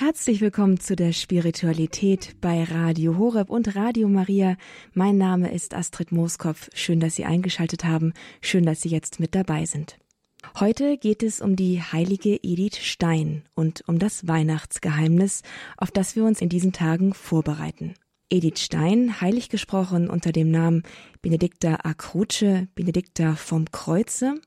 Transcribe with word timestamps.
Herzlich 0.00 0.40
willkommen 0.40 0.80
zu 0.80 0.96
der 0.96 1.12
Spiritualität 1.12 2.40
bei 2.40 2.64
Radio 2.64 3.18
Horeb 3.18 3.50
und 3.50 3.76
Radio 3.76 4.08
Maria. 4.08 4.56
Mein 4.94 5.18
Name 5.18 5.52
ist 5.52 5.74
Astrid 5.74 6.10
Mooskopf. 6.10 6.70
Schön, 6.72 7.00
dass 7.00 7.16
Sie 7.16 7.26
eingeschaltet 7.26 7.84
haben. 7.84 8.14
Schön, 8.40 8.64
dass 8.64 8.80
Sie 8.80 8.88
jetzt 8.88 9.20
mit 9.20 9.34
dabei 9.34 9.66
sind. 9.66 9.98
Heute 10.58 10.96
geht 10.96 11.22
es 11.22 11.42
um 11.42 11.54
die 11.54 11.82
heilige 11.82 12.42
Edith 12.42 12.78
Stein 12.78 13.42
und 13.54 13.86
um 13.88 13.98
das 13.98 14.26
Weihnachtsgeheimnis, 14.26 15.42
auf 15.76 15.90
das 15.90 16.16
wir 16.16 16.24
uns 16.24 16.40
in 16.40 16.48
diesen 16.48 16.72
Tagen 16.72 17.12
vorbereiten. 17.12 17.92
Edith 18.30 18.60
Stein, 18.60 19.20
heilig 19.20 19.50
gesprochen 19.50 20.08
unter 20.08 20.32
dem 20.32 20.50
Namen 20.50 20.82
Benedikta 21.20 21.74
Acruce, 21.82 22.68
Benedikta 22.74 23.34
vom 23.34 23.70
Kreuze, 23.70 24.40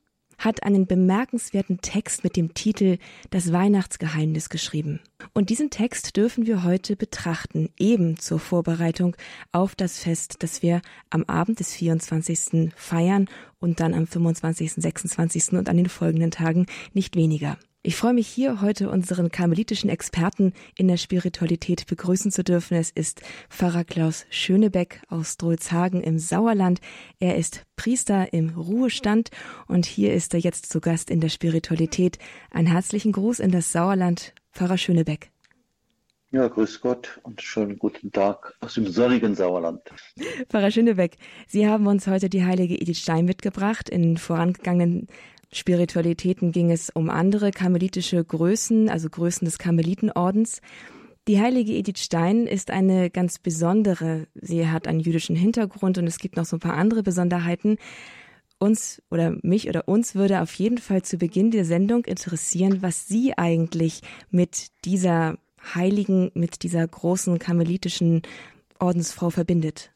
hat 0.44 0.62
einen 0.62 0.86
bemerkenswerten 0.86 1.80
Text 1.80 2.22
mit 2.22 2.36
dem 2.36 2.54
Titel 2.54 2.98
Das 3.30 3.52
Weihnachtsgeheimnis 3.52 4.50
geschrieben. 4.50 5.00
Und 5.32 5.50
diesen 5.50 5.70
Text 5.70 6.16
dürfen 6.16 6.46
wir 6.46 6.64
heute 6.64 6.96
betrachten, 6.96 7.70
eben 7.78 8.18
zur 8.18 8.38
Vorbereitung 8.38 9.16
auf 9.52 9.74
das 9.74 9.98
Fest, 9.98 10.36
das 10.40 10.62
wir 10.62 10.82
am 11.10 11.24
Abend 11.24 11.60
des 11.60 11.74
24. 11.74 12.72
feiern 12.76 13.28
und 13.58 13.80
dann 13.80 13.94
am 13.94 14.06
25., 14.06 14.74
26. 14.74 15.52
und 15.52 15.68
an 15.68 15.76
den 15.76 15.88
folgenden 15.88 16.30
Tagen 16.30 16.66
nicht 16.92 17.16
weniger. 17.16 17.56
Ich 17.86 17.96
freue 17.96 18.14
mich 18.14 18.28
hier 18.28 18.62
heute 18.62 18.88
unseren 18.88 19.30
karmelitischen 19.30 19.90
Experten 19.90 20.54
in 20.78 20.88
der 20.88 20.96
Spiritualität 20.96 21.86
begrüßen 21.86 22.30
zu 22.30 22.42
dürfen. 22.42 22.78
Es 22.78 22.88
ist 22.88 23.20
Pfarrer 23.50 23.84
Klaus 23.84 24.24
Schönebeck 24.30 25.02
aus 25.10 25.36
Drolzhagen 25.36 26.00
im 26.02 26.18
Sauerland. 26.18 26.80
Er 27.20 27.36
ist 27.36 27.66
Priester 27.76 28.32
im 28.32 28.48
Ruhestand 28.56 29.28
und 29.68 29.84
hier 29.84 30.14
ist 30.14 30.32
er 30.32 30.40
jetzt 30.40 30.72
zu 30.72 30.80
Gast 30.80 31.10
in 31.10 31.20
der 31.20 31.28
Spiritualität. 31.28 32.16
Einen 32.50 32.68
herzlichen 32.68 33.12
Gruß 33.12 33.38
in 33.38 33.50
das 33.50 33.70
Sauerland, 33.70 34.32
Pfarrer 34.54 34.78
Schönebeck. 34.78 35.30
Ja, 36.30 36.48
grüß 36.48 36.80
Gott 36.80 37.20
und 37.22 37.42
schönen 37.42 37.78
guten 37.78 38.10
Tag 38.10 38.54
aus 38.60 38.74
dem 38.74 38.86
sonnigen 38.86 39.34
Sauerland. 39.34 39.82
Pfarrer 40.48 40.70
Schönebeck, 40.70 41.18
Sie 41.46 41.68
haben 41.68 41.86
uns 41.86 42.06
heute 42.06 42.30
die 42.30 42.46
heilige 42.46 42.80
Edith 42.80 42.98
Stein 42.98 43.26
mitgebracht. 43.26 43.90
In 43.90 44.16
vorangegangenen 44.16 45.06
Spiritualitäten 45.52 46.52
ging 46.52 46.70
es 46.70 46.90
um 46.90 47.10
andere 47.10 47.50
karmelitische 47.50 48.22
Größen, 48.24 48.88
also 48.88 49.08
Größen 49.08 49.44
des 49.44 49.58
Karmelitenordens. 49.58 50.60
Die 51.26 51.40
heilige 51.40 51.72
Edith 51.72 52.00
Stein 52.00 52.46
ist 52.46 52.70
eine 52.70 53.08
ganz 53.08 53.38
besondere. 53.38 54.26
Sie 54.34 54.68
hat 54.68 54.86
einen 54.86 55.00
jüdischen 55.00 55.36
Hintergrund 55.36 55.96
und 55.96 56.06
es 56.06 56.18
gibt 56.18 56.36
noch 56.36 56.44
so 56.44 56.56
ein 56.56 56.60
paar 56.60 56.76
andere 56.76 57.02
Besonderheiten. 57.02 57.78
Uns 58.58 59.02
oder 59.10 59.36
mich 59.42 59.68
oder 59.68 59.88
uns 59.88 60.14
würde 60.14 60.42
auf 60.42 60.52
jeden 60.54 60.78
Fall 60.78 61.02
zu 61.02 61.16
Beginn 61.16 61.50
der 61.50 61.64
Sendung 61.64 62.04
interessieren, 62.04 62.82
was 62.82 63.08
Sie 63.08 63.36
eigentlich 63.36 64.00
mit 64.30 64.68
dieser 64.84 65.38
heiligen, 65.74 66.30
mit 66.34 66.62
dieser 66.62 66.86
großen 66.86 67.38
karmelitischen 67.38 68.22
Ordensfrau 68.78 69.30
verbindet. 69.30 69.92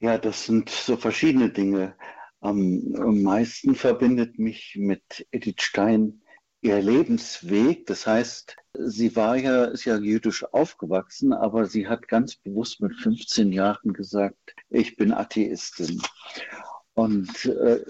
Ja, 0.00 0.16
das 0.16 0.46
sind 0.46 0.70
so 0.70 0.96
verschiedene 0.96 1.50
Dinge. 1.50 1.94
Am, 2.40 3.22
meisten 3.22 3.74
verbindet 3.74 4.38
mich 4.38 4.76
mit 4.78 5.26
Edith 5.30 5.60
Stein 5.62 6.22
ihr 6.62 6.80
Lebensweg. 6.80 7.86
Das 7.86 8.06
heißt, 8.06 8.56
sie 8.74 9.14
war 9.16 9.36
ja, 9.36 9.64
ist 9.66 9.84
ja 9.84 9.96
jüdisch 9.96 10.44
aufgewachsen, 10.52 11.32
aber 11.32 11.66
sie 11.66 11.88
hat 11.88 12.08
ganz 12.08 12.36
bewusst 12.36 12.80
mit 12.80 12.94
15 12.96 13.52
Jahren 13.52 13.92
gesagt, 13.92 14.54
ich 14.68 14.96
bin 14.96 15.12
Atheistin. 15.12 16.00
Und 16.94 17.46
äh, 17.46 17.84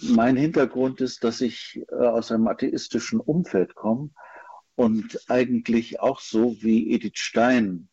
mein 0.00 0.36
Hintergrund 0.36 1.00
ist, 1.00 1.24
dass 1.24 1.40
ich 1.40 1.82
äh, 1.90 1.94
aus 1.94 2.30
einem 2.30 2.48
atheistischen 2.48 3.20
Umfeld 3.20 3.74
komme 3.74 4.10
und 4.74 5.18
eigentlich 5.28 6.00
auch 6.00 6.20
so 6.20 6.56
wie 6.60 6.92
Edith 6.92 7.18
Stein 7.18 7.88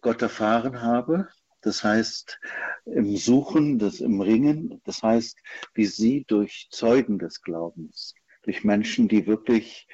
Gott 0.00 0.22
erfahren 0.22 0.82
habe. 0.82 1.28
Das 1.64 1.82
heißt, 1.82 2.38
im 2.84 3.16
Suchen, 3.16 3.78
das 3.78 4.00
im 4.00 4.20
Ringen, 4.20 4.82
das 4.84 5.02
heißt, 5.02 5.38
wie 5.72 5.86
sie 5.86 6.24
durch 6.26 6.68
Zeugen 6.70 7.18
des 7.18 7.40
Glaubens, 7.40 8.14
durch 8.42 8.64
Menschen, 8.64 9.08
die 9.08 9.26
wirklich 9.26 9.88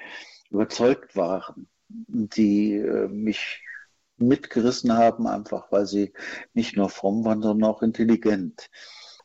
überzeugt 0.51 1.15
waren, 1.15 1.69
die 1.89 2.75
äh, 2.75 3.07
mich 3.07 3.63
mitgerissen 4.17 4.93
haben, 4.93 5.29
einfach 5.29 5.71
weil 5.71 5.87
sie 5.87 6.13
nicht 6.55 6.77
nur 6.77 6.91
fromm 6.91 7.25
waren, 7.25 7.41
sondern 7.41 7.71
auch 7.71 7.83
intelligent. 7.83 8.69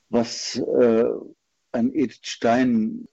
Was 0.09 0.58
äh, 0.58 1.06
an 1.72 1.94
Edith 1.94 2.19
Stein 2.22 3.08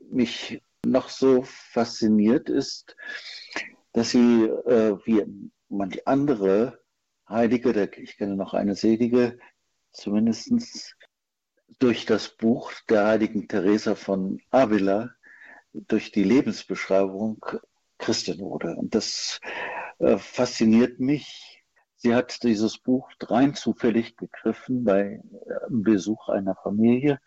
mich 0.00 0.60
noch 0.84 1.08
so 1.08 1.42
fasziniert 1.44 2.50
ist, 2.50 2.96
dass 3.92 4.10
sie, 4.10 4.42
äh, 4.44 4.98
wie 5.04 5.24
manche 5.68 6.04
andere 6.08 6.81
Heilige, 7.32 7.90
ich 7.96 8.16
kenne 8.16 8.36
noch 8.36 8.54
eine 8.54 8.74
selige, 8.74 9.38
zumindest 9.92 10.96
durch 11.78 12.06
das 12.06 12.36
Buch 12.36 12.72
der 12.88 13.06
heiligen 13.06 13.48
Teresa 13.48 13.94
von 13.94 14.40
Avila, 14.50 15.10
durch 15.72 16.12
die 16.12 16.24
Lebensbeschreibung 16.24 17.44
Christin 17.98 18.38
wurde. 18.40 18.76
Und 18.76 18.94
das 18.94 19.40
äh, 19.98 20.18
fasziniert 20.18 21.00
mich. 21.00 21.64
Sie 21.96 22.14
hat 22.14 22.42
dieses 22.42 22.78
Buch 22.78 23.08
rein 23.20 23.54
zufällig 23.54 24.16
gegriffen 24.16 24.84
bei 24.84 25.22
äh, 25.22 25.54
Besuch 25.70 26.28
einer 26.28 26.56
Familie, 26.56 27.20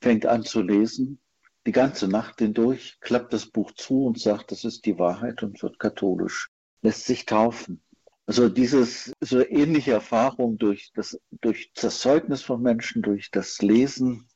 fängt 0.00 0.24
an 0.24 0.44
zu 0.44 0.62
lesen, 0.62 1.20
die 1.66 1.72
ganze 1.72 2.08
Nacht 2.08 2.38
hindurch, 2.38 2.98
klappt 3.00 3.32
das 3.32 3.46
Buch 3.46 3.72
zu 3.72 4.06
und 4.06 4.18
sagt, 4.18 4.52
das 4.52 4.64
ist 4.64 4.86
die 4.86 4.98
Wahrheit 4.98 5.42
und 5.42 5.62
wird 5.62 5.78
katholisch, 5.78 6.50
lässt 6.80 7.04
sich 7.04 7.26
taufen. 7.26 7.82
Also 8.28 8.50
dieses 8.50 9.10
so 9.20 9.40
ähnliche 9.40 9.92
Erfahrung 9.92 10.58
durch 10.58 10.92
das, 10.94 11.18
durch 11.40 11.72
das 11.72 11.98
Zeugnis 12.00 12.42
von 12.42 12.60
Menschen, 12.60 13.00
durch 13.00 13.30
das 13.30 13.62
Lesen 13.62 14.28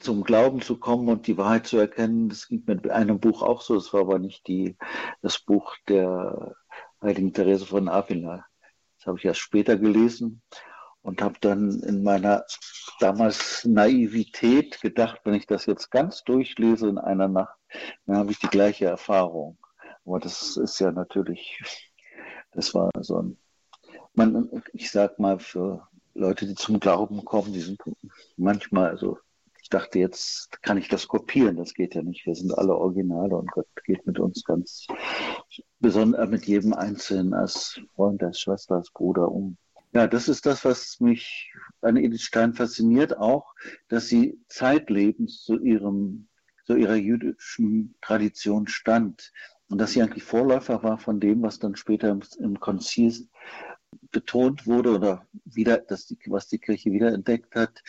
zum 0.00 0.22
Glauben 0.22 0.60
zu 0.60 0.78
kommen 0.78 1.08
und 1.08 1.26
die 1.26 1.38
Wahrheit 1.38 1.66
zu 1.66 1.78
erkennen, 1.78 2.28
das 2.28 2.46
ging 2.46 2.62
mit 2.66 2.90
einem 2.90 3.18
Buch 3.18 3.40
auch 3.40 3.62
so. 3.62 3.74
Es 3.76 3.94
war 3.94 4.02
aber 4.02 4.18
nicht 4.18 4.46
die, 4.48 4.76
das 5.22 5.38
Buch 5.38 5.74
der 5.88 6.54
heiligen 7.00 7.32
Therese 7.32 7.64
von 7.64 7.88
Avila. 7.88 8.44
Das 8.98 9.06
habe 9.06 9.16
ich 9.16 9.24
erst 9.24 9.40
später 9.40 9.78
gelesen 9.78 10.42
und 11.00 11.22
habe 11.22 11.36
dann 11.40 11.80
in 11.80 12.02
meiner 12.02 12.44
damals 12.98 13.64
Naivität 13.64 14.78
gedacht, 14.82 15.22
wenn 15.24 15.32
ich 15.32 15.46
das 15.46 15.64
jetzt 15.64 15.90
ganz 15.90 16.22
durchlese 16.22 16.90
in 16.90 16.98
einer 16.98 17.28
Nacht, 17.28 17.58
dann 18.04 18.18
habe 18.18 18.30
ich 18.32 18.38
die 18.40 18.48
gleiche 18.48 18.84
Erfahrung. 18.84 19.56
Aber 20.04 20.18
das 20.18 20.58
ist 20.58 20.78
ja 20.80 20.92
natürlich 20.92 21.89
das 22.52 22.74
war 22.74 22.90
so 23.00 23.22
ein, 23.22 23.36
man, 24.14 24.62
ich 24.72 24.90
sag 24.90 25.18
mal, 25.18 25.38
für 25.38 25.88
Leute, 26.14 26.46
die 26.46 26.54
zum 26.54 26.80
Glauben 26.80 27.24
kommen, 27.24 27.52
die 27.52 27.60
sind 27.60 27.80
manchmal, 28.36 28.90
also 28.90 29.18
ich 29.62 29.68
dachte, 29.68 29.98
jetzt 29.98 30.62
kann 30.62 30.78
ich 30.78 30.88
das 30.88 31.06
kopieren, 31.06 31.56
das 31.56 31.74
geht 31.74 31.94
ja 31.94 32.02
nicht. 32.02 32.26
Wir 32.26 32.34
sind 32.34 32.52
alle 32.56 32.74
Originale 32.74 33.36
und 33.36 33.50
Gott 33.52 33.68
geht 33.84 34.04
mit 34.06 34.18
uns 34.18 34.42
ganz 34.44 34.86
besonders 35.78 36.28
mit 36.28 36.46
jedem 36.46 36.72
Einzelnen 36.72 37.34
als 37.34 37.80
Freund, 37.94 38.22
als 38.22 38.40
Schwester, 38.40 38.76
als 38.76 38.90
Bruder 38.90 39.30
um. 39.30 39.56
Ja, 39.92 40.06
das 40.06 40.28
ist 40.28 40.46
das, 40.46 40.64
was 40.64 41.00
mich 41.00 41.52
an 41.82 41.96
Edith 41.96 42.22
Stein 42.22 42.54
fasziniert, 42.54 43.18
auch, 43.18 43.54
dass 43.88 44.08
sie 44.08 44.40
zeitlebens 44.48 45.42
zu 45.42 45.60
ihrem, 45.60 46.28
zu 46.64 46.76
ihrer 46.76 46.94
jüdischen 46.94 47.96
Tradition 48.00 48.66
stand 48.68 49.32
und 49.70 49.78
dass 49.78 49.92
sie 49.92 50.02
eigentlich 50.02 50.24
Vorläufer 50.24 50.82
war 50.82 50.98
von 50.98 51.20
dem, 51.20 51.42
was 51.42 51.60
dann 51.60 51.76
später 51.76 52.10
im, 52.10 52.22
im 52.40 52.58
Konzil 52.58 53.28
betont 54.10 54.66
wurde 54.66 54.94
oder 54.94 55.26
wieder, 55.44 55.78
dass 55.78 56.06
die, 56.06 56.18
was 56.26 56.48
die 56.48 56.58
Kirche 56.58 56.92
wieder 56.92 57.12
entdeckt 57.12 57.54
hat, 57.54 57.82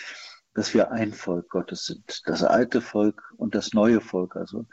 dass 0.53 0.74
wir 0.74 0.91
ein 0.91 1.12
Volk 1.12 1.50
Gottes 1.50 1.86
sind. 1.86 2.22
Das 2.25 2.44
alte 2.44 2.81
Volk 2.81 3.34
und 3.38 3.56
das 3.56 3.74
neue 3.74 4.00
Volk, 4.00 4.36
also 4.36 4.68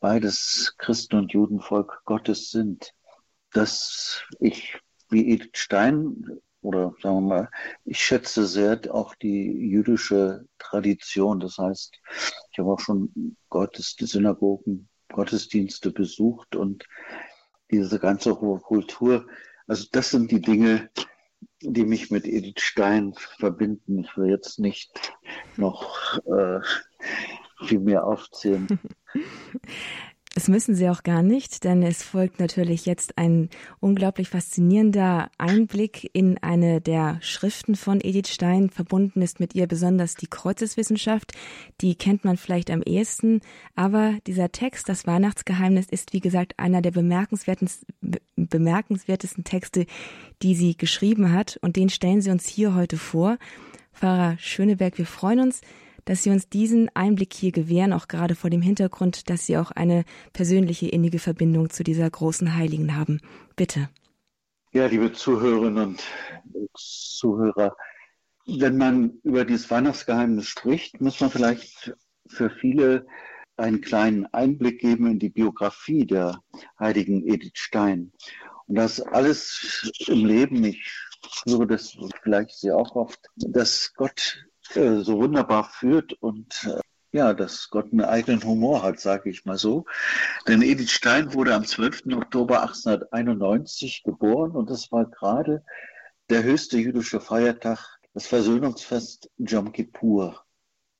beides 0.00 0.74
Christen- 0.76 1.16
und 1.16 1.32
Judenvolk 1.32 2.02
Gottes 2.04 2.50
sind. 2.50 2.92
Dass 3.52 4.24
ich, 4.40 4.78
wie 5.08 5.32
Edith 5.32 5.50
Stein, 5.54 6.24
oder 6.62 6.94
sagen 7.00 7.16
wir 7.16 7.20
mal, 7.20 7.50
ich 7.84 8.00
schätze 8.00 8.46
sehr 8.46 8.80
auch 8.90 9.14
die 9.14 9.50
jüdische 9.52 10.46
Tradition. 10.58 11.40
Das 11.40 11.58
heißt, 11.58 11.96
ich 12.50 12.58
habe 12.58 12.72
auch 12.72 12.80
schon 12.80 13.36
Gottes, 13.48 13.96
die 13.96 14.06
Synagogen 14.06 14.89
Gottesdienste 15.12 15.90
besucht 15.90 16.56
und 16.56 16.86
diese 17.70 17.98
ganze 17.98 18.40
hohe 18.40 18.60
Kultur. 18.60 19.26
Also 19.66 19.86
das 19.92 20.10
sind 20.10 20.30
die 20.30 20.40
Dinge, 20.40 20.90
die 21.62 21.84
mich 21.84 22.10
mit 22.10 22.26
Edith 22.26 22.60
Stein 22.60 23.14
verbinden. 23.38 24.00
Ich 24.00 24.16
will 24.16 24.30
jetzt 24.30 24.58
nicht 24.58 25.12
noch 25.56 26.18
äh, 26.26 26.60
viel 27.64 27.80
mehr 27.80 28.06
aufzählen. 28.06 28.66
Es 30.36 30.46
müssen 30.46 30.76
Sie 30.76 30.88
auch 30.88 31.02
gar 31.02 31.24
nicht, 31.24 31.64
denn 31.64 31.82
es 31.82 32.04
folgt 32.04 32.38
natürlich 32.38 32.86
jetzt 32.86 33.18
ein 33.18 33.50
unglaublich 33.80 34.28
faszinierender 34.28 35.28
Einblick 35.38 36.08
in 36.12 36.38
eine 36.38 36.80
der 36.80 37.18
Schriften 37.20 37.74
von 37.74 38.00
Edith 38.00 38.28
Stein. 38.28 38.70
Verbunden 38.70 39.22
ist 39.22 39.40
mit 39.40 39.56
ihr 39.56 39.66
besonders 39.66 40.14
die 40.14 40.28
Kreuzeswissenschaft. 40.28 41.32
Die 41.80 41.96
kennt 41.96 42.24
man 42.24 42.36
vielleicht 42.36 42.70
am 42.70 42.80
ehesten. 42.82 43.40
Aber 43.74 44.14
dieser 44.28 44.52
Text, 44.52 44.88
das 44.88 45.04
Weihnachtsgeheimnis, 45.04 45.86
ist 45.90 46.12
wie 46.12 46.20
gesagt 46.20 46.60
einer 46.60 46.80
der 46.80 46.92
bemerkenswertesten, 46.92 47.88
bemerkenswertesten 48.36 49.42
Texte, 49.42 49.84
die 50.42 50.54
sie 50.54 50.76
geschrieben 50.76 51.32
hat. 51.32 51.58
Und 51.60 51.74
den 51.74 51.88
stellen 51.88 52.22
Sie 52.22 52.30
uns 52.30 52.46
hier 52.46 52.76
heute 52.76 52.98
vor. 52.98 53.36
Pfarrer 53.92 54.38
Schöneberg, 54.38 54.96
wir 54.96 55.06
freuen 55.06 55.40
uns, 55.40 55.60
dass 56.04 56.22
Sie 56.22 56.30
uns 56.30 56.48
diesen 56.48 56.88
Einblick 56.94 57.32
hier 57.32 57.52
gewähren, 57.52 57.92
auch 57.92 58.08
gerade 58.08 58.34
vor 58.34 58.50
dem 58.50 58.62
Hintergrund, 58.62 59.30
dass 59.30 59.46
Sie 59.46 59.56
auch 59.56 59.70
eine 59.70 60.04
persönliche 60.32 60.88
innige 60.88 61.18
Verbindung 61.18 61.70
zu 61.70 61.84
dieser 61.84 62.08
großen 62.08 62.54
Heiligen 62.56 62.96
haben. 62.96 63.20
Bitte. 63.56 63.88
Ja, 64.72 64.86
liebe 64.86 65.12
Zuhörerinnen 65.12 65.96
und 66.52 66.70
Zuhörer, 66.76 67.76
wenn 68.46 68.76
man 68.76 69.18
über 69.24 69.44
dieses 69.44 69.70
Weihnachtsgeheimnis 69.70 70.46
spricht, 70.46 71.00
muss 71.00 71.20
man 71.20 71.30
vielleicht 71.30 71.94
für 72.26 72.50
viele 72.50 73.06
einen 73.56 73.80
kleinen 73.80 74.26
Einblick 74.26 74.80
geben 74.80 75.06
in 75.06 75.18
die 75.18 75.28
Biografie 75.28 76.06
der 76.06 76.40
heiligen 76.78 77.26
Edith 77.26 77.52
Stein. 77.58 78.12
Und 78.66 78.76
das 78.76 79.00
alles 79.00 79.90
im 80.06 80.24
Leben, 80.24 80.64
ich 80.64 80.88
höre 81.46 81.66
das 81.66 81.96
vielleicht 82.22 82.52
sehr 82.52 82.76
auch 82.76 82.94
oft, 82.96 83.20
dass 83.36 83.92
Gott 83.94 84.46
äh, 84.76 85.00
so 85.00 85.18
wunderbar 85.18 85.64
führt 85.64 86.12
und 86.14 86.64
äh, 86.64 86.80
ja, 87.12 87.34
dass 87.34 87.70
Gott 87.70 87.92
einen 87.92 88.02
eigenen 88.02 88.42
Humor 88.44 88.82
hat, 88.82 89.00
sage 89.00 89.30
ich 89.30 89.44
mal 89.44 89.58
so. 89.58 89.84
Denn 90.46 90.62
Edith 90.62 90.92
Stein 90.92 91.34
wurde 91.34 91.54
am 91.54 91.64
12. 91.64 92.02
Oktober 92.14 92.62
1891 92.62 94.02
geboren 94.04 94.52
und 94.52 94.70
das 94.70 94.92
war 94.92 95.06
gerade 95.06 95.64
der 96.28 96.44
höchste 96.44 96.78
jüdische 96.78 97.20
Feiertag, 97.20 97.98
das 98.14 98.26
Versöhnungsfest 98.26 99.28
Jom 99.38 99.72
Kippur. 99.72 100.44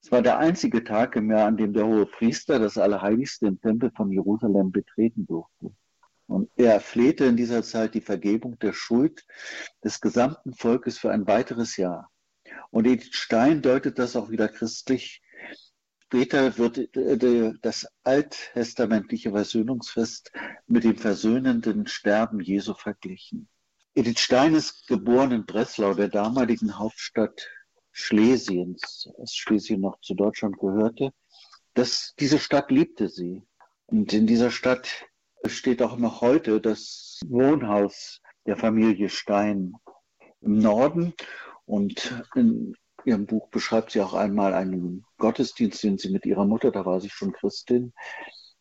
Es 0.03 0.11
war 0.11 0.23
der 0.23 0.39
einzige 0.39 0.83
Tag 0.83 1.15
im 1.17 1.31
Jahr, 1.31 1.47
an 1.47 1.57
dem 1.57 1.73
der 1.73 1.87
hohe 1.87 2.07
Priester 2.07 2.59
das 2.59 2.79
Allerheiligste 2.79 3.47
im 3.47 3.61
Tempel 3.61 3.93
von 3.95 4.11
Jerusalem 4.11 4.73
betreten 4.73 5.27
durfte. 5.27 5.73
Und 6.27 6.51
er 6.57 6.81
flehte 6.81 7.25
in 7.27 7.37
dieser 7.37 7.63
Zeit 7.63 7.95
die 7.95 8.01
Vergebung 8.01 8.59
der 8.61 8.73
Schuld 8.73 9.27
des 9.85 10.01
gesamten 10.01 10.55
Volkes 10.55 10.99
für 10.99 11.11
ein 11.11 11.27
weiteres 11.27 11.77
Jahr. 11.77 12.11
Und 12.71 12.87
Edith 12.87 13.15
Stein 13.15 13.62
deutet 13.62 13.99
das 13.99 14.17
auch 14.17 14.31
wieder 14.31 14.49
christlich. 14.49 15.23
Später 16.05 16.59
wird 16.59 16.79
äh, 16.97 17.53
das 17.62 17.87
alttestamentliche 18.03 19.31
Versöhnungsfest 19.31 20.33
mit 20.67 20.85
dem 20.85 20.97
versöhnenden 20.97 21.87
Sterben 21.87 22.41
Jesu 22.41 22.75
verglichen. 22.75 23.49
Edith 23.95 24.21
Stein 24.21 24.55
ist 24.55 24.87
geboren 24.87 25.33
in 25.33 25.47
Breslau, 25.47 25.95
der 25.95 26.09
damaligen 26.09 26.79
Hauptstadt 26.79 27.49
Schlesiens, 27.93 29.09
als 29.19 29.35
Schlesien 29.35 29.81
noch 29.81 30.01
zu 30.01 30.15
Deutschland 30.15 30.59
gehörte. 30.59 31.12
Das, 31.75 32.15
diese 32.19 32.39
Stadt 32.39 32.71
liebte 32.71 33.09
sie. 33.09 33.43
Und 33.87 34.12
in 34.12 34.27
dieser 34.27 34.51
Stadt 34.51 34.89
steht 35.47 35.83
auch 35.83 35.97
noch 35.97 36.21
heute 36.21 36.61
das 36.61 37.21
Wohnhaus 37.27 38.21
der 38.47 38.57
Familie 38.57 39.09
Stein 39.09 39.75
im 40.41 40.59
Norden. 40.59 41.15
Und 41.71 42.21
in 42.35 42.75
ihrem 43.05 43.27
Buch 43.27 43.49
beschreibt 43.51 43.93
sie 43.93 44.01
auch 44.01 44.15
einmal 44.15 44.55
einen 44.55 45.05
Gottesdienst, 45.19 45.81
den 45.85 45.99
sie 45.99 46.11
mit 46.11 46.27
ihrer 46.27 46.45
Mutter, 46.45 46.73
da 46.73 46.85
war 46.85 47.01
sie 47.01 47.11
schon 47.11 47.33
Christin, 47.33 47.93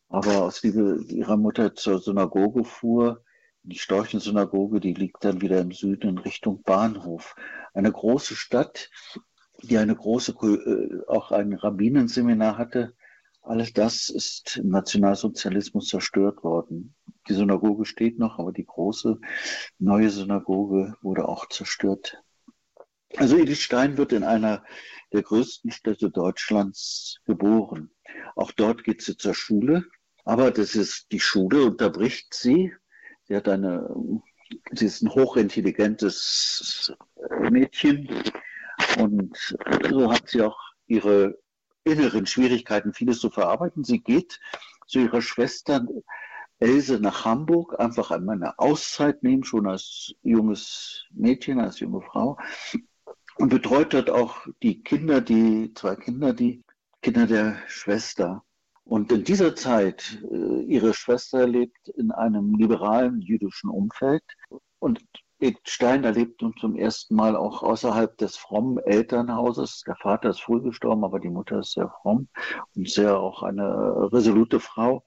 aber 0.10 0.44
aus 0.44 0.62
Liebe 0.62 1.04
ihrer 1.08 1.36
Mutter 1.36 1.74
zur 1.74 1.98
Synagoge 2.00 2.64
fuhr. 2.64 3.24
Die 3.64 3.80
Storchensynagoge, 3.80 4.80
die 4.80 4.94
liegt 4.94 5.24
dann 5.26 5.42
wieder 5.42 5.60
im 5.60 5.72
Süden 5.72 6.08
in 6.08 6.18
Richtung 6.20 6.62
Bahnhof. 6.62 7.36
Eine 7.74 7.92
große 7.92 8.36
Stadt, 8.36 8.92
die 9.64 9.80
eine 9.80 9.96
große, 9.96 10.34
äh, 10.34 11.08
auch 11.08 11.32
ein 11.32 11.54
Rabbinenseminar 11.54 12.60
hatte. 12.60 12.94
Alles 13.42 13.74
das 13.74 14.10
ist 14.10 14.58
im 14.58 14.70
Nationalsozialismus 14.70 15.88
zerstört 15.88 16.44
worden. 16.44 16.94
Die 17.28 17.34
Synagoge 17.34 17.86
steht 17.86 18.20
noch, 18.20 18.38
aber 18.38 18.52
die 18.52 18.66
große 18.66 19.20
neue 19.80 20.12
Synagoge 20.12 20.96
wurde 21.02 21.28
auch 21.28 21.50
zerstört. 21.50 22.22
Also 23.18 23.38
Edith 23.38 23.62
Stein 23.62 23.98
wird 23.98 24.14
in 24.14 24.24
einer 24.24 24.64
der 25.12 25.24
größten 25.24 25.72
Städte 25.72 26.10
Deutschlands 26.12 27.20
geboren. 27.26 27.92
Auch 28.36 28.52
dort 28.52 28.84
geht 28.84 29.02
sie 29.02 29.18
zur 29.18 29.34
Schule, 29.34 29.86
aber 30.26 30.52
das 30.52 30.76
ist 30.76 31.12
die 31.12 31.20
Schule 31.20 31.64
unterbricht 31.66 32.34
sie. 32.34 32.74
Sie 33.24 33.36
hat 33.36 33.48
eine, 33.48 33.90
sie 34.72 34.86
ist 34.86 35.02
ein 35.02 35.10
hochintelligentes 35.10 36.94
Mädchen 37.50 38.08
und 39.00 39.56
so 39.90 40.12
hat 40.12 40.30
sie 40.30 40.42
auch 40.42 40.60
ihre 40.88 41.38
inneren 41.84 42.26
Schwierigkeiten, 42.26 42.94
vieles 42.94 43.20
zu 43.20 43.30
verarbeiten. 43.30 43.84
Sie 43.84 44.00
geht 44.02 44.40
zu 44.88 45.00
ihrer 45.00 45.22
Schwester 45.22 45.86
Else 46.60 47.00
nach 47.00 47.24
Hamburg, 47.24 47.80
einfach 47.80 48.12
einmal 48.12 48.36
eine 48.36 48.60
Auszeit 48.60 49.24
nehmen, 49.24 49.46
schon 49.46 49.66
als 49.66 50.14
junges 50.24 51.06
Mädchen, 51.12 51.60
als 51.60 51.80
junge 51.80 52.02
Frau 52.02 52.38
und 53.40 53.50
betreut 53.50 53.94
dort 53.94 54.10
auch 54.10 54.46
die 54.62 54.84
Kinder, 54.84 55.22
die 55.22 55.74
zwei 55.74 55.96
Kinder, 55.96 56.34
die 56.34 56.64
Kinder 57.02 57.26
der 57.26 57.58
Schwester. 57.68 58.44
Und 58.84 59.12
in 59.12 59.24
dieser 59.24 59.56
Zeit, 59.56 60.22
äh, 60.30 60.62
ihre 60.64 60.94
Schwester 60.94 61.48
lebt 61.48 61.88
in 61.90 62.12
einem 62.12 62.56
liberalen 62.56 63.22
jüdischen 63.22 63.70
Umfeld 63.70 64.24
und 64.80 65.02
Stein 65.64 66.04
erlebt 66.04 66.42
nun 66.42 66.54
zum 66.58 66.76
ersten 66.76 67.16
Mal 67.16 67.38
auch 67.38 67.64
außerhalb 67.64 68.18
des 68.18 68.36
frommen 68.36 68.78
Elternhauses. 68.80 69.84
Der 69.88 69.96
Vater 69.96 70.32
ist 70.32 70.42
früh 70.42 70.62
gestorben, 70.62 71.06
aber 71.06 71.22
die 71.22 71.30
Mutter 71.30 71.60
ist 71.60 71.72
sehr 71.72 71.90
fromm 72.02 72.28
und 72.76 72.90
sehr 72.90 73.18
auch 73.18 73.42
eine 73.42 74.12
resolute 74.12 74.60
Frau. 74.60 75.06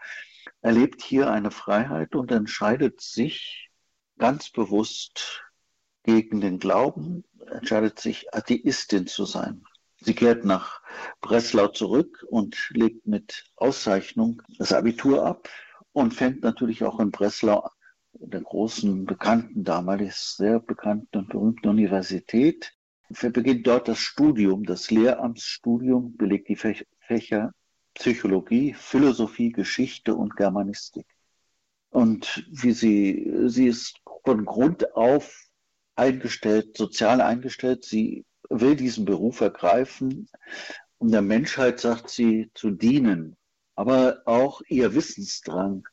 Erlebt 0.63 1.03
hier 1.03 1.31
eine 1.31 1.51
Freiheit 1.51 2.15
und 2.15 2.33
entscheidet 2.33 3.03
sich 3.03 3.69
ganz 4.17 4.49
bewusst 4.49 5.43
gegen 6.05 6.41
den 6.41 6.59
Glauben, 6.59 7.25
entscheidet 7.51 7.99
sich, 7.99 8.35
Atheistin 8.35 9.07
zu 9.07 9.25
sein. 9.25 9.65
Sie 10.01 10.15
kehrt 10.15 10.45
nach 10.45 10.83
Breslau 11.21 11.69
zurück 11.69 12.25
und 12.29 12.57
legt 12.71 13.07
mit 13.07 13.45
Auszeichnung 13.57 14.43
das 14.59 14.73
Abitur 14.73 15.25
ab 15.25 15.49
und 15.93 16.13
fängt 16.13 16.43
natürlich 16.43 16.83
auch 16.83 16.99
in 16.99 17.11
Breslau, 17.11 17.69
der 18.15 18.41
großen, 18.41 19.05
bekannten, 19.05 19.65
damals 19.65 20.37
sehr 20.37 20.61
bekannten 20.61 21.19
und 21.19 21.29
berühmten 21.29 21.69
Universität, 21.69 22.73
beginnt 23.09 23.67
dort 23.67 23.89
das 23.89 23.99
Studium, 23.99 24.65
das 24.65 24.91
Lehramtsstudium, 24.91 26.17
belegt 26.17 26.49
die 26.49 26.57
Fächer 26.57 27.53
Psychologie, 27.95 28.75
Philosophie, 28.75 29.53
Geschichte 29.53 30.15
und 30.15 30.35
Germanistik. 30.37 31.07
Und 31.91 32.47
wie 32.51 32.73
sie, 32.73 33.31
sie 33.47 33.67
ist 33.67 34.01
von 34.25 34.45
Grund 34.47 34.95
auf 34.97 35.39
eingestellt, 35.95 36.77
sozial 36.77 37.21
eingestellt. 37.21 37.85
Sie 37.85 38.25
will 38.49 38.77
diesen 38.77 39.05
Beruf 39.05 39.41
ergreifen, 39.41 40.29
um 40.99 41.11
der 41.11 41.23
Menschheit, 41.23 41.81
sagt 41.81 42.11
sie, 42.11 42.51
zu 42.55 42.71
dienen. 42.71 43.37
Aber 43.75 44.23
auch 44.27 44.63
ihr 44.69 44.95
Wissensdrang, 44.95 45.89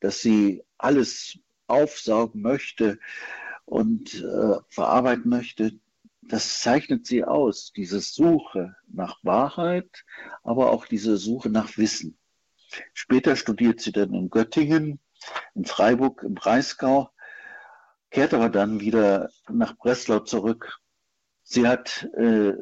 dass 0.00 0.20
sie 0.20 0.62
alles 0.78 1.38
aufsaugen 1.66 2.42
möchte 2.42 2.98
und 3.64 4.14
äh, 4.22 4.58
verarbeiten 4.68 5.28
möchte, 5.28 5.72
das 6.22 6.60
zeichnet 6.60 7.06
sie 7.06 7.24
aus, 7.24 7.72
diese 7.74 8.00
Suche 8.00 8.74
nach 8.88 9.18
Wahrheit, 9.22 10.04
aber 10.42 10.72
auch 10.72 10.86
diese 10.86 11.16
Suche 11.16 11.50
nach 11.50 11.76
Wissen. 11.76 12.18
Später 12.94 13.36
studiert 13.36 13.80
sie 13.80 13.92
dann 13.92 14.12
in 14.12 14.28
Göttingen, 14.28 14.98
in 15.54 15.64
Freiburg 15.64 16.22
im 16.24 16.34
Breisgau 16.34 17.10
kehrt 18.16 18.32
aber 18.32 18.48
dann 18.48 18.80
wieder 18.80 19.28
nach 19.46 19.76
Breslau 19.76 20.20
zurück. 20.20 20.78
Sie 21.42 21.68
hat, 21.68 22.08
äh, 22.16 22.54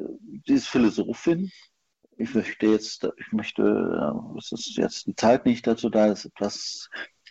sie 0.45 0.53
ist 0.53 0.67
Philosophin. 0.67 1.49
Ich 2.17 2.35
möchte 2.35 2.65
jetzt, 2.65 3.07
ich 3.15 3.31
möchte, 3.31 4.13
es 4.37 4.51
ist 4.51 4.75
jetzt 4.75 5.07
die 5.07 5.15
Zeit 5.15 5.45
nicht 5.45 5.65
dazu 5.65 5.89
da, 5.89 6.07
ist 6.07 6.25
etwas 6.25 6.89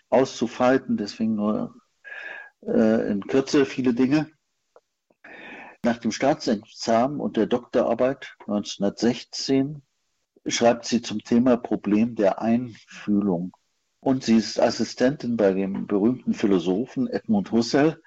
auszufalten, 0.08 0.96
deswegen 0.96 1.34
nur 1.34 1.74
äh, 2.66 3.10
in 3.10 3.26
Kürze 3.26 3.66
viele 3.66 3.92
Dinge. 3.92 4.30
Nach 5.82 5.98
dem 5.98 6.10
Staatsexamen 6.10 7.20
und 7.20 7.36
der 7.36 7.44
Doktorarbeit 7.44 8.36
1916 8.46 9.82
schreibt 10.46 10.86
sie 10.86 11.02
zum 11.02 11.22
Thema 11.22 11.58
Problem 11.58 12.14
der 12.14 12.40
Einfühlung. 12.40 13.52
Und 14.00 14.24
sie 14.24 14.36
ist 14.36 14.58
Assistentin 14.58 15.36
bei 15.36 15.52
dem 15.52 15.86
berühmten 15.86 16.32
Philosophen 16.32 17.06
Edmund 17.06 17.52
Husserl, 17.52 18.02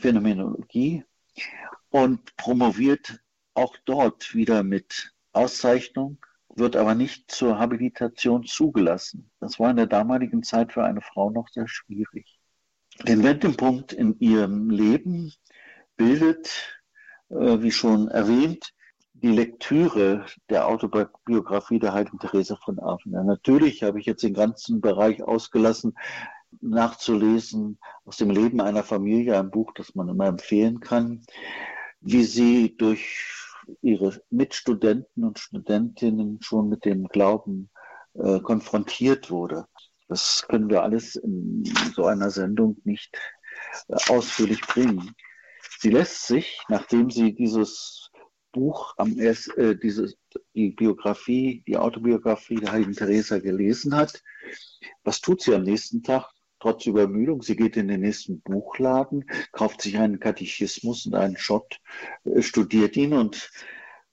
Phänomenologie 0.00 1.04
und 1.90 2.36
promoviert 2.36 3.20
auch 3.54 3.76
dort 3.84 4.34
wieder 4.34 4.62
mit 4.62 5.12
Auszeichnung 5.32 6.18
wird 6.54 6.76
aber 6.76 6.94
nicht 6.94 7.30
zur 7.30 7.58
Habilitation 7.58 8.44
zugelassen. 8.44 9.30
Das 9.40 9.58
war 9.60 9.70
in 9.70 9.76
der 9.76 9.86
damaligen 9.86 10.42
Zeit 10.42 10.72
für 10.72 10.84
eine 10.84 11.00
Frau 11.00 11.30
noch 11.30 11.48
sehr 11.48 11.68
schwierig. 11.68 12.40
Den 13.06 13.22
Wendepunkt 13.22 13.92
in 13.92 14.18
ihrem 14.18 14.68
Leben 14.68 15.32
bildet, 15.96 16.80
äh, 17.28 17.62
wie 17.62 17.70
schon 17.70 18.08
erwähnt, 18.08 18.72
die 19.12 19.28
Lektüre 19.28 20.26
der 20.48 20.66
Autobiografie 20.66 21.78
der 21.78 21.92
heiligen 21.92 22.18
Therese 22.18 22.56
von 22.56 22.78
Avila. 22.80 23.22
Natürlich 23.22 23.82
habe 23.82 24.00
ich 24.00 24.06
jetzt 24.06 24.22
den 24.22 24.34
ganzen 24.34 24.80
Bereich 24.80 25.22
ausgelassen, 25.22 25.94
nachzulesen 26.60 27.78
aus 28.04 28.16
dem 28.16 28.30
Leben 28.30 28.60
einer 28.60 28.82
Familie, 28.82 29.38
ein 29.38 29.50
Buch, 29.50 29.72
das 29.74 29.94
man 29.94 30.08
immer 30.08 30.26
empfehlen 30.26 30.80
kann, 30.80 31.24
wie 32.00 32.24
sie 32.24 32.76
durch 32.76 33.36
ihre 33.82 34.20
Mitstudenten 34.30 35.24
und 35.24 35.38
Studentinnen 35.38 36.38
schon 36.42 36.68
mit 36.68 36.84
dem 36.84 37.08
Glauben 37.08 37.70
äh, 38.14 38.40
konfrontiert 38.40 39.30
wurde. 39.30 39.66
Das 40.08 40.44
können 40.48 40.68
wir 40.68 40.82
alles 40.82 41.14
in 41.14 41.64
so 41.94 42.04
einer 42.06 42.30
Sendung 42.30 42.76
nicht 42.84 43.16
äh, 43.88 43.96
ausführlich 44.08 44.60
bringen. 44.62 45.14
Sie 45.78 45.90
lässt 45.90 46.26
sich, 46.26 46.60
nachdem 46.68 47.10
sie 47.10 47.34
dieses 47.34 48.10
Buch 48.52 48.94
am 48.96 49.18
äh, 49.18 49.76
dieses, 49.76 50.16
die 50.54 50.70
Biografie, 50.70 51.62
die 51.66 51.76
Autobiografie 51.76 52.56
der 52.56 52.72
Heiligen 52.72 52.94
Teresa 52.94 53.38
gelesen 53.38 53.94
hat, 53.94 54.20
was 55.04 55.20
tut 55.20 55.42
sie 55.42 55.54
am 55.54 55.62
nächsten 55.62 56.02
Tag? 56.02 56.28
Trotz 56.60 56.86
Übermüdung, 56.86 57.42
sie 57.42 57.56
geht 57.56 57.76
in 57.76 57.88
den 57.88 58.02
nächsten 58.02 58.40
Buchladen, 58.42 59.24
kauft 59.52 59.80
sich 59.80 59.98
einen 59.98 60.20
Katechismus 60.20 61.06
und 61.06 61.14
einen 61.14 61.36
Schott, 61.36 61.80
äh, 62.24 62.42
studiert 62.42 62.96
ihn 62.96 63.14
und 63.14 63.50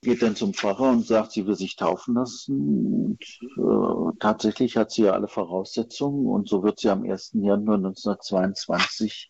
geht 0.00 0.22
dann 0.22 0.36
zum 0.36 0.54
Pfarrer 0.54 0.90
und 0.90 1.06
sagt, 1.06 1.32
sie 1.32 1.46
will 1.46 1.56
sich 1.56 1.76
taufen 1.76 2.14
lassen. 2.14 3.16
Und, 3.18 3.22
äh, 3.58 4.16
tatsächlich 4.18 4.76
hat 4.76 4.90
sie 4.90 5.02
ja 5.02 5.12
alle 5.12 5.28
Voraussetzungen 5.28 6.26
und 6.26 6.48
so 6.48 6.62
wird 6.62 6.78
sie 6.78 6.88
am 6.88 7.04
1. 7.04 7.32
Januar 7.42 7.78
1922 7.78 9.28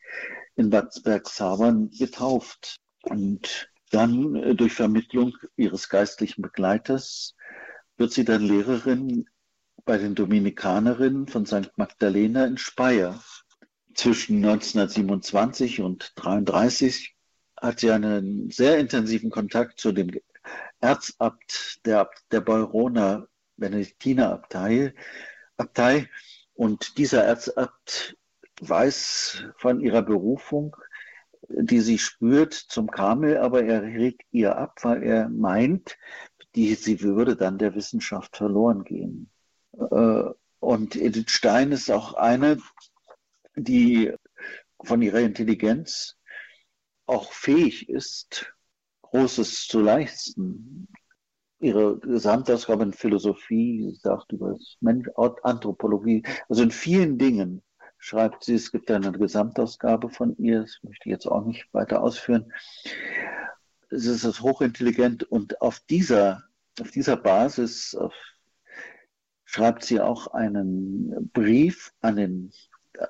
in 0.56 0.70
Bad 0.70 1.02
Bergsaabern 1.02 1.90
getauft. 1.90 2.76
Und 3.02 3.70
dann 3.90 4.37
äh, 4.37 4.54
durch 4.54 4.75
Vermittlung 4.75 5.34
ihres 5.56 5.88
geistlichen 5.88 6.42
Begleiters 6.42 7.34
wird 7.96 8.12
sie 8.12 8.25
dann 8.25 8.42
Lehrerin 8.42 9.26
bei 9.88 9.97
den 9.97 10.14
Dominikanerinnen 10.14 11.28
von 11.28 11.47
St. 11.47 11.73
Magdalena 11.76 12.45
in 12.45 12.59
Speyer. 12.59 13.18
Zwischen 13.95 14.37
1927 14.45 15.80
und 15.80 16.12
1933 16.14 17.16
hat 17.57 17.80
sie 17.80 17.90
einen 17.90 18.50
sehr 18.50 18.78
intensiven 18.78 19.30
Kontakt 19.30 19.80
zu 19.80 19.92
dem 19.92 20.11
Erzabt 20.80 21.80
der, 21.87 22.11
der 22.30 22.42
Beuroner 22.42 23.28
Benediktinerabtei 23.57 24.92
Abtei. 25.57 26.11
Und 26.52 26.99
dieser 26.99 27.25
Erzabt 27.25 28.14
weiß 28.61 29.45
von 29.57 29.80
ihrer 29.80 30.02
Berufung, 30.02 30.76
die 31.49 31.80
sie 31.80 31.97
spürt 31.97 32.52
zum 32.52 32.90
Kamel, 32.90 33.38
aber 33.38 33.64
er 33.64 33.83
regt 33.85 34.26
ihr 34.33 34.54
ab, 34.54 34.80
weil 34.83 35.02
er 35.02 35.30
meint, 35.30 35.97
die, 36.54 36.75
sie 36.75 37.00
würde 37.00 37.37
dann 37.37 37.57
der 37.57 37.75
Wissenschaft 37.75 38.37
verloren 38.37 38.85
gehen. 38.85 39.30
Äh, 39.78 40.30
und 40.61 40.97
Edith 40.97 41.30
Stein 41.30 41.73
ist 41.73 41.90
auch 41.90 42.14
eine, 42.14 42.58
die 43.56 44.12
von 44.85 45.02
ihrer 45.02 45.20
Intelligenz 45.20 46.16
auch 47.06 47.32
fähig 47.32 47.88
ist, 47.88 48.52
Großes 49.02 49.66
zu 49.66 49.80
leisten. 49.80 50.88
Ihre 51.61 51.99
Gesamtausgabe 51.99 52.85
in 52.85 52.92
Philosophie, 52.92 53.99
sagt 54.00 54.32
über 54.32 54.56
Anthropologie, 55.42 56.23
also 56.49 56.62
in 56.62 56.70
vielen 56.70 57.18
Dingen 57.18 57.62
schreibt 57.99 58.44
sie, 58.44 58.54
es 58.54 58.70
gibt 58.70 58.90
eine 58.90 59.11
Gesamtausgabe 59.11 60.11
von 60.11 60.37
ihr, 60.37 60.61
das 60.61 60.78
möchte 60.82 61.08
ich 61.08 61.12
jetzt 61.12 61.26
auch 61.26 61.44
nicht 61.44 61.66
weiter 61.73 62.02
ausführen. 62.02 62.52
Es 63.90 64.06
ist 64.06 64.40
hochintelligent 64.40 65.25
und 65.25 65.61
auf 65.61 65.80
dieser, 65.90 66.44
auf 66.80 66.90
dieser 66.90 67.16
Basis 67.16 67.94
auf, 67.94 68.14
schreibt 69.49 69.83
sie 69.83 69.99
auch 69.99 70.26
einen 70.26 71.31
Brief 71.33 71.95
an 72.02 72.17
den, 72.17 72.52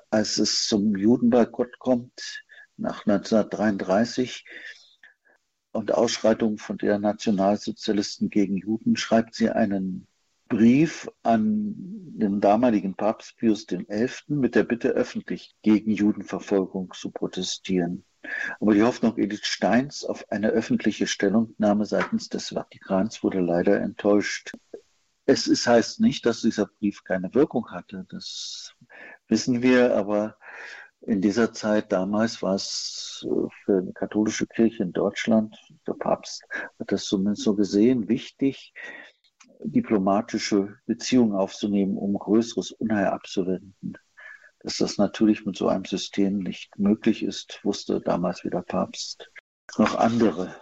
als 0.09 0.37
es 0.37 0.67
zum 0.67 0.95
Judenboykott 0.95 1.79
kommt, 1.79 2.45
nach 2.77 3.05
1933, 3.05 4.45
und 5.73 5.93
Ausschreitungen 5.93 6.57
von 6.57 6.77
der 6.77 6.97
Nationalsozialisten 6.97 8.29
gegen 8.29 8.55
Juden 8.55 8.95
schreibt 8.95 9.35
sie 9.35 9.49
einen 9.49 10.07
Brief 10.47 11.09
an 11.23 11.75
den 11.75 12.39
damaligen 12.39 12.95
Papst 12.95 13.35
Pius 13.37 13.67
XI. 13.67 14.09
mit 14.29 14.55
der 14.55 14.63
Bitte, 14.63 14.89
öffentlich 14.91 15.55
gegen 15.61 15.91
Judenverfolgung 15.91 16.93
zu 16.93 17.11
protestieren. 17.11 18.05
Aber 18.61 18.73
die 18.73 18.83
Hoffnung 18.83 19.17
Edith 19.17 19.45
Steins 19.45 20.05
auf 20.05 20.31
eine 20.31 20.49
öffentliche 20.49 21.05
Stellungnahme 21.05 21.85
seitens 21.85 22.29
des 22.29 22.49
Vatikans 22.49 23.23
wurde 23.23 23.41
leider 23.41 23.81
enttäuscht. 23.81 24.53
Es 25.31 25.45
ist, 25.45 25.67
heißt 25.67 25.99
nicht, 25.99 26.25
dass 26.25 26.41
dieser 26.41 26.65
Brief 26.65 27.03
keine 27.03 27.31
Wirkung 27.35 27.69
hatte. 27.69 28.07
Das 28.09 28.73
wissen 29.27 29.61
wir, 29.61 29.95
aber 29.95 30.37
in 31.01 31.21
dieser 31.21 31.53
Zeit 31.53 31.91
damals 31.91 32.41
war 32.41 32.55
es 32.55 33.23
äh, 33.29 33.47
für 33.63 33.83
die 33.83 33.93
katholische 33.93 34.47
Kirche 34.47 34.81
in 34.81 34.91
Deutschland, 34.91 35.55
der 35.85 35.93
Papst 35.93 36.43
hat 36.79 36.91
das 36.91 37.05
zumindest 37.05 37.43
so 37.43 37.53
gesehen, 37.53 38.09
wichtig, 38.09 38.73
diplomatische 39.59 40.79
Beziehungen 40.87 41.35
aufzunehmen, 41.35 41.95
um 41.95 42.15
größeres 42.15 42.71
Unheil 42.71 43.09
abzuwenden. 43.09 43.99
Dass 44.61 44.77
das 44.77 44.97
natürlich 44.97 45.45
mit 45.45 45.55
so 45.55 45.67
einem 45.67 45.85
System 45.85 46.39
nicht 46.39 46.75
möglich 46.79 47.21
ist, 47.21 47.63
wusste 47.63 48.01
damals 48.01 48.43
wieder 48.43 48.63
Papst. 48.63 49.29
Noch 49.77 49.93
andere 49.93 50.55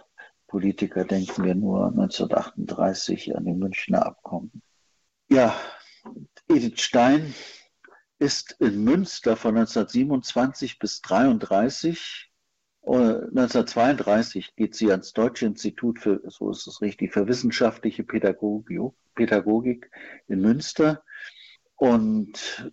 Politiker 0.48 1.04
denken 1.04 1.44
wir 1.44 1.54
nur 1.54 1.86
1938 1.86 3.36
an 3.36 3.44
die 3.44 3.52
Münchner 3.52 4.04
Abkommen. 4.04 4.62
Ja, 5.28 5.54
Edith 6.48 6.80
Stein 6.80 7.34
ist 8.18 8.56
in 8.58 8.82
Münster 8.82 9.36
von 9.36 9.56
1927 9.56 10.78
bis 10.78 11.00
1933 11.04 12.28
1932 12.88 14.56
geht 14.56 14.74
sie 14.74 14.90
ans 14.90 15.12
Deutsche 15.12 15.44
Institut 15.44 15.98
für, 15.98 16.22
so 16.26 16.50
ist 16.50 16.66
es 16.66 16.80
richtig, 16.80 17.12
für 17.12 17.28
wissenschaftliche 17.28 18.02
Pädagogik, 18.02 18.92
Pädagogik 19.14 19.90
in 20.26 20.40
Münster. 20.40 21.04
Und 21.76 22.72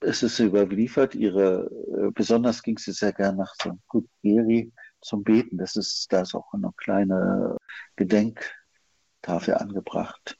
es 0.00 0.22
ist 0.22 0.38
überliefert, 0.38 1.14
ihre, 1.14 1.70
äh, 1.96 2.10
besonders 2.12 2.62
ging 2.62 2.76
sie 2.78 2.92
sehr 2.92 3.12
gern 3.12 3.36
nach 3.36 3.54
St. 3.54 3.78
Gutgeri 3.88 4.70
zum 5.04 5.22
Beten. 5.22 5.58
Das 5.58 5.76
ist, 5.76 6.12
da 6.12 6.22
ist 6.22 6.34
auch 6.34 6.52
eine 6.52 6.70
kleine 6.76 7.56
Gedenktafel 7.96 9.54
angebracht. 9.54 10.36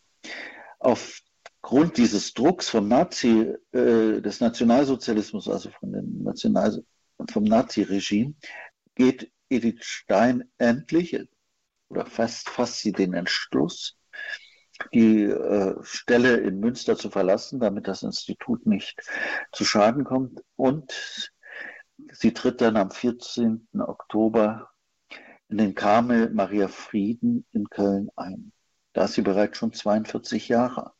Aufgrund 0.78 1.96
dieses 1.96 2.34
Drucks 2.34 2.68
vom 2.68 2.88
Nazi, 2.88 3.54
äh, 3.72 4.20
des 4.20 4.40
Nationalsozialismus, 4.40 5.48
also 5.48 5.70
von 5.70 5.92
dem 5.92 6.22
National, 6.22 6.82
vom 7.30 7.44
Nazi-Regime, 7.44 8.34
geht 8.94 9.30
Edith 9.48 9.84
Stein 9.84 10.50
endlich 10.58 11.18
oder 11.88 12.06
fast 12.06 12.48
fasst 12.48 12.80
sie 12.80 12.92
den 12.92 13.14
Entschluss, 13.14 13.96
die 14.92 15.24
äh, 15.24 15.76
Stelle 15.82 16.38
in 16.38 16.58
Münster 16.58 16.96
zu 16.96 17.10
verlassen, 17.10 17.60
damit 17.60 17.86
das 17.86 18.02
Institut 18.02 18.66
nicht 18.66 19.00
zu 19.52 19.64
Schaden 19.64 20.04
kommt. 20.04 20.42
Und 20.56 21.32
sie 22.12 22.32
tritt 22.32 22.60
dann 22.60 22.76
am 22.76 22.90
14. 22.90 23.68
Oktober 23.78 24.70
in 25.48 25.58
den 25.58 25.74
Karmel 25.74 26.30
Maria 26.30 26.68
Frieden 26.68 27.46
in 27.52 27.68
Köln 27.68 28.10
ein. 28.16 28.52
Da 28.92 29.04
ist 29.04 29.14
sie 29.14 29.22
bereits 29.22 29.58
schon 29.58 29.72
42 29.72 30.48
Jahre. 30.48 30.92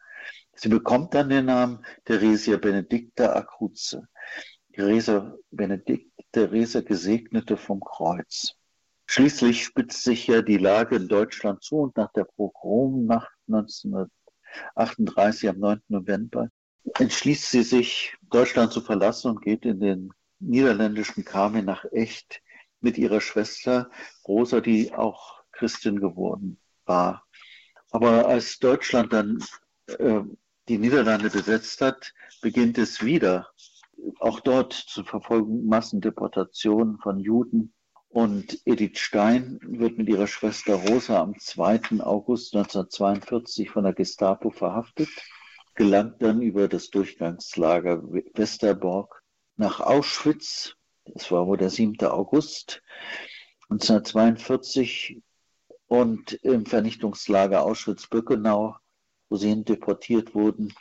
Sie 0.55 0.69
bekommt 0.69 1.15
dann 1.15 1.29
den 1.29 1.47
Namen 1.47 1.85
Theresia 2.05 2.57
Benedicta 2.57 3.33
Acruze. 3.33 4.09
Theresa 4.75 5.37
Benedikt, 5.51 6.11
Theresa 6.33 6.81
Gesegnete 6.81 7.57
vom 7.57 7.81
Kreuz. 7.81 8.55
Schließlich 9.07 9.65
spitzt 9.65 10.03
sich 10.03 10.27
ja 10.27 10.43
die 10.43 10.59
Lage 10.59 10.97
in 10.97 11.07
Deutschland 11.07 11.63
zu 11.63 11.77
und 11.77 11.97
nach 11.97 12.11
der 12.13 12.25
Pogromnacht 12.25 13.31
1938 13.47 15.49
am 15.49 15.59
9. 15.59 15.81
November 15.89 16.49
entschließt 16.99 17.51
sie 17.51 17.63
sich, 17.63 18.17
Deutschland 18.31 18.73
zu 18.73 18.81
verlassen 18.81 19.31
und 19.31 19.43
geht 19.43 19.65
in 19.65 19.79
den 19.79 20.13
niederländischen 20.49 21.25
Karmel 21.25 21.63
nach 21.63 21.85
Echt 21.93 22.43
mit 22.81 22.99
ihrer 22.99 23.21
Schwester 23.21 23.91
Rosa, 24.27 24.61
die 24.61 24.93
auch 24.93 25.43
Christin 25.53 26.01
geworden 26.01 26.59
war. 26.85 27.25
Aber 27.91 28.27
als 28.27 28.59
Deutschland 28.59 29.13
dann 29.13 29.43
äh, 29.87 30.21
die 30.69 30.79
Niederlande 30.79 31.31
besetzt 31.31 31.81
hat, 31.81 32.13
beginnt 32.43 32.79
es 32.79 33.03
wieder 33.03 33.49
auch 34.19 34.41
dort 34.41 34.73
zu 34.73 35.05
verfolgen 35.05 35.67
Massendeportationen 35.67 36.99
von 36.99 37.19
Juden. 37.19 37.73
Und 38.09 38.61
Edith 38.65 38.99
Stein 38.99 39.59
wird 39.63 39.99
mit 39.99 40.09
ihrer 40.09 40.27
Schwester 40.27 40.75
Rosa 40.75 41.21
am 41.21 41.39
2. 41.39 42.01
August 42.01 42.55
1942 42.55 43.71
von 43.71 43.85
der 43.85 43.93
Gestapo 43.93 44.51
verhaftet, 44.51 45.09
gelangt 45.75 46.23
dann 46.23 46.41
über 46.41 46.69
das 46.69 46.91
Durchgangslager 46.91 48.03
Westerbork 48.35 49.24
nach 49.57 49.81
Auschwitz. 49.81 50.77
Das 51.05 51.31
war 51.31 51.47
wohl 51.47 51.57
der 51.57 51.71
7. 51.71 51.97
August 52.07 52.83
1942 53.71 55.23
und 55.87 56.33
im 56.43 56.67
Vernichtungslager 56.67 57.63
Auschwitz-Birkenau, 57.65 58.77
wo 59.29 59.37
sie 59.37 59.49
hin 59.49 59.65
deportiert 59.65 60.35
wurden, 60.35 60.75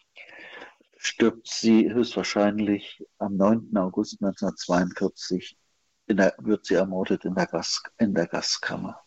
stirbt 0.98 1.48
sie 1.48 1.92
höchstwahrscheinlich 1.94 3.04
am 3.18 3.36
9. 3.36 3.76
August 3.78 4.22
1942, 4.22 5.58
der, 6.08 6.34
wird 6.40 6.66
sie 6.66 6.76
ermordet 6.76 7.26
in 7.26 7.36
der, 7.36 7.48
Gas, 7.48 7.84
in 7.98 8.14
der 8.14 8.28
Gaskammer. 8.28 9.02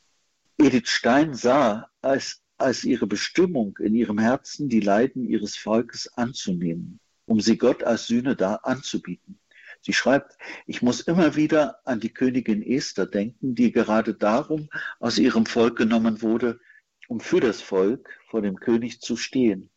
Edith 0.58 0.88
Stein 0.88 1.34
sah 1.34 1.88
als, 2.02 2.42
als 2.58 2.84
ihre 2.84 3.06
Bestimmung 3.06 3.76
in 3.78 3.94
ihrem 3.94 4.18
Herzen, 4.18 4.68
die 4.68 4.80
Leiden 4.80 5.24
ihres 5.24 5.56
Volkes 5.56 6.08
anzunehmen, 6.14 7.00
um 7.26 7.40
sie 7.40 7.58
Gott 7.58 7.82
als 7.82 8.06
Sühne 8.06 8.36
da 8.36 8.56
anzubieten. 8.56 9.38
Sie 9.86 9.92
schreibt, 9.92 10.36
ich 10.66 10.82
muss 10.82 11.00
immer 11.00 11.36
wieder 11.36 11.78
an 11.86 12.00
die 12.00 12.12
Königin 12.12 12.60
Esther 12.60 13.06
denken, 13.06 13.54
die 13.54 13.70
gerade 13.70 14.14
darum 14.14 14.68
aus 14.98 15.16
ihrem 15.16 15.46
Volk 15.46 15.78
genommen 15.78 16.22
wurde, 16.22 16.58
um 17.06 17.20
für 17.20 17.38
das 17.38 17.62
Volk 17.62 18.10
vor 18.28 18.42
dem 18.42 18.56
König 18.56 19.00
zu 19.00 19.16
stehen. 19.16 19.70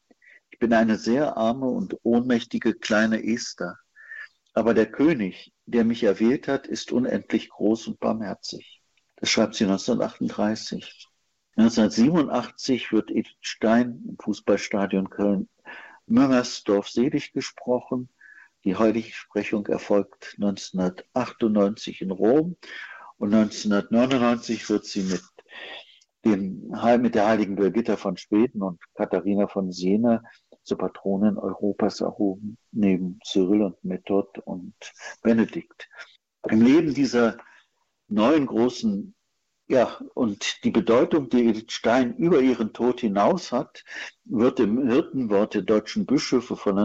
Ich 0.50 0.58
bin 0.58 0.74
eine 0.74 0.98
sehr 0.98 1.38
arme 1.38 1.68
und 1.68 1.96
ohnmächtige 2.02 2.74
kleine 2.74 3.24
Esther. 3.24 3.78
Aber 4.56 4.74
der 4.74 4.88
König, 4.88 5.54
der 5.68 5.86
mich 5.86 6.02
erwählt 6.02 6.48
hat, 6.48 6.66
ist 6.66 6.92
unendlich 6.92 7.50
groß 7.50 7.86
und 7.90 8.00
barmherzig. 8.00 8.82
Das 9.18 9.30
schreibt 9.30 9.54
sie 9.54 9.66
1938. 9.66 11.08
1987 11.56 12.92
wird 12.92 13.12
Edith 13.12 13.36
Stein 13.42 14.04
im 14.10 14.18
Fußballstadion 14.18 15.12
Köln-Müngersdorf 15.12 16.90
selig 16.90 17.32
gesprochen. 17.32 18.10
Die 18.66 18.76
Heiligsprechung 18.76 19.68
erfolgt 19.68 20.36
1998 20.38 22.02
in 22.02 22.12
Rom 22.12 22.58
und 23.18 23.34
1999 23.34 24.70
wird 24.70 24.86
sie 24.86 25.04
mit, 25.04 25.24
dem, 26.26 26.70
mit 27.02 27.16
der 27.16 27.28
heiligen 27.28 27.56
Birgitta 27.56 27.96
von 27.96 28.18
Schweden 28.18 28.62
und 28.62 28.82
Katharina 28.96 29.48
von 29.48 29.72
Siena 29.72 30.24
zur 30.64 30.78
Patronin 30.78 31.38
Europas 31.38 32.02
erhoben, 32.02 32.58
neben 32.72 33.20
Cyril 33.24 33.64
und 33.64 33.84
Method 33.84 34.42
und 34.44 34.74
Benedikt. 35.22 35.90
Im 36.50 36.62
Leben 36.62 36.94
dieser 36.94 37.38
neuen 38.08 38.46
großen, 38.46 39.16
ja, 39.68 40.00
und 40.16 40.64
die 40.64 40.72
Bedeutung, 40.72 41.30
die 41.30 41.48
Edith 41.48 41.72
Stein 41.72 42.16
über 42.18 42.42
ihren 42.42 42.74
Tod 42.74 43.00
hinaus 43.02 43.52
hat, 43.52 43.86
wird 44.26 44.60
im 44.60 44.90
Hirtenwort 44.90 45.54
der 45.54 45.62
deutschen 45.62 46.06
Bischöfe 46.06 46.56
von 46.56 46.78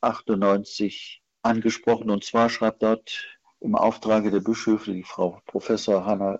1998 0.00 1.22
angesprochen. 1.42 2.10
Und 2.10 2.24
zwar 2.24 2.50
schreibt 2.50 2.82
dort 2.82 3.38
im 3.60 3.74
Auftrage 3.74 4.30
der 4.30 4.40
Bischöfe 4.40 4.92
die 4.92 5.02
Frau 5.02 5.40
Professor 5.46 6.04
Hanna 6.04 6.38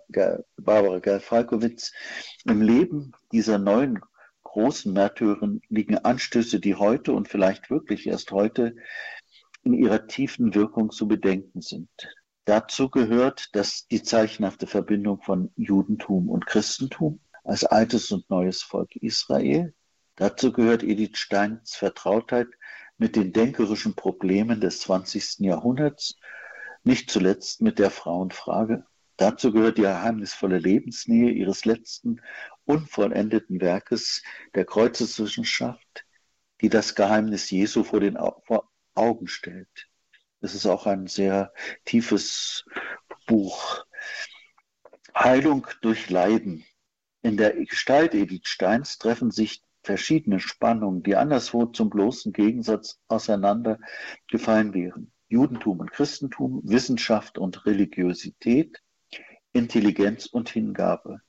Barbara 0.57 1.01
Gerl-Falkowitz, 1.01 1.93
im 2.45 2.63
Leben 2.63 3.13
dieser 3.33 3.59
neuen 3.59 4.01
großen 4.45 4.93
Märtyrern 4.93 5.61
liegen 5.69 5.99
Anstöße, 5.99 6.61
die 6.61 6.75
heute 6.75 7.13
und 7.13 7.29
vielleicht 7.29 7.71
wirklich 7.71 8.07
erst 8.07 8.31
heute 8.31 8.77
in 9.63 9.75
ihrer 9.75 10.07
tiefen 10.07 10.55
Wirkung 10.55 10.91
zu 10.91 11.09
bedenken 11.09 11.61
sind. 11.61 11.91
Dazu 12.45 12.89
gehört, 12.89 13.55
dass 13.55 13.87
die 13.89 14.03
zeichenhafte 14.03 14.67
Verbindung 14.67 15.21
von 15.21 15.53
Judentum 15.57 16.31
und 16.31 16.47
Christentum 16.47 17.21
als 17.45 17.65
altes 17.65 18.11
und 18.11 18.31
neues 18.31 18.63
Volk 18.63 18.97
Israel. 18.97 19.75
Dazu 20.17 20.53
gehört 20.53 20.83
Edith 20.83 21.19
Steins 21.19 21.77
Vertrautheit 21.77 22.49
mit 22.99 23.17
den 23.17 23.33
denkerischen 23.33 23.95
Problemen 23.95 24.61
des 24.61 24.81
20. 24.81 25.41
Jahrhunderts, 25.41 26.17
nicht 26.83 27.11
zuletzt 27.11 27.63
mit 27.63 27.79
der 27.79 27.91
Frauenfrage. 27.91 28.85
Dazu 29.17 29.53
gehört 29.53 29.79
die 29.79 29.83
geheimnisvolle 29.83 30.59
Lebensnähe 30.59 31.31
ihres 31.31 31.65
letzten 31.65 32.21
unvollendeten 32.65 33.61
Werkes 33.61 34.23
der 34.55 34.65
Kreuzeswissenschaft, 34.65 36.05
die 36.61 36.69
das 36.69 36.95
Geheimnis 36.95 37.51
Jesu 37.51 37.83
vor 37.83 38.01
den 38.01 38.17
Augen 38.95 39.29
stellt. 39.29 39.89
Es 40.41 40.55
ist 40.55 40.67
auch 40.67 40.87
ein 40.87 41.07
sehr 41.07 41.53
tiefes 41.85 42.65
Buch. 43.27 43.85
Heilung 45.15 45.67
durch 45.83 46.11
Leiden. 46.11 46.65
In 47.23 47.37
der 47.37 47.55
Gestalt 47.65 48.15
Edith 48.15 48.47
Steins 48.47 48.99
treffen 48.99 49.33
sich 49.33 49.63
verschiedene 49.89 50.39
Spannungen, 50.39 51.03
die 51.03 51.17
anderswo 51.17 51.65
zum 51.65 51.89
bloßen 51.89 52.35
Gegensatz 52.35 53.01
auseinandergefallen 53.09 54.75
wären. 54.75 55.13
Judentum 55.29 55.81
und 55.81 55.93
Christentum, 55.93 56.61
Wissenschaft 56.63 57.39
und 57.39 57.65
Religiosität, 57.65 58.83
Intelligenz 59.55 60.27
und 60.27 60.51
Hingabe 60.51 61.23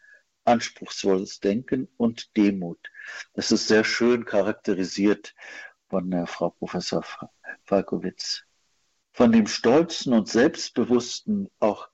anspruchsvolles 0.43 1.39
Denken 1.39 1.87
und 1.95 2.35
Demut. 2.35 2.79
Das 3.33 3.53
ist 3.53 3.69
sehr 3.69 3.85
schön 3.85 4.25
charakterisiert 4.25 5.33
von 5.87 6.11
der 6.11 6.27
Frau 6.27 6.49
Professor 6.49 7.05
Falkowitz. 7.63 8.43
Von 9.13 9.31
dem 9.31 9.47
stolzen 9.47 10.11
und 10.11 10.27
selbstbewussten, 10.27 11.49
auch 11.59 11.87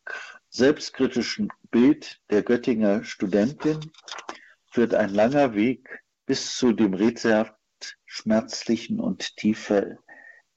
selbstkritischen 0.50 1.50
Bild 1.70 2.20
der 2.32 2.42
Göttinger 2.42 3.04
Studentin 3.04 3.92
führt 4.72 4.96
ein 4.96 5.14
langer 5.14 5.54
Weg 5.54 6.05
bis 6.26 6.56
zu 6.56 6.74
dem 6.74 6.94
rätselhaft 6.94 7.56
schmerzlichen 8.06 9.00
und 9.00 9.36
tiefer 9.38 9.98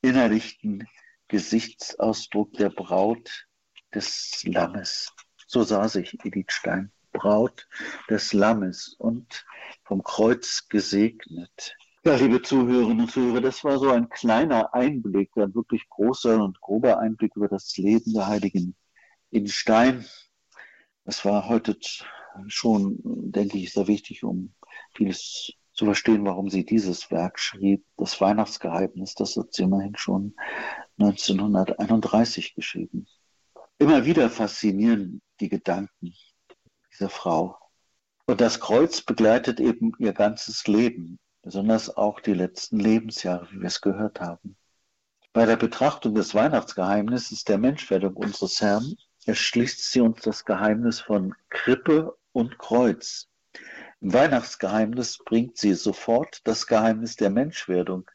innerlichen 0.02 0.88
Gesichtsausdruck 1.28 2.52
der 2.54 2.70
Braut 2.70 3.46
des 3.94 4.42
Lammes. 4.44 5.12
So 5.46 5.62
sah 5.62 5.88
sich 5.88 6.18
Edith 6.24 6.52
Stein. 6.52 6.92
Braut 7.12 7.66
des 8.09 8.33
Lammes 8.33 8.94
und 8.98 9.44
vom 9.83 10.02
Kreuz 10.02 10.68
gesegnet. 10.68 11.76
Ja, 12.04 12.14
liebe 12.16 12.42
Zuhörerinnen 12.42 13.00
und 13.00 13.11
Zuhörer, 13.11 13.40
das 13.40 13.64
war 13.64 13.78
so 13.78 13.90
ein 13.90 14.09
kleiner 14.09 14.72
Einblick, 14.72 15.31
ein 15.37 15.54
wirklich 15.54 15.88
großer 15.88 16.42
und 16.42 16.61
grober 16.61 16.98
Einblick 17.00 17.35
über 17.35 17.48
das 17.48 17.76
Leben 17.76 18.14
der 18.14 18.28
Heiligen 18.28 18.76
in 19.31 19.48
Stein. 19.48 20.07
Das 21.04 21.24
war 21.24 21.48
heute 21.48 21.78
schon, 22.48 22.98
denke 23.03 23.59
ich, 23.59 23.72
sehr 23.72 23.87
wichtig, 23.87 24.24
um 24.24 24.55
vieles 24.94 25.53
zu 25.72 25.85
verstehen, 25.85 26.24
warum 26.24 26.51
sie 26.51 26.64
dieses 26.64 27.11
Werk 27.11 27.38
schrieb. 27.38 27.85
Das 27.96 28.20
Weihnachtsgeheimnis, 28.20 29.14
das 29.14 29.37
hat 29.37 29.53
sie 29.53 29.62
immerhin 29.62 29.96
schon 29.96 30.35
1931 30.98 32.55
geschrieben. 32.55 33.07
Immer 33.79 34.05
wieder 34.05 34.29
faszinieren 34.29 35.22
die 35.40 35.48
Gedanken 35.48 36.14
diese 36.90 37.09
Frau. 37.09 37.57
Und 38.27 38.40
das 38.40 38.59
Kreuz 38.59 39.03
begleitet 39.03 39.61
eben 39.61 39.92
ihr 40.01 40.12
ganzes 40.12 40.66
Leben, 40.66 41.18
besonders 41.42 41.96
auch 41.96 42.20
die 42.20 42.35
letzten 42.35 42.81
Lebensjahre, 42.81 43.48
wie 43.53 43.61
wir 43.61 43.68
es 43.68 43.81
gehört 43.81 44.20
haben. 44.20 44.57
Bei 45.33 45.46
der 45.46 45.57
Betrachtung 45.57 46.16
des 46.16 46.35
Weihnachtsgeheimnisses 46.35 47.44
der 47.44 47.59
Menschwerdung 47.59 48.16
unseres 48.16 48.61
Herrn 48.61 48.96
erschließt 49.27 49.92
sie 49.92 50.01
uns 50.01 50.22
das 50.22 50.44
Geheimnis 50.44 51.01
von 51.01 51.35
Krippe 51.48 52.17
und 52.38 52.57
Kreuz. 52.57 53.29
Im 54.01 54.12
Weihnachtsgeheimnis 54.12 55.18
bringt 55.18 55.59
sie 55.59 55.74
sofort 55.74 56.40
das 56.44 56.68
Geheimnis 56.68 57.16
der 57.16 57.31
Menschwerdung 57.31 58.09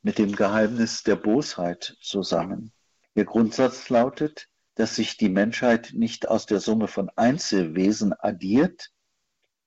mit 0.00 0.18
dem 0.18 0.36
Geheimnis 0.36 1.02
der 1.02 1.16
Bosheit 1.16 1.96
zusammen. 2.00 2.72
Ihr 3.16 3.24
Grundsatz 3.24 3.88
lautet, 3.88 4.48
dass 4.76 4.94
sich 4.94 5.16
die 5.16 5.28
Menschheit 5.28 5.90
nicht 5.92 6.28
aus 6.28 6.46
der 6.46 6.60
Summe 6.60 6.86
von 6.86 7.10
Einzelwesen 7.16 8.12
addiert, 8.12 8.92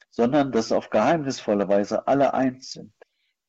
sondern 0.10 0.54
dass 0.54 0.72
auf 0.72 0.90
geheimnisvolle 0.90 1.68
Weise 1.68 2.08
alle 2.08 2.34
eins 2.34 2.72
sind. 2.72 2.94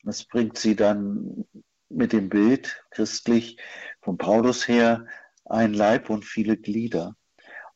Das 0.02 0.24
bringt 0.24 0.58
sie 0.58 0.74
dann 0.74 1.46
mit 1.88 2.12
dem 2.12 2.28
Bild 2.28 2.84
christlich 2.90 3.58
von 4.00 4.18
Paulus 4.18 4.66
her 4.66 5.06
ein 5.44 5.72
Leib 5.72 6.10
und 6.10 6.24
viele 6.24 6.56
Glieder. 6.56 7.16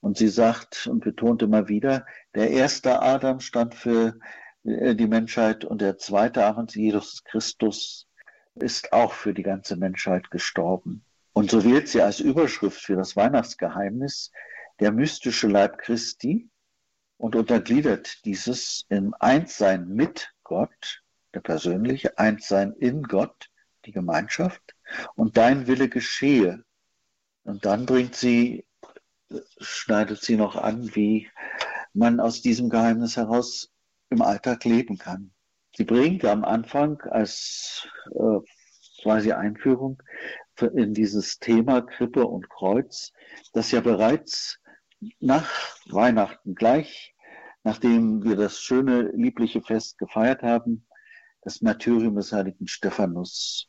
Und 0.02 0.18
sie 0.18 0.28
sagt 0.28 0.88
und 0.88 1.00
betont 1.00 1.42
immer 1.42 1.68
wieder, 1.68 2.04
der 2.34 2.50
erste 2.50 3.00
Adam 3.00 3.38
stand 3.38 3.76
für 3.76 4.18
äh, 4.64 4.96
die 4.96 5.06
Menschheit 5.06 5.64
und 5.64 5.80
der 5.80 5.96
zweite 5.96 6.44
Adam, 6.44 6.66
Jesus 6.66 7.22
Christus, 7.22 8.08
ist 8.56 8.92
auch 8.92 9.12
für 9.12 9.32
die 9.32 9.44
ganze 9.44 9.76
Menschheit 9.76 10.30
gestorben. 10.30 11.04
Und 11.32 11.52
so 11.52 11.64
wählt 11.64 11.88
sie 11.88 12.02
als 12.02 12.18
Überschrift 12.18 12.80
für 12.80 12.96
das 12.96 13.16
Weihnachtsgeheimnis 13.16 14.32
der 14.80 14.90
mystische 14.90 15.46
Leib 15.46 15.78
Christi 15.78 16.50
und 17.16 17.36
untergliedert 17.36 18.24
dieses 18.24 18.84
im 18.88 19.14
Einssein 19.20 19.88
mit 19.88 20.34
Gott, 20.42 21.02
der 21.32 21.40
persönliche, 21.40 22.18
Einssein 22.18 22.72
in 22.72 23.04
Gott, 23.04 23.50
die 23.84 23.92
Gemeinschaft 23.92 24.74
und 25.14 25.36
dein 25.36 25.68
Wille 25.68 25.88
geschehe. 25.88 26.64
Und 27.44 27.64
dann 27.64 27.86
bringt 27.86 28.16
sie 28.16 28.66
schneidet 29.60 30.22
sie 30.22 30.36
noch 30.36 30.56
an, 30.56 30.94
wie 30.94 31.28
man 31.94 32.20
aus 32.20 32.42
diesem 32.42 32.70
Geheimnis 32.70 33.16
heraus 33.16 33.70
im 34.10 34.22
Alltag 34.22 34.64
leben 34.64 34.98
kann. 34.98 35.32
Sie 35.76 35.84
bringt 35.84 36.24
am 36.24 36.44
Anfang 36.44 37.00
als 37.02 37.88
äh, 38.10 38.38
quasi 39.02 39.32
Einführung 39.32 40.02
in 40.74 40.94
dieses 40.94 41.38
Thema 41.38 41.80
Krippe 41.80 42.26
und 42.26 42.48
Kreuz, 42.50 43.12
das 43.52 43.70
ja 43.70 43.80
bereits 43.80 44.58
nach 45.18 45.48
Weihnachten 45.86 46.54
gleich, 46.54 47.14
nachdem 47.64 48.22
wir 48.22 48.36
das 48.36 48.60
schöne, 48.60 49.10
liebliche 49.14 49.62
Fest 49.62 49.98
gefeiert 49.98 50.42
haben, 50.42 50.86
das 51.42 51.62
Martyrium 51.62 52.14
des 52.16 52.32
heiligen 52.32 52.68
Stephanus 52.68 53.68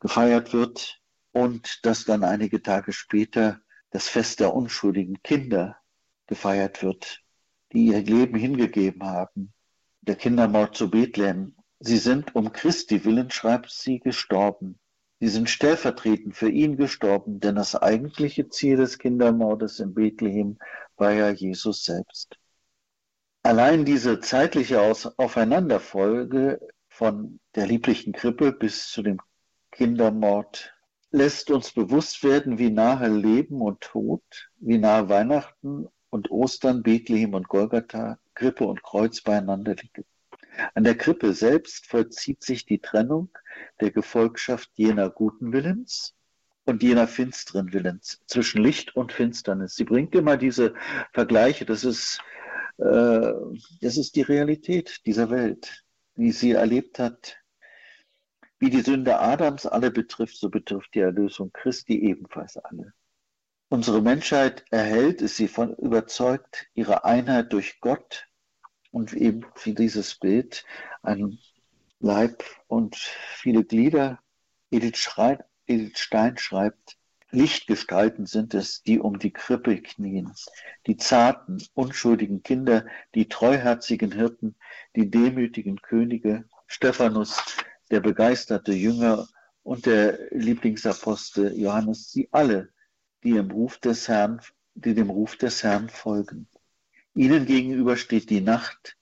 gefeiert 0.00 0.52
wird 0.52 1.00
und 1.32 1.84
dass 1.84 2.04
dann 2.04 2.24
einige 2.24 2.62
Tage 2.62 2.92
später 2.92 3.60
das 3.92 4.08
Fest 4.08 4.40
der 4.40 4.54
unschuldigen 4.54 5.22
Kinder 5.22 5.76
gefeiert 6.26 6.82
wird, 6.82 7.22
die 7.72 7.86
ihr 7.86 8.00
Leben 8.00 8.36
hingegeben 8.36 9.04
haben. 9.04 9.52
Der 10.00 10.16
Kindermord 10.16 10.74
zu 10.74 10.90
Bethlehem. 10.90 11.54
Sie 11.78 11.98
sind 11.98 12.34
um 12.34 12.52
Christi 12.52 13.04
willen, 13.04 13.30
schreibt 13.30 13.70
sie, 13.70 14.00
gestorben. 14.00 14.78
Sie 15.20 15.28
sind 15.28 15.48
stellvertretend 15.48 16.34
für 16.34 16.48
ihn 16.48 16.76
gestorben, 16.76 17.38
denn 17.38 17.54
das 17.54 17.76
eigentliche 17.76 18.48
Ziel 18.48 18.76
des 18.76 18.98
Kindermordes 18.98 19.78
in 19.78 19.94
Bethlehem 19.94 20.58
war 20.96 21.12
ja 21.12 21.30
Jesus 21.30 21.84
selbst. 21.84 22.38
Allein 23.42 23.84
diese 23.84 24.20
zeitliche 24.20 24.80
Aufeinanderfolge 24.80 26.60
von 26.88 27.40
der 27.54 27.66
lieblichen 27.66 28.12
Krippe 28.12 28.52
bis 28.52 28.88
zu 28.88 29.02
dem 29.02 29.20
Kindermord 29.70 30.72
lässt 31.12 31.50
uns 31.50 31.70
bewusst 31.70 32.24
werden, 32.24 32.58
wie 32.58 32.70
nahe 32.70 33.08
Leben 33.08 33.60
und 33.60 33.82
Tod, 33.82 34.22
wie 34.58 34.78
nahe 34.78 35.08
Weihnachten 35.08 35.86
und 36.10 36.30
Ostern, 36.30 36.82
Bethlehem 36.82 37.34
und 37.34 37.48
Golgatha, 37.48 38.18
Krippe 38.34 38.64
und 38.64 38.82
Kreuz 38.82 39.20
beieinander 39.20 39.74
liegen. 39.74 40.04
An 40.74 40.84
der 40.84 40.96
Krippe 40.96 41.32
selbst 41.34 41.86
vollzieht 41.86 42.42
sich 42.42 42.66
die 42.66 42.78
Trennung 42.78 43.30
der 43.80 43.90
Gefolgschaft 43.90 44.70
jener 44.74 45.10
guten 45.10 45.52
Willens 45.52 46.14
und 46.64 46.82
jener 46.82 47.06
finsteren 47.06 47.72
Willens 47.72 48.20
zwischen 48.26 48.62
Licht 48.62 48.96
und 48.96 49.12
Finsternis. 49.12 49.74
Sie 49.74 49.84
bringt 49.84 50.14
immer 50.14 50.36
diese 50.36 50.74
Vergleiche. 51.12 51.64
Das 51.64 51.84
ist, 51.84 52.20
äh, 52.78 53.32
das 53.80 53.96
ist 53.96 54.16
die 54.16 54.22
Realität 54.22 55.00
dieser 55.06 55.30
Welt, 55.30 55.84
wie 56.14 56.32
sie 56.32 56.52
erlebt 56.52 56.98
hat 56.98 57.41
wie 58.62 58.70
die 58.70 58.82
Sünde 58.82 59.18
Adams 59.18 59.66
alle 59.66 59.90
betrifft, 59.90 60.36
so 60.36 60.48
betrifft 60.48 60.94
die 60.94 61.00
Erlösung 61.00 61.52
Christi 61.52 61.98
ebenfalls 61.98 62.56
alle. 62.58 62.92
Unsere 63.70 64.00
Menschheit 64.00 64.64
erhält, 64.70 65.20
ist 65.20 65.34
sie 65.34 65.48
von 65.48 65.74
überzeugt, 65.74 66.68
ihre 66.72 67.04
Einheit 67.04 67.52
durch 67.52 67.80
Gott 67.80 68.28
und 68.92 69.14
eben 69.14 69.44
wie 69.64 69.74
dieses 69.74 70.14
Bild 70.14 70.64
ein 71.02 71.40
Leib 71.98 72.44
und 72.68 72.94
viele 72.94 73.64
Glieder. 73.64 74.20
Edith, 74.70 74.98
Schreit, 74.98 75.44
Edith 75.66 75.98
Stein 75.98 76.38
schreibt, 76.38 76.98
Lichtgestalten 77.32 78.26
sind 78.26 78.54
es, 78.54 78.84
die 78.84 79.00
um 79.00 79.18
die 79.18 79.32
Krippe 79.32 79.76
knien, 79.82 80.32
die 80.86 80.98
zarten, 80.98 81.60
unschuldigen 81.74 82.44
Kinder, 82.44 82.86
die 83.16 83.28
treuherzigen 83.28 84.12
Hirten, 84.12 84.54
die 84.94 85.10
demütigen 85.10 85.82
Könige, 85.82 86.44
Stephanus, 86.68 87.42
der 87.92 88.00
begeisterte 88.00 88.72
Jünger 88.72 89.28
und 89.62 89.84
der 89.84 90.18
Lieblingsapostel 90.30 91.52
Johannes, 91.60 92.10
sie 92.10 92.26
alle, 92.32 92.70
die 93.22 93.36
im 93.36 93.50
Ruf 93.50 93.76
des 93.76 94.08
Herrn, 94.08 94.40
die 94.74 94.94
dem 94.94 95.10
Ruf 95.10 95.36
des 95.36 95.62
Herrn 95.62 95.90
folgen. 95.90 96.48
Ihnen 97.14 97.44
gegenüber 97.44 97.98
steht 97.98 98.30
die 98.30 98.40
Nacht 98.40 98.96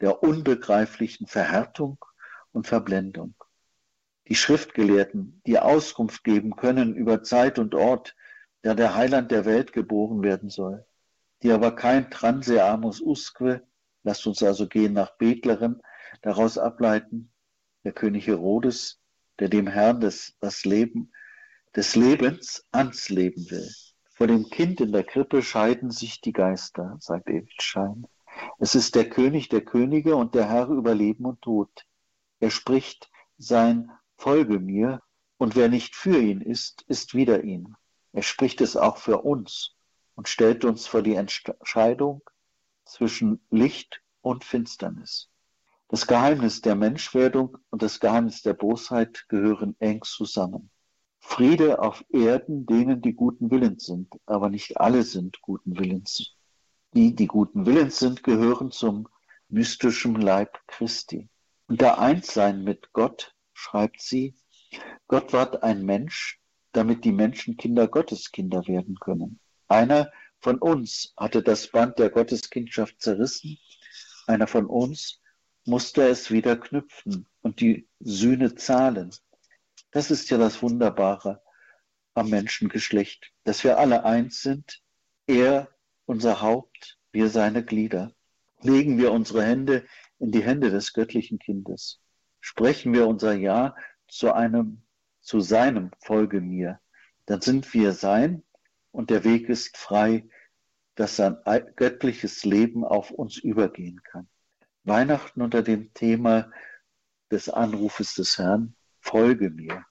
der 0.00 0.22
unbegreiflichen 0.22 1.26
Verhärtung 1.26 1.98
und 2.52 2.68
Verblendung. 2.68 3.34
Die 4.28 4.36
Schriftgelehrten, 4.36 5.42
die 5.44 5.58
Auskunft 5.58 6.22
geben 6.22 6.54
können 6.54 6.94
über 6.94 7.24
Zeit 7.24 7.58
und 7.58 7.74
Ort, 7.74 8.14
da 8.62 8.74
der 8.74 8.94
Heiland 8.94 9.32
der 9.32 9.44
Welt 9.44 9.72
geboren 9.72 10.22
werden 10.22 10.50
soll, 10.50 10.86
die 11.42 11.50
aber 11.50 11.74
kein 11.74 12.12
Transeamus 12.12 13.00
usque, 13.00 13.66
lasst 14.04 14.24
uns 14.24 14.40
also 14.44 14.68
gehen 14.68 14.92
nach 14.92 15.16
Bethlehem, 15.16 15.82
daraus 16.22 16.58
ableiten, 16.58 17.32
der 17.86 17.92
König 17.92 18.26
Herodes, 18.26 18.98
der 19.38 19.48
dem 19.48 19.68
Herrn 19.68 20.00
des, 20.00 20.36
das 20.40 20.64
Leben, 20.64 21.12
des 21.76 21.94
Lebens 21.94 22.66
ans 22.72 23.10
Leben 23.10 23.48
will. 23.48 23.70
Vor 24.12 24.26
dem 24.26 24.50
Kind 24.50 24.80
in 24.80 24.90
der 24.90 25.04
Krippe 25.04 25.40
scheiden 25.40 25.92
sich 25.92 26.20
die 26.20 26.32
Geister, 26.32 26.96
sagt 26.98 27.28
Edith 27.28 27.62
Schein. 27.62 28.08
Es 28.58 28.74
ist 28.74 28.96
der 28.96 29.08
König 29.08 29.50
der 29.50 29.60
Könige 29.64 30.16
und 30.16 30.34
der 30.34 30.48
Herr 30.48 30.66
über 30.66 30.96
Leben 30.96 31.26
und 31.26 31.40
Tod. 31.42 31.70
Er 32.40 32.50
spricht 32.50 33.08
sein 33.38 33.92
Folge 34.16 34.58
mir, 34.58 35.00
und 35.38 35.54
wer 35.54 35.68
nicht 35.68 35.94
für 35.94 36.18
ihn 36.18 36.40
ist, 36.40 36.82
ist 36.88 37.14
wider 37.14 37.44
ihn. 37.44 37.76
Er 38.12 38.22
spricht 38.22 38.60
es 38.62 38.76
auch 38.76 38.96
für 38.96 39.18
uns 39.22 39.76
und 40.16 40.28
stellt 40.28 40.64
uns 40.64 40.88
vor 40.88 41.02
die 41.02 41.14
Entscheidung 41.14 42.22
zwischen 42.84 43.46
Licht 43.50 44.02
und 44.22 44.42
Finsternis. 44.42 45.30
Das 45.88 46.08
Geheimnis 46.08 46.62
der 46.62 46.74
Menschwerdung 46.74 47.58
und 47.70 47.80
das 47.80 48.00
Geheimnis 48.00 48.42
der 48.42 48.54
Bosheit 48.54 49.26
gehören 49.28 49.76
eng 49.78 50.02
zusammen. 50.02 50.70
Friede 51.20 51.80
auf 51.80 52.04
Erden 52.08 52.66
denen, 52.66 53.02
die 53.02 53.14
guten 53.14 53.50
Willens 53.50 53.86
sind, 53.86 54.12
aber 54.26 54.50
nicht 54.50 54.80
alle 54.80 55.04
sind 55.04 55.40
guten 55.42 55.78
Willens. 55.78 56.34
Die, 56.94 57.14
die 57.14 57.26
guten 57.26 57.66
Willens 57.66 57.98
sind, 57.98 58.24
gehören 58.24 58.72
zum 58.72 59.08
mystischen 59.48 60.16
Leib 60.16 60.58
Christi. 60.66 61.28
Unter 61.68 61.98
Einssein 61.98 62.64
mit 62.64 62.92
Gott 62.92 63.34
schreibt 63.52 64.00
sie, 64.00 64.34
Gott 65.06 65.32
ward 65.32 65.62
ein 65.62 65.84
Mensch, 65.84 66.40
damit 66.72 67.04
die 67.04 67.12
Menschen 67.12 67.56
Kinder 67.56 67.86
Gottes 67.86 68.32
Kinder 68.32 68.66
werden 68.66 68.96
können. 68.98 69.38
Einer 69.68 70.10
von 70.40 70.58
uns 70.58 71.12
hatte 71.16 71.42
das 71.42 71.68
Band 71.68 71.98
der 71.98 72.10
Gotteskindschaft 72.10 73.00
zerrissen, 73.00 73.58
einer 74.26 74.46
von 74.46 74.66
uns 74.66 75.20
musste 75.66 76.02
es 76.08 76.30
wieder 76.30 76.56
knüpfen 76.56 77.26
und 77.42 77.60
die 77.60 77.88
Sühne 78.00 78.54
zahlen. 78.54 79.10
Das 79.90 80.10
ist 80.10 80.30
ja 80.30 80.38
das 80.38 80.62
Wunderbare 80.62 81.42
am 82.14 82.30
Menschengeschlecht, 82.30 83.32
dass 83.44 83.64
wir 83.64 83.78
alle 83.78 84.04
eins 84.04 84.42
sind, 84.42 84.82
er 85.26 85.68
unser 86.06 86.40
Haupt, 86.40 86.98
wir 87.12 87.28
seine 87.28 87.64
Glieder. 87.64 88.12
Legen 88.62 88.96
wir 88.98 89.12
unsere 89.12 89.44
Hände 89.44 89.84
in 90.18 90.32
die 90.32 90.42
Hände 90.42 90.70
des 90.70 90.92
göttlichen 90.92 91.38
Kindes. 91.38 92.00
Sprechen 92.40 92.94
wir 92.94 93.06
unser 93.06 93.34
Ja 93.34 93.74
zu 94.08 94.32
einem, 94.32 94.82
zu 95.20 95.40
seinem 95.40 95.90
Folge 95.98 96.40
mir. 96.40 96.80
Dann 97.26 97.40
sind 97.40 97.74
wir 97.74 97.92
sein 97.92 98.44
und 98.92 99.10
der 99.10 99.24
Weg 99.24 99.48
ist 99.48 99.76
frei, 99.76 100.28
dass 100.94 101.16
sein 101.16 101.36
göttliches 101.74 102.44
Leben 102.44 102.84
auf 102.84 103.10
uns 103.10 103.36
übergehen 103.36 104.00
kann. 104.02 104.28
Weihnachten 104.86 105.42
unter 105.42 105.62
dem 105.62 105.92
Thema 105.94 106.50
des 107.30 107.48
Anrufes 107.48 108.14
des 108.14 108.38
Herrn, 108.38 108.76
folge 109.00 109.50
mir. 109.50 109.84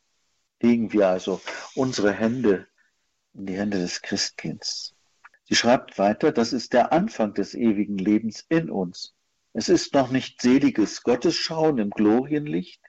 Legen 0.61 0.93
wir 0.93 1.09
also 1.09 1.41
unsere 1.75 2.13
Hände 2.13 2.67
in 3.33 3.45
die 3.45 3.57
Hände 3.57 3.77
des 3.77 4.01
Christkinds. 4.01 4.95
Sie 5.43 5.55
schreibt 5.55 5.99
weiter, 5.99 6.31
das 6.31 6.53
ist 6.53 6.73
der 6.73 6.91
Anfang 6.93 7.33
des 7.33 7.53
ewigen 7.53 7.97
Lebens 7.97 8.45
in 8.49 8.69
uns. 8.69 9.13
Es 9.53 9.69
ist 9.69 9.93
noch 9.93 10.11
nicht 10.11 10.41
seliges 10.41 11.03
Gottesschauen 11.03 11.77
im 11.77 11.89
Glorienlicht, 11.89 12.81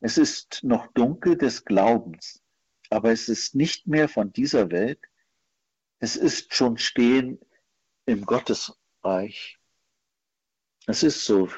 es 0.00 0.16
ist 0.16 0.64
noch 0.64 0.86
dunkel 0.94 1.36
des 1.36 1.64
Glaubens, 1.66 2.42
aber 2.88 3.12
es 3.12 3.28
ist 3.28 3.54
nicht 3.54 3.86
mehr 3.86 4.08
von 4.08 4.32
dieser 4.32 4.70
Welt, 4.70 5.00
es 5.98 6.16
ist 6.16 6.54
schon 6.54 6.78
stehen 6.78 7.38
im 8.06 8.24
Gottesreich. 8.24 9.59
Es 10.90 11.04
ist 11.04 11.24
so, 11.24 11.48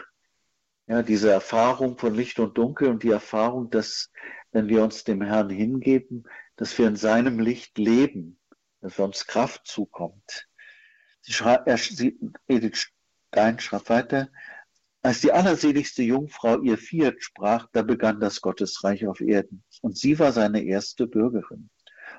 ja, 0.86 1.02
diese 1.02 1.30
Erfahrung 1.30 1.96
von 1.96 2.14
Licht 2.14 2.38
und 2.38 2.58
Dunkel 2.58 2.88
und 2.88 3.02
die 3.02 3.12
Erfahrung, 3.12 3.70
dass 3.70 4.10
wenn 4.50 4.68
wir 4.68 4.84
uns 4.84 5.04
dem 5.04 5.22
Herrn 5.22 5.48
hingeben, 5.48 6.24
dass 6.56 6.76
wir 6.76 6.86
in 6.86 6.96
seinem 6.96 7.40
Licht 7.40 7.78
leben, 7.78 8.38
dass 8.82 8.98
uns 8.98 9.26
Kraft 9.26 9.66
zukommt. 9.66 10.50
Sie 11.22 11.32
er, 11.42 11.78
sie, 11.78 12.18
Edith 12.46 12.92
Stein 13.30 13.58
schreibt 13.58 13.88
weiter, 13.88 14.28
als 15.00 15.22
die 15.22 15.32
allerseligste 15.32 16.02
Jungfrau 16.02 16.60
ihr 16.60 16.76
Fiat 16.76 17.22
sprach, 17.22 17.68
da 17.72 17.80
begann 17.80 18.20
das 18.20 18.42
Gottesreich 18.42 19.06
auf 19.06 19.22
Erden. 19.22 19.64
Und 19.80 19.96
sie 19.96 20.18
war 20.18 20.32
seine 20.32 20.62
erste 20.62 21.06
Bürgerin 21.06 21.70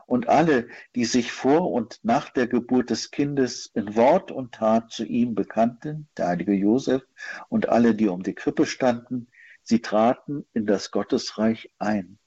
und 0.05 0.27
alle, 0.27 0.67
die 0.95 1.05
sich 1.05 1.31
vor 1.31 1.71
und 1.71 1.99
nach 2.03 2.29
der 2.29 2.47
Geburt 2.47 2.89
des 2.89 3.11
Kindes 3.11 3.71
in 3.73 3.95
Wort 3.95 4.31
und 4.31 4.53
Tat 4.53 4.91
zu 4.91 5.05
ihm 5.05 5.35
bekannten, 5.35 6.07
der 6.17 6.27
heilige 6.27 6.53
Josef 6.53 7.03
und 7.49 7.69
alle, 7.69 7.95
die 7.95 8.07
um 8.07 8.23
die 8.23 8.35
Krippe 8.35 8.65
standen, 8.65 9.27
sie 9.63 9.81
traten 9.81 10.45
in 10.53 10.65
das 10.65 10.91
Gottesreich 10.91 11.71
ein. 11.79 12.19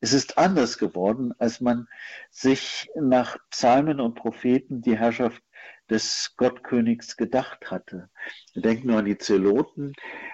Es 0.00 0.12
ist 0.12 0.36
anders 0.36 0.76
geworden, 0.76 1.32
als 1.38 1.62
man 1.62 1.88
sich 2.30 2.90
nach 2.94 3.38
Psalmen 3.48 4.00
und 4.00 4.16
Propheten 4.16 4.82
die 4.82 4.98
Herrschaft 4.98 5.42
des 5.88 6.34
Gottkönigs 6.36 7.16
gedacht 7.16 7.70
hatte. 7.70 8.10
Denken 8.54 8.88
nur 8.88 8.98
an 8.98 9.04
die 9.04 9.18
Zeloten 9.18 9.92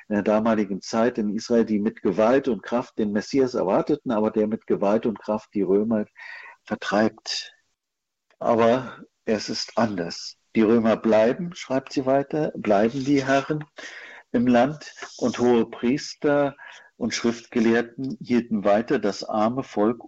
in 0.08 0.14
der 0.14 0.22
damaligen 0.22 0.80
Zeit 0.80 1.18
in 1.18 1.34
Israel, 1.34 1.64
die 1.64 1.78
mit 1.78 2.02
Gewalt 2.02 2.48
und 2.48 2.62
Kraft 2.62 2.98
den 2.98 3.12
Messias 3.12 3.54
erwarteten, 3.54 4.10
aber 4.10 4.30
der 4.30 4.46
mit 4.46 4.66
Gewalt 4.66 5.06
und 5.06 5.20
Kraft 5.20 5.50
die 5.54 5.62
Römer 5.62 6.06
vertreibt. 6.70 7.52
Aber 8.38 9.04
es 9.24 9.48
ist 9.48 9.76
anders. 9.76 10.36
Die 10.54 10.62
Römer 10.62 10.96
bleiben, 10.96 11.52
schreibt 11.52 11.92
sie 11.92 12.06
weiter, 12.06 12.52
bleiben 12.54 13.04
die 13.04 13.26
Herren 13.26 13.64
im 14.30 14.46
Land 14.46 14.94
und 15.16 15.40
hohe 15.40 15.68
Priester 15.68 16.56
und 16.96 17.12
Schriftgelehrten 17.12 18.16
hielten 18.20 18.62
weiter 18.62 19.00
das 19.00 19.24
arme 19.24 19.64
Volk 19.64 20.04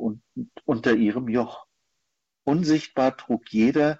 unter 0.64 0.92
ihrem 0.92 1.28
Joch. 1.28 1.66
Unsichtbar 2.44 3.16
trug 3.16 3.50
jeder 3.50 3.98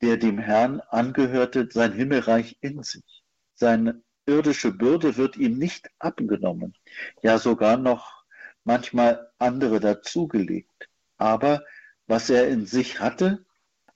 der 0.00 0.16
dem 0.16 0.38
Herrn 0.38 0.80
angehörte, 0.80 1.68
sein 1.70 1.92
Himmelreich 1.92 2.58
in 2.60 2.82
sich. 2.82 3.24
Seine 3.54 4.02
irdische 4.26 4.72
Bürde 4.72 5.16
wird 5.16 5.36
ihm 5.36 5.58
nicht 5.58 5.90
abgenommen, 6.00 6.74
ja 7.22 7.38
sogar 7.38 7.76
noch 7.76 8.24
manchmal 8.64 9.30
andere 9.38 9.78
dazugelegt. 9.78 10.87
Aber 11.18 11.64
was 12.06 12.30
er 12.30 12.48
in 12.48 12.64
sich 12.64 13.00
hatte, 13.00 13.44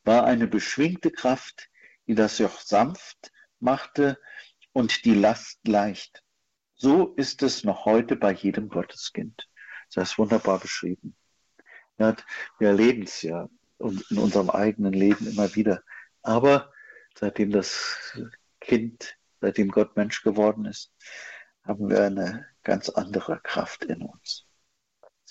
war 0.04 0.24
eine 0.24 0.46
beschwingte 0.46 1.10
Kraft, 1.10 1.70
die 2.06 2.14
das 2.14 2.38
Joch 2.38 2.60
sanft 2.60 3.32
machte 3.60 4.18
und 4.72 5.04
die 5.04 5.14
Last 5.14 5.66
leicht. 5.66 6.22
So 6.74 7.14
ist 7.14 7.42
es 7.42 7.64
noch 7.64 7.84
heute 7.84 8.16
bei 8.16 8.32
jedem 8.32 8.68
Gotteskind. 8.68 9.48
Das 9.94 10.10
ist 10.10 10.18
wunderbar 10.18 10.58
beschrieben. 10.58 11.16
Wir 11.96 12.16
erleben 12.58 13.04
es 13.04 13.22
ja 13.22 13.48
in 13.78 14.18
unserem 14.18 14.50
eigenen 14.50 14.92
Leben 14.92 15.26
immer 15.28 15.54
wieder. 15.54 15.82
Aber 16.22 16.72
seitdem 17.14 17.50
das 17.50 18.18
Kind, 18.60 19.16
seitdem 19.40 19.68
Gott 19.68 19.96
Mensch 19.96 20.22
geworden 20.22 20.64
ist, 20.64 20.92
haben 21.62 21.88
wir 21.88 22.02
eine 22.02 22.46
ganz 22.64 22.88
andere 22.88 23.40
Kraft 23.40 23.84
in 23.84 24.02
uns. 24.02 24.46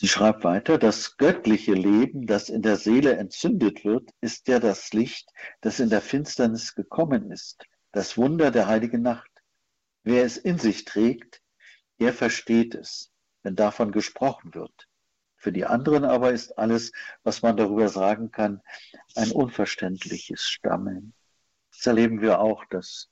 Sie 0.02 0.08
schreibt 0.08 0.44
weiter, 0.44 0.80
das 0.80 1.16
göttliche 1.18 1.76
Leben, 1.76 2.26
das 2.26 2.50
in 2.50 2.64
der 2.64 2.78
Seele 2.78 3.18
entzündet 3.18 3.86
wird, 3.86 4.10
ist 4.20 4.48
ja 4.48 4.58
das 4.58 4.92
Licht, 4.94 5.30
das 5.62 5.80
in 5.80 5.92
der 5.92 6.02
Finsternis 6.02 6.74
gekommen 6.74 7.30
ist, 7.30 7.68
das 7.92 8.18
Wunder 8.18 8.50
der 8.50 8.66
heiligen 8.66 9.04
Nacht. 9.04 9.30
Wer 10.02 10.26
es 10.26 10.38
in 10.38 10.58
sich 10.58 10.86
trägt, 10.86 11.44
der 12.00 12.14
versteht 12.14 12.74
es, 12.74 13.12
wenn 13.44 13.56
davon 13.56 13.92
gesprochen 13.92 14.56
wird. 14.56 14.88
Für 15.36 15.52
die 15.52 15.66
anderen 15.66 16.04
aber 16.04 16.32
ist 16.32 16.58
alles, 16.58 16.94
was 17.22 17.44
man 17.44 17.56
darüber 17.56 17.88
sagen 17.88 18.32
kann, 18.32 18.64
ein 19.14 19.30
unverständliches 19.30 20.42
Stammeln. 20.42 21.14
Das 21.70 21.86
erleben 21.86 22.22
wir 22.22 22.40
auch, 22.40 22.66
dass 22.66 23.12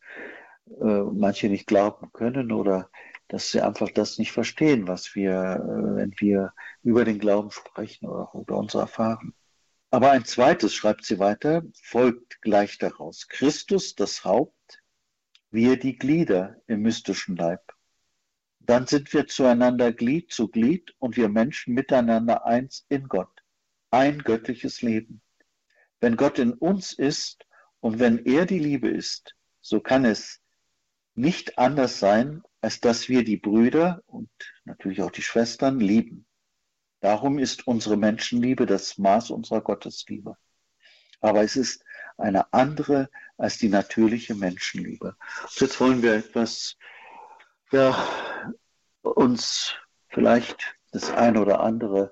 äh, 0.82 1.04
manche 1.04 1.49
nicht 1.49 1.67
glauben 1.67 2.12
können 2.13 2.52
oder 2.52 2.89
dass 3.30 3.52
sie 3.52 3.62
einfach 3.62 3.89
das 3.89 4.18
nicht 4.18 4.32
verstehen, 4.32 4.88
was 4.88 5.15
wir, 5.15 5.32
äh, 5.32 5.96
wenn 5.96 6.13
wir 6.18 6.54
über 6.84 7.06
den 7.06 7.20
Glauben 7.20 7.52
sprechen 7.52 8.08
oder 8.08 8.30
über 8.34 8.58
unsere 8.58 8.84
Erfahrungen. 8.84 9.34
Aber 9.92 10.12
ein 10.12 10.26
zweites, 10.26 10.74
schreibt 10.74 11.06
sie 11.06 11.18
weiter, 11.18 11.63
folgt 11.82 12.42
gleich 12.42 12.78
daraus. 12.78 13.28
Christus, 13.28 13.96
das 13.96 14.24
Haupt, 14.24 14.84
wir 15.50 15.80
die 15.80 15.98
Glieder 15.98 16.58
im 16.68 16.82
mystischen 16.82 17.36
Leib 17.36 17.62
dann 18.70 18.86
sind 18.86 19.12
wir 19.13 19.26
zueinander 19.26 19.92
Glied 19.92 20.32
zu 20.32 20.48
Glied 20.48 20.94
und 21.00 21.18
wir 21.18 21.28
Menschen 21.28 21.74
miteinander 21.74 22.46
eins 22.46 22.86
in 22.88 23.08
Gott. 23.08 23.42
Ein 23.89 24.20
göttliches 24.20 24.84
Leben. 24.84 25.24
Wenn 26.00 26.18
Gott 26.18 26.38
in 26.38 26.54
uns 26.54 26.94
ist 26.94 27.48
und 27.80 27.98
wenn 27.98 28.28
er 28.28 28.46
die 28.46 28.60
Liebe 28.60 28.88
ist, 28.88 29.36
so 29.60 29.80
kann 29.80 30.06
es 30.06 30.39
nicht 31.15 31.58
anders 31.58 31.98
sein, 32.00 32.44
als 32.62 32.80
dass 32.80 33.10
wir 33.10 33.24
die 33.24 33.38
Brüder 33.38 34.02
und 34.06 34.30
natürlich 34.65 35.02
auch 35.02 35.12
die 35.12 35.22
Schwestern 35.22 35.80
lieben. 35.80 36.26
Darum 37.00 37.39
ist 37.39 37.65
unsere 37.67 37.95
Menschenliebe 37.95 38.65
das 38.65 38.98
Maß 38.98 39.32
unserer 39.32 39.62
Gottesliebe. 39.62 40.36
Aber 41.22 41.43
es 41.43 41.56
ist 41.56 41.84
eine 42.17 42.52
andere 42.54 43.10
als 43.38 43.58
die 43.58 43.69
natürliche 43.69 44.36
Menschenliebe. 44.36 45.15
Und 45.43 45.62
jetzt 45.62 45.80
wollen 45.80 46.02
wir 46.02 46.15
etwas 46.15 46.78
ja, 47.72 47.95
uns 49.02 49.76
vielleicht 50.10 50.76
das 50.91 51.12
eine 51.12 51.41
oder 51.41 51.62
andere 51.62 52.12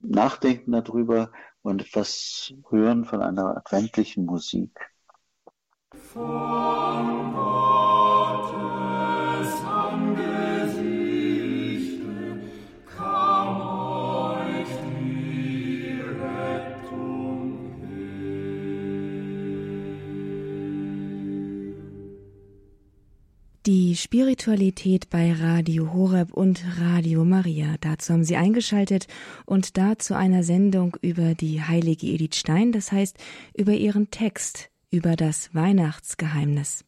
nachdenken 0.00 0.72
darüber 0.72 1.32
und 1.62 1.82
etwas 1.82 2.54
hören 2.70 3.04
von 3.04 3.22
einer 3.22 3.56
adventlichen 3.56 4.26
Musik. 4.26 4.78
Von 5.92 7.34
Die 23.68 23.96
Spiritualität 23.96 25.10
bei 25.10 25.30
Radio 25.30 25.92
Horeb 25.92 26.32
und 26.32 26.64
Radio 26.80 27.22
Maria. 27.26 27.74
Dazu 27.82 28.14
haben 28.14 28.24
Sie 28.24 28.36
eingeschaltet 28.36 29.08
und 29.44 29.76
dazu 29.76 30.14
einer 30.14 30.42
Sendung 30.42 30.96
über 31.02 31.34
die 31.34 31.60
heilige 31.60 32.06
Edith 32.06 32.36
Stein, 32.36 32.72
das 32.72 32.92
heißt 32.92 33.18
über 33.54 33.72
ihren 33.72 34.10
Text 34.10 34.70
über 34.90 35.16
das 35.16 35.54
Weihnachtsgeheimnis. 35.54 36.86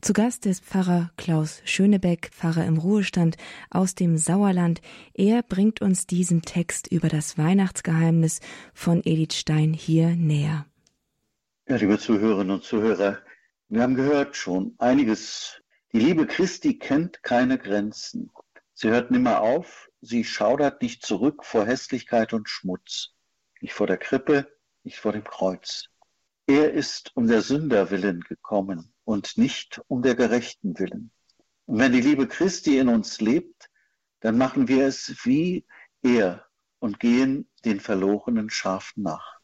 Zu 0.00 0.12
Gast 0.12 0.44
ist 0.46 0.64
Pfarrer 0.64 1.12
Klaus 1.16 1.62
Schönebeck, 1.64 2.30
Pfarrer 2.32 2.66
im 2.66 2.78
Ruhestand 2.78 3.36
aus 3.70 3.94
dem 3.94 4.18
Sauerland. 4.18 4.80
Er 5.14 5.44
bringt 5.44 5.80
uns 5.82 6.08
diesen 6.08 6.42
Text 6.42 6.88
über 6.90 7.08
das 7.08 7.38
Weihnachtsgeheimnis 7.38 8.40
von 8.74 9.02
Edith 9.04 9.34
Stein 9.34 9.72
hier 9.72 10.16
näher. 10.16 10.66
Ja, 11.68 11.76
liebe 11.76 11.96
Zuhörerinnen 11.96 12.56
und 12.56 12.64
Zuhörer, 12.64 13.18
wir 13.68 13.82
haben 13.82 13.94
gehört 13.94 14.34
schon 14.34 14.74
einiges 14.78 15.62
die 15.92 16.00
Liebe 16.00 16.26
Christi 16.26 16.78
kennt 16.78 17.22
keine 17.22 17.58
Grenzen. 17.58 18.30
Sie 18.74 18.90
hört 18.90 19.10
nimmer 19.10 19.40
auf, 19.40 19.88
sie 20.00 20.22
schaudert 20.22 20.82
nicht 20.82 21.04
zurück 21.04 21.44
vor 21.44 21.64
Hässlichkeit 21.64 22.32
und 22.34 22.48
Schmutz, 22.48 23.14
nicht 23.60 23.72
vor 23.72 23.86
der 23.86 23.96
Krippe, 23.96 24.46
nicht 24.84 24.98
vor 24.98 25.12
dem 25.12 25.24
Kreuz. 25.24 25.86
Er 26.46 26.72
ist 26.72 27.16
um 27.16 27.26
der 27.26 27.42
Sünder 27.42 27.90
willen 27.90 28.20
gekommen 28.20 28.92
und 29.04 29.38
nicht 29.38 29.80
um 29.88 30.02
der 30.02 30.14
Gerechten 30.14 30.78
willen. 30.78 31.10
Und 31.66 31.78
wenn 31.78 31.92
die 31.92 32.00
Liebe 32.00 32.28
Christi 32.28 32.78
in 32.78 32.88
uns 32.88 33.20
lebt, 33.20 33.70
dann 34.20 34.36
machen 34.36 34.68
wir 34.68 34.86
es 34.86 35.24
wie 35.24 35.66
er 36.02 36.46
und 36.78 37.00
gehen 37.00 37.48
den 37.64 37.80
verlorenen 37.80 38.50
Schafen 38.50 39.02
nach. 39.02 39.40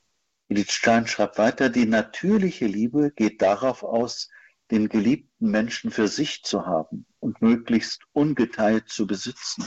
Edith 0.48 0.72
Stein 0.72 1.06
schreibt 1.06 1.38
weiter, 1.38 1.70
die 1.70 1.86
natürliche 1.86 2.66
Liebe 2.66 3.10
geht 3.10 3.40
darauf 3.40 3.82
aus, 3.82 4.28
den 4.70 4.88
geliebten 4.88 5.50
Menschen 5.50 5.90
für 5.90 6.08
sich 6.08 6.42
zu 6.42 6.66
haben 6.66 7.06
und 7.20 7.42
möglichst 7.42 8.02
ungeteilt 8.12 8.88
zu 8.88 9.06
besitzen. 9.06 9.64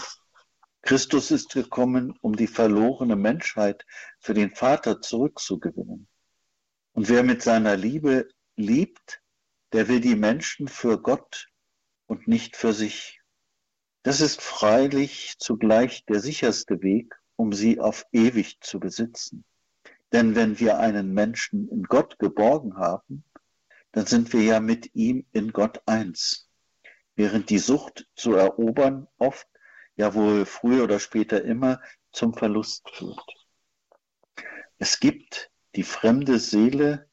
Christus 0.82 1.32
ist 1.32 1.54
gekommen, 1.54 2.18
um 2.22 2.36
die 2.36 2.48
verlorene 2.48 3.16
Menschheit 3.16 3.86
für 4.20 4.34
den 4.34 4.56
Vater 4.56 5.02
zurückzugewinnen. 5.02 6.08
Und 6.94 7.10
wer 7.10 7.24
mit 7.24 7.42
seiner 7.42 7.76
Liebe 7.76 8.28
liebt, 8.56 9.22
der 9.74 9.88
will 9.88 10.00
die 10.00 10.16
Menschen 10.16 10.68
für 10.68 11.02
Gott 11.02 11.50
und 12.08 12.28
nicht 12.28 12.56
für 12.56 12.74
sich. 12.74 13.22
Das 14.04 14.22
ist 14.22 14.42
freilich 14.42 15.36
zugleich 15.40 16.06
der 16.06 16.22
sicherste 16.22 16.82
Weg, 16.82 17.14
um 17.36 17.52
sie 17.52 17.80
auf 17.80 18.06
ewig 18.12 18.62
zu 18.62 18.80
besitzen. 18.80 19.44
Denn 20.14 20.36
wenn 20.36 20.60
wir 20.60 20.80
einen 20.80 21.14
Menschen 21.14 21.68
in 21.68 21.84
Gott 21.84 22.18
geborgen 22.18 22.78
haben, 22.78 23.26
dann 23.92 24.06
sind 24.06 24.34
wir 24.34 24.42
ja 24.42 24.60
mit 24.60 24.94
ihm 24.96 25.26
in 25.32 25.52
Gott 25.52 25.82
eins. 25.86 26.50
Während 27.16 27.50
die 27.50 27.60
Sucht 27.60 28.08
zu 28.16 28.34
erobern 28.34 29.08
oft, 29.18 29.48
ja 29.96 30.14
wohl 30.14 30.46
früher 30.46 30.84
oder 30.84 31.00
später 31.00 31.44
immer, 31.44 31.82
zum 32.12 32.34
Verlust 32.34 32.90
führt. 32.92 33.48
Es 34.78 35.00
gibt 35.00 35.52
die 35.76 35.84
fremde 35.84 36.40
Seele 36.40 37.10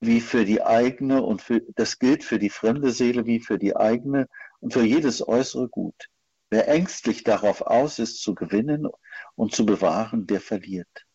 wie 0.00 0.20
für 0.20 0.44
die 0.44 0.62
eigene 0.62 1.22
und 1.22 1.42
für, 1.42 1.62
das 1.76 1.98
gilt 1.98 2.24
für 2.24 2.38
die 2.38 2.50
fremde 2.50 2.90
Seele 2.90 3.26
wie 3.26 3.40
für 3.40 3.58
die 3.58 3.76
eigene 3.76 4.28
und 4.60 4.72
für 4.72 4.82
jedes 4.82 5.26
äußere 5.26 5.68
Gut. 5.68 6.08
Wer 6.50 6.68
ängstlich 6.68 7.24
darauf 7.24 7.62
aus 7.62 7.98
ist, 7.98 8.20
zu 8.20 8.34
gewinnen 8.34 8.88
und 9.34 9.54
zu 9.54 9.64
bewahren, 9.64 10.26
der 10.26 10.40
verliert. 10.40 11.06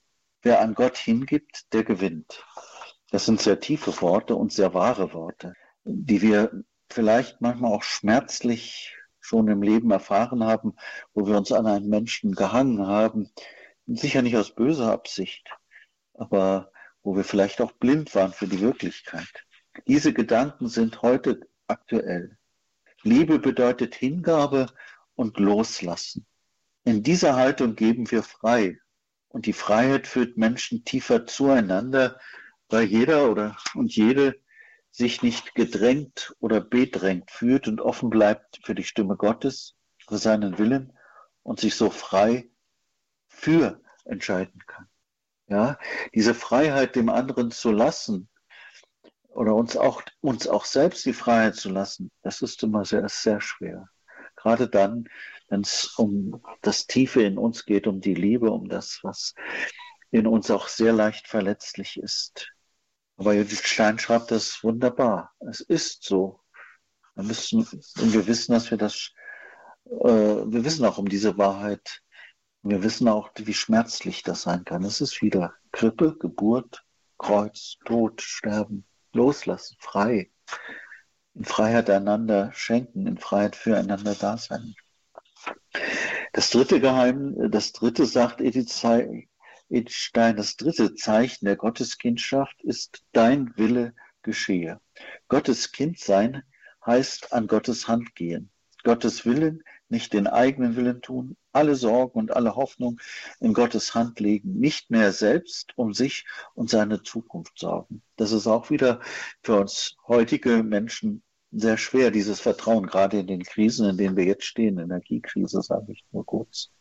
Wer 0.41 0.61
an 0.61 0.73
Gott 0.73 0.97
hingibt, 0.97 1.71
der 1.73 1.83
gewinnt. 1.83 2.45
Das 3.11 3.25
sind 3.25 3.41
sehr 3.41 3.59
tiefe 3.59 4.01
Worte 4.01 4.35
und 4.35 4.53
sehr 4.53 4.73
wahre 4.73 5.13
Worte, 5.13 5.53
die 5.83 6.21
wir 6.21 6.63
vielleicht 6.89 7.41
manchmal 7.41 7.73
auch 7.73 7.83
schmerzlich 7.83 8.95
schon 9.19 9.47
im 9.47 9.61
Leben 9.61 9.91
erfahren 9.91 10.43
haben, 10.43 10.75
wo 11.13 11.27
wir 11.27 11.37
uns 11.37 11.51
an 11.51 11.65
einen 11.65 11.89
Menschen 11.89 12.33
gehangen 12.33 12.85
haben, 12.85 13.29
sicher 13.85 14.21
nicht 14.21 14.37
aus 14.37 14.53
böser 14.53 14.91
Absicht, 14.91 15.49
aber 16.13 16.71
wo 17.03 17.15
wir 17.15 17.23
vielleicht 17.23 17.61
auch 17.61 17.71
blind 17.71 18.13
waren 18.15 18.33
für 18.33 18.47
die 18.47 18.59
Wirklichkeit. 18.59 19.45
Diese 19.87 20.13
Gedanken 20.13 20.67
sind 20.67 21.01
heute 21.01 21.41
aktuell. 21.67 22.37
Liebe 23.03 23.39
bedeutet 23.39 23.95
Hingabe 23.95 24.67
und 25.15 25.37
Loslassen. 25.39 26.25
In 26.83 27.03
dieser 27.03 27.35
Haltung 27.35 27.75
geben 27.75 28.09
wir 28.11 28.23
frei. 28.23 28.79
Und 29.27 29.45
die 29.45 29.53
Freiheit 29.53 30.07
führt 30.07 30.37
Menschen 30.37 30.83
tiefer 30.83 31.27
zueinander, 31.27 32.19
weil 32.69 32.85
jeder 32.85 33.31
oder 33.31 33.57
und 33.75 33.95
jede 33.95 34.39
sich 34.91 35.21
nicht 35.21 35.55
gedrängt 35.55 36.35
oder 36.39 36.61
bedrängt 36.61 37.31
fühlt 37.31 37.67
und 37.67 37.81
offen 37.81 38.09
bleibt 38.09 38.59
für 38.63 38.75
die 38.75 38.83
Stimme 38.83 39.15
Gottes, 39.15 39.75
für 40.07 40.17
seinen 40.17 40.57
Willen 40.57 40.93
und 41.43 41.59
sich 41.59 41.75
so 41.75 41.89
frei 41.89 42.49
für 43.27 43.81
entscheiden 44.05 44.61
kann. 44.65 44.87
Ja, 45.47 45.79
diese 46.13 46.35
Freiheit 46.35 46.95
dem 46.95 47.09
anderen 47.09 47.49
zu 47.51 47.71
lassen 47.71 48.29
oder 49.29 49.55
uns 49.55 49.77
auch, 49.77 50.03
uns 50.21 50.47
auch 50.47 50.65
selbst 50.65 51.05
die 51.05 51.13
Freiheit 51.13 51.55
zu 51.55 51.69
lassen, 51.69 52.11
das 52.21 52.41
ist 52.41 52.61
immer 52.61 52.85
sehr, 52.85 53.07
sehr 53.09 53.41
schwer. 53.41 53.89
Gerade 54.35 54.69
dann, 54.69 55.09
wenn 55.47 55.61
es 55.61 55.95
um 55.97 56.43
das 56.61 56.87
Tiefe 56.87 57.23
in 57.23 57.37
uns 57.37 57.65
geht, 57.65 57.87
um 57.87 57.99
die 57.99 58.13
Liebe, 58.13 58.51
um 58.51 58.69
das, 58.69 58.99
was 59.01 59.33
in 60.11 60.27
uns 60.27 60.51
auch 60.51 60.67
sehr 60.67 60.93
leicht 60.93 61.27
verletzlich 61.27 61.97
ist. 61.97 62.51
Aber 63.19 63.33
Judith 63.33 63.67
Stein 63.67 63.99
schreibt 63.99 64.31
das 64.31 64.63
wunderbar. 64.63 65.33
Es 65.41 65.59
ist 65.59 66.05
so. 66.05 66.39
Wir 67.15 67.25
müssen, 67.25 67.67
und 67.67 68.13
wir 68.13 68.25
wissen, 68.27 68.53
dass 68.53 68.71
wir 68.71 68.77
das, 68.77 69.11
äh, 69.85 70.07
wir 70.07 70.63
wissen 70.63 70.85
auch 70.85 70.97
um 70.97 71.09
diese 71.09 71.37
Wahrheit. 71.37 72.01
Wir 72.61 72.81
wissen 72.81 73.09
auch, 73.09 73.31
wie 73.35 73.53
schmerzlich 73.53 74.23
das 74.23 74.43
sein 74.43 74.63
kann. 74.63 74.85
Es 74.85 75.01
ist 75.01 75.21
wieder 75.21 75.53
Krippe, 75.73 76.15
Geburt, 76.17 76.85
Kreuz, 77.17 77.75
Tod, 77.83 78.21
Sterben, 78.21 78.85
Loslassen, 79.11 79.75
frei. 79.81 80.31
In 81.33 81.43
Freiheit 81.43 81.89
einander 81.89 82.53
schenken, 82.53 83.05
in 83.05 83.17
Freiheit 83.17 83.57
füreinander 83.57 84.15
da 84.15 84.37
sein. 84.37 84.75
Das 86.31 86.51
dritte 86.51 86.79
Geheimnis, 86.79 87.51
das 87.51 87.73
dritte 87.73 88.05
sagt 88.05 88.39
Edith 88.39 88.69
Stein, 89.87 90.37
das 90.37 90.55
dritte 90.55 90.95
Zeichen 90.95 91.45
der 91.45 91.55
Gotteskindschaft 91.55 92.61
ist 92.63 93.03
dein 93.11 93.55
Wille 93.57 93.93
geschehe. 94.21 94.79
Gottes 95.27 95.71
Kind 95.71 95.99
sein 95.99 96.43
heißt 96.85 97.33
an 97.33 97.47
Gottes 97.47 97.87
Hand 97.87 98.15
gehen. 98.15 98.51
Gottes 98.83 99.25
Willen, 99.25 99.63
nicht 99.89 100.13
den 100.13 100.27
eigenen 100.27 100.75
Willen 100.75 101.01
tun, 101.01 101.35
alle 101.51 101.75
Sorgen 101.75 102.19
und 102.19 102.31
alle 102.35 102.55
Hoffnung 102.55 102.99
in 103.39 103.53
Gottes 103.53 103.95
Hand 103.95 104.19
legen, 104.19 104.53
nicht 104.59 104.89
mehr 104.91 105.11
selbst 105.11 105.77
um 105.77 105.93
sich 105.93 106.25
und 106.53 106.69
seine 106.69 107.01
Zukunft 107.01 107.57
sorgen. 107.57 108.01
Das 108.15 108.31
ist 108.31 108.47
auch 108.47 108.69
wieder 108.69 109.01
für 109.43 109.59
uns 109.59 109.97
heutige 110.07 110.63
Menschen 110.63 111.23
sehr 111.51 111.77
schwer, 111.77 112.11
dieses 112.11 112.39
Vertrauen, 112.39 112.85
gerade 112.85 113.19
in 113.19 113.27
den 113.27 113.43
Krisen, 113.43 113.89
in 113.89 113.97
denen 113.97 114.15
wir 114.15 114.25
jetzt 114.25 114.45
stehen, 114.45 114.77
Energiekrise, 114.77 115.61
sage 115.61 115.91
ich 115.93 116.05
nur 116.11 116.25
kurz. 116.25 116.71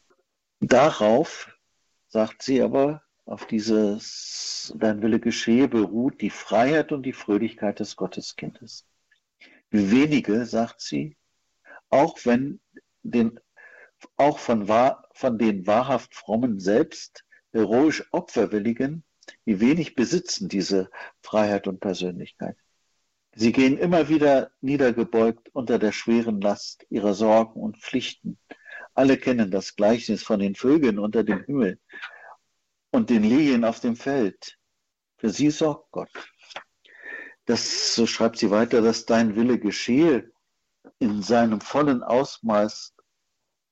Darauf 0.61 1.51
sagt 2.09 2.43
sie 2.43 2.63
aber, 2.63 3.03
auf 3.25 3.47
dieses 3.47 4.75
Dein 4.79 5.03
Wille 5.03 5.21
geschehe 5.21 5.69
beruht 5.69 6.21
die 6.21 6.31
Freiheit 6.31 6.93
und 6.93 7.03
die 7.05 7.13
Fröhlichkeit 7.13 7.81
des 7.81 7.97
Gotteskindes. 7.97 8.87
Wenige, 9.71 10.47
sagt 10.47 10.81
sie, 10.81 11.17
auch 11.91 12.19
wenn 12.25 12.61
den, 13.03 13.39
auch 14.17 14.39
von, 14.39 14.67
von 15.13 15.39
den 15.39 15.67
wahrhaft 15.67 16.15
frommen 16.15 16.59
selbst 16.59 17.25
heroisch 17.53 18.07
Opferwilligen, 18.13 19.05
wie 19.45 19.61
wenig 19.61 19.95
besitzen 19.95 20.49
diese 20.49 20.91
Freiheit 21.21 21.67
und 21.67 21.81
Persönlichkeit. 21.81 22.57
Sie 23.35 23.53
gehen 23.53 23.79
immer 23.79 24.09
wieder 24.09 24.51
niedergebeugt 24.61 25.51
unter 25.55 25.79
der 25.79 25.93
schweren 25.93 26.41
Last 26.41 26.87
ihrer 26.91 27.15
Sorgen 27.15 27.61
und 27.61 27.79
Pflichten, 27.79 28.39
alle 28.99 29.17
kennen 29.17 29.53
das 29.53 29.77
Gleichnis 29.77 30.25
von 30.25 30.41
den 30.41 30.57
Vögeln 30.57 30.99
unter 30.99 31.23
dem 31.23 31.45
Himmel 31.45 31.79
und 32.91 33.11
den 33.11 33.23
Lilien 33.23 33.65
auf 33.65 33.79
dem 33.79 33.95
Feld. 33.95 34.59
Für 35.19 35.31
sie 35.31 35.51
sorgt 35.51 35.93
Gott. 35.93 36.11
Das, 37.45 37.95
so 37.95 38.09
schreibt 38.09 38.39
sie 38.39 38.51
weiter, 38.51 38.83
dass 38.83 39.07
dein 39.07 39.37
Wille 39.37 39.61
geschehe 39.61 40.33
in 40.99 41.23
seinem 41.23 41.61
vollen 41.61 42.03
Ausmaß, 42.03 42.93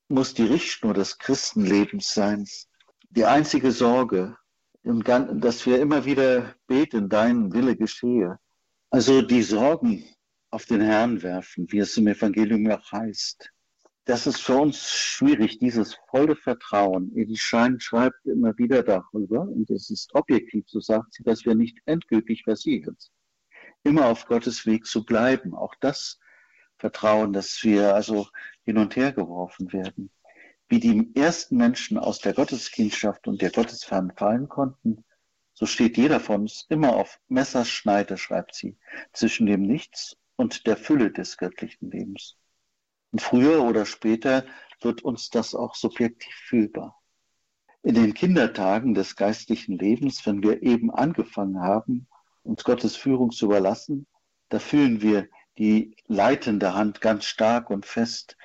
muss 0.09 0.33
die 0.33 0.45
Richtschnur 0.45 0.95
des 0.95 1.19
Christenlebens 1.19 2.15
sein. 2.15 2.47
Die 3.11 3.25
einzige 3.25 3.73
Sorge, 3.73 4.37
dass 4.85 5.67
wir 5.67 5.81
immer 5.81 6.05
wieder 6.05 6.55
beten, 6.69 7.09
dein 7.09 7.53
Wille 7.53 7.77
geschehe. 7.77 8.39
Also 8.91 9.23
die 9.23 9.43
Sorgen 9.43 10.05
auf 10.51 10.67
den 10.67 10.83
Herrn 10.83 11.21
werfen, 11.25 11.67
wie 11.73 11.81
es 11.81 11.97
im 11.97 12.07
Evangelium 12.07 12.71
auch 12.71 12.93
heißt 12.93 13.51
das 14.07 14.29
ist 14.29 14.41
für 14.41 14.57
uns 14.57 14.89
schwierig, 14.89 15.59
dieses 15.59 15.99
volle 16.09 16.37
Vertrauen. 16.37 17.11
Edith 17.17 17.41
Schein 17.41 17.81
schreibt 17.81 18.25
immer 18.25 18.57
wieder 18.57 18.85
darüber, 18.85 19.41
und 19.41 19.69
es 19.69 19.91
ist 19.91 20.15
objektiv, 20.15 20.65
so 20.69 20.79
sagt 20.79 21.15
sie, 21.15 21.25
dass 21.25 21.45
wir 21.45 21.57
nicht 21.57 21.79
endgültig 21.87 22.45
versiegen. 22.45 22.97
Immer 23.83 24.07
auf 24.07 24.27
Gottes 24.27 24.65
Weg 24.65 24.87
zu 24.87 25.05
bleiben. 25.05 25.55
Auch 25.55 25.75
das 25.81 26.21
Vertrauen, 26.79 27.33
dass 27.33 27.59
wir 27.65 27.97
also 27.97 28.29
hin 28.65 28.79
und 28.79 28.95
her 28.95 29.13
geworfen 29.13 29.73
werden. 29.73 30.11
Wie 30.69 30.79
die 30.79 31.11
ersten 31.17 31.57
Menschen 31.57 31.99
aus 31.99 32.21
der 32.21 32.33
Gotteskindschaft 32.33 33.27
und 33.27 33.43
der 33.43 33.51
Gottesferne 33.51 34.13
fallen 34.17 34.49
konnten, 34.49 35.05
so 35.53 35.67
steht 35.67 35.97
jeder 35.97 36.21
von 36.21 36.43
uns 36.43 36.65
immer 36.69 36.95
auf 36.95 37.19
Messerschneide, 37.27 38.19
schreibt 38.19 38.55
sie, 38.55 38.77
zwischen 39.13 39.47
dem 39.47 39.63
Nichts 39.63 40.17
und 40.37 40.69
der 40.69 40.77
Fülle 40.77 41.11
des 41.11 41.39
göttlichen 41.39 41.91
Lebens. 41.91 42.37
Und 43.13 43.23
früher 43.23 43.63
oder 43.63 43.87
später 43.87 44.45
wird 44.81 45.03
uns 45.03 45.31
das 45.31 45.55
auch 45.55 45.75
subjektiv 45.75 46.35
fühlbar. 46.35 47.01
In 47.83 47.95
den 47.95 48.15
Kindertagen 48.15 48.95
des 48.95 49.17
geistlichen 49.17 49.79
Lebens, 49.79 50.27
wenn 50.27 50.43
wir 50.43 50.63
eben 50.63 50.91
angefangen 50.91 51.61
haben, 51.61 52.09
uns 52.43 52.65
Gottes 52.65 52.97
Führung 52.97 53.31
zu 53.31 53.47
überlassen, 53.47 54.07
da 54.49 54.59
fühlen 54.59 55.03
wir 55.03 55.29
die 55.59 55.97
leitende 56.07 56.75
Hand 56.75 57.01
ganz 57.01 57.25
stark 57.25 57.71
und 57.71 57.87
fest. 57.87 58.37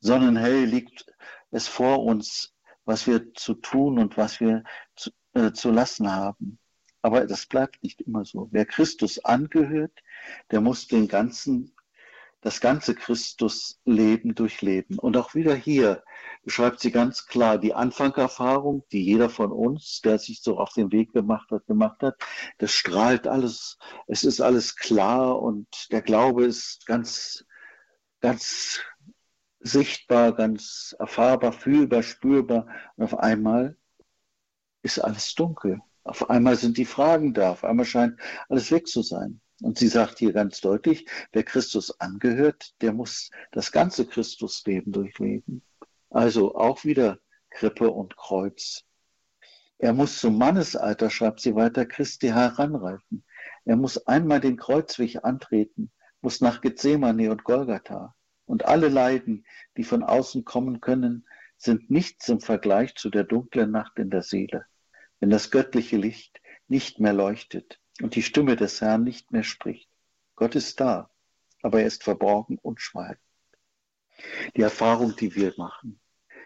Sonnenhell 0.00 0.64
liegt 0.64 1.06
es 1.50 1.68
vor 1.68 2.04
uns, 2.04 2.54
was 2.84 3.06
wir 3.06 3.32
zu 3.34 3.54
tun 3.54 3.98
und 3.98 4.16
was 4.16 4.40
wir 4.40 4.64
zu, 4.96 5.10
äh, 5.34 5.52
zu 5.52 5.70
lassen 5.70 6.12
haben. 6.12 6.58
Aber 7.02 7.26
das 7.26 7.46
bleibt 7.46 7.82
nicht 7.82 8.00
immer 8.00 8.24
so. 8.24 8.48
Wer 8.50 8.64
Christus 8.64 9.22
angehört, 9.24 10.02
der 10.50 10.60
muss 10.60 10.88
den 10.88 11.06
ganzen 11.08 11.74
das 12.44 12.60
ganze 12.60 12.94
Christusleben 12.94 14.34
durchleben. 14.34 14.98
Und 14.98 15.16
auch 15.16 15.34
wieder 15.34 15.54
hier 15.54 16.04
beschreibt 16.42 16.78
sie 16.78 16.90
ganz 16.90 17.26
klar 17.26 17.56
die 17.56 17.72
Anfangerfahrung, 17.72 18.84
die 18.92 19.02
jeder 19.02 19.30
von 19.30 19.50
uns, 19.50 20.02
der 20.02 20.18
sich 20.18 20.42
so 20.42 20.58
auf 20.58 20.74
den 20.74 20.92
Weg 20.92 21.14
gemacht 21.14 21.50
hat, 21.50 21.66
gemacht 21.66 22.02
hat. 22.02 22.16
Das 22.58 22.70
strahlt 22.70 23.26
alles, 23.26 23.78
es 24.08 24.24
ist 24.24 24.42
alles 24.42 24.76
klar 24.76 25.40
und 25.40 25.90
der 25.90 26.02
Glaube 26.02 26.44
ist 26.44 26.84
ganz, 26.84 27.46
ganz 28.20 28.78
sichtbar, 29.60 30.34
ganz 30.34 30.94
erfahrbar, 30.98 31.52
fühlbar, 31.52 32.02
spürbar. 32.02 32.66
Und 32.96 33.04
auf 33.04 33.18
einmal 33.18 33.78
ist 34.82 34.98
alles 34.98 35.34
dunkel. 35.34 35.80
Auf 36.02 36.28
einmal 36.28 36.56
sind 36.56 36.76
die 36.76 36.84
Fragen 36.84 37.32
da. 37.32 37.52
Auf 37.52 37.64
einmal 37.64 37.86
scheint 37.86 38.20
alles 38.50 38.70
weg 38.70 38.86
zu 38.86 39.00
sein. 39.00 39.40
Und 39.60 39.78
sie 39.78 39.88
sagt 39.88 40.18
hier 40.18 40.32
ganz 40.32 40.60
deutlich, 40.60 41.06
wer 41.32 41.44
Christus 41.44 42.00
angehört, 42.00 42.74
der 42.80 42.92
muss 42.92 43.30
das 43.52 43.72
ganze 43.72 44.06
Christusleben 44.06 44.92
durchleben. 44.92 45.62
Also 46.10 46.54
auch 46.56 46.84
wieder 46.84 47.18
Krippe 47.50 47.90
und 47.90 48.16
Kreuz. 48.16 48.84
Er 49.78 49.92
muss 49.92 50.18
zum 50.18 50.38
Mannesalter, 50.38 51.10
schreibt 51.10 51.40
sie 51.40 51.54
weiter, 51.54 51.86
Christi 51.86 52.28
heranreifen. 52.28 53.24
Er 53.64 53.76
muss 53.76 54.06
einmal 54.06 54.40
den 54.40 54.56
Kreuzweg 54.56 55.24
antreten, 55.24 55.90
muss 56.20 56.40
nach 56.40 56.60
Gethsemane 56.60 57.30
und 57.30 57.44
Golgatha. 57.44 58.14
Und 58.46 58.64
alle 58.64 58.88
Leiden, 58.88 59.46
die 59.76 59.84
von 59.84 60.02
außen 60.02 60.44
kommen 60.44 60.80
können, 60.80 61.26
sind 61.56 61.90
nichts 61.90 62.28
im 62.28 62.40
Vergleich 62.40 62.94
zu 62.94 63.10
der 63.10 63.24
dunklen 63.24 63.70
Nacht 63.70 63.98
in 63.98 64.10
der 64.10 64.22
Seele, 64.22 64.66
wenn 65.20 65.30
das 65.30 65.50
göttliche 65.50 65.96
Licht 65.96 66.40
nicht 66.68 67.00
mehr 67.00 67.12
leuchtet, 67.12 67.80
und 68.00 68.14
die 68.14 68.22
Stimme 68.22 68.56
des 68.56 68.80
Herrn 68.80 69.04
nicht 69.04 69.30
mehr 69.30 69.44
spricht. 69.44 69.88
Gott 70.36 70.54
ist 70.54 70.80
da, 70.80 71.10
aber 71.62 71.80
er 71.80 71.86
ist 71.86 72.02
verborgen 72.02 72.58
und 72.58 72.80
schweigend. 72.80 73.18
Die 74.56 74.62
Erfahrung, 74.62 75.16
die 75.16 75.34
wir 75.34 75.54
machen, 75.56 76.00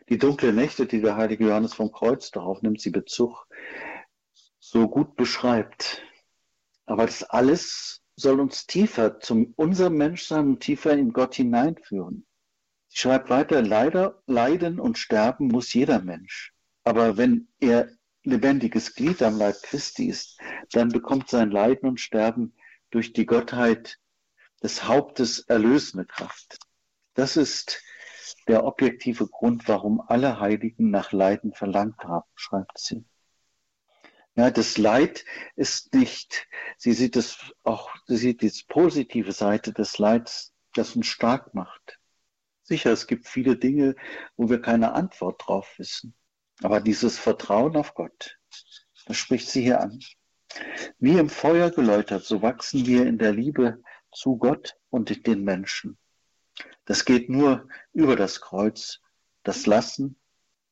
die 0.08 0.18
dunkle 0.18 0.52
Nächte, 0.52 0.87
die 0.87 1.00
der 1.00 1.16
heilige 1.16 1.46
Johannes 1.46 1.75
vom 1.75 1.92
Kreuz, 1.92 2.31
darauf 2.31 2.62
nimmt 2.62 2.81
sie 2.81 2.90
Bezug, 2.90 3.46
so 4.58 4.88
gut 4.88 5.16
beschreibt. 5.16 6.02
Aber 6.87 7.04
das 7.06 7.23
alles 7.23 8.02
soll 8.16 8.40
uns 8.40 8.66
tiefer 8.66 9.20
zum 9.20 9.52
unserem 9.56 9.96
Menschsein 9.96 10.46
und 10.48 10.60
tiefer 10.60 10.92
in 10.92 11.12
Gott 11.12 11.35
hineinführen. 11.35 12.27
Sie 12.88 12.94
Ich 12.94 13.00
schreibe 13.00 13.29
weiter, 13.29 13.62
leider, 13.62 14.23
leiden 14.27 14.81
und 14.81 14.98
sterben 14.98 15.48
muss 15.48 15.73
jeder 15.75 16.00
Mensch. 16.00 16.54
Aber 16.85 17.16
wenn 17.16 17.48
er 17.60 17.90
lebendiges 18.31 18.94
Glied 18.94 19.22
am 19.22 19.38
Leib 19.38 19.62
Christi 19.62 20.06
ist, 20.08 20.38
dann 20.72 20.88
bekommt 20.88 21.29
sein 21.29 21.50
Leiden 21.50 21.88
und 21.88 22.00
Sterben 22.00 22.54
durch 22.90 23.12
die 23.12 23.26
Gottheit 23.26 23.98
des 24.62 24.85
Hauptes 24.85 25.40
erlösende 25.40 26.04
Kraft. 26.06 26.58
Das 27.14 27.37
ist 27.37 27.83
der 28.46 28.64
objektive 28.64 29.26
Grund, 29.26 29.68
warum 29.68 30.00
alle 30.00 30.40
Heiligen 30.40 30.90
nach 30.90 31.12
Leiden 31.12 31.52
verlangt 31.52 32.02
haben, 32.04 32.29
schreibt 32.35 32.79
sie. 32.79 33.04
Ja, 34.37 34.50
das 34.50 34.79
Leid 34.79 35.24
ist 35.56 35.94
nicht, 35.94 36.46
sie 36.76 36.92
sieht 36.92 37.16
es 37.16 37.38
auch, 37.64 37.90
sie 38.06 38.16
sieht 38.16 38.42
die 38.42 38.52
positive 38.68 39.33
Seite 39.33 39.72
des 39.72 39.98
Leids, 39.98 40.54
das 40.74 40.94
uns 40.94 41.08
stark 41.08 41.54
macht. 41.54 41.98
Sicher, 42.62 42.92
es 42.92 43.06
gibt 43.06 43.26
viele 43.26 43.56
Dinge, 43.56 43.96
wo 44.37 44.48
wir 44.48 44.60
keine 44.60 44.92
Antwort 44.92 45.42
drauf 45.44 45.74
wissen. 45.79 46.14
Aber 46.63 46.81
dieses 46.81 47.19
Vertrauen 47.19 47.77
auf 47.77 47.94
Gott, 47.94 48.38
das 49.06 49.17
spricht 49.17 49.48
sie 49.48 49.63
hier 49.63 49.81
an. 49.81 50.00
Wie 50.98 51.19
im 51.19 51.29
Feuer 51.29 51.71
geläutert, 51.71 52.25
so 52.25 52.42
wachsen 52.42 52.87
wir 52.87 53.06
in 53.06 53.19
der 53.19 53.33
Liebe 53.33 53.83
zu 54.13 54.37
Gott 54.37 54.77
und 54.90 55.27
den 55.27 55.44
Menschen. 55.44 55.98
Das 56.85 57.04
geht 57.04 57.29
nur 57.29 57.69
über 57.92 58.17
das 58.17 58.40
Kreuz, 58.40 59.00
das 59.42 59.67
Lassen 59.67 60.17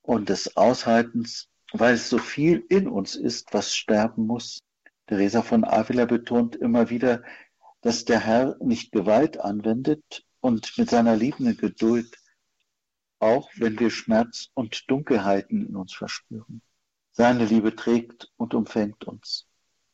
und 0.02 0.28
des 0.28 0.56
Aushaltens, 0.56 1.48
weil 1.72 1.94
es 1.94 2.08
so 2.08 2.18
viel 2.18 2.64
in 2.68 2.88
uns 2.88 3.14
ist, 3.14 3.52
was 3.52 3.74
sterben 3.74 4.26
muss. 4.26 4.60
Teresa 5.06 5.42
von 5.42 5.64
Avila 5.64 6.06
betont 6.06 6.56
immer 6.56 6.90
wieder, 6.90 7.22
dass 7.82 8.04
der 8.04 8.20
Herr 8.20 8.56
nicht 8.60 8.92
Gewalt 8.92 9.38
anwendet 9.38 10.24
und 10.40 10.76
mit 10.78 10.90
seiner 10.90 11.16
liebenden 11.16 11.56
Geduld, 11.56 12.16
auch 13.18 13.50
wenn 13.56 13.78
wir 13.78 13.90
Schmerz 13.90 14.48
und 14.54 14.90
Dunkelheiten 14.90 15.66
in 15.66 15.76
uns 15.76 15.94
verspüren. 15.94 16.62
Seine 17.12 17.46
Liebe 17.46 17.74
trägt 17.74 18.30
und 18.36 18.54
umfängt 18.54 19.04
uns, 19.04 19.46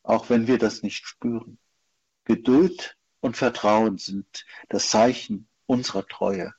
auch 0.03 0.29
wenn 0.29 0.47
wir 0.47 0.59
das 0.59 0.83
nicht 0.83 1.07
spüren. 1.07 1.59
Geduld 2.25 2.97
und 3.21 3.37
Vertrauen 3.37 3.99
sind 3.99 4.45
das 4.69 4.89
Zeichen 4.91 5.49
unserer 5.67 6.07
Treue. 6.07 6.53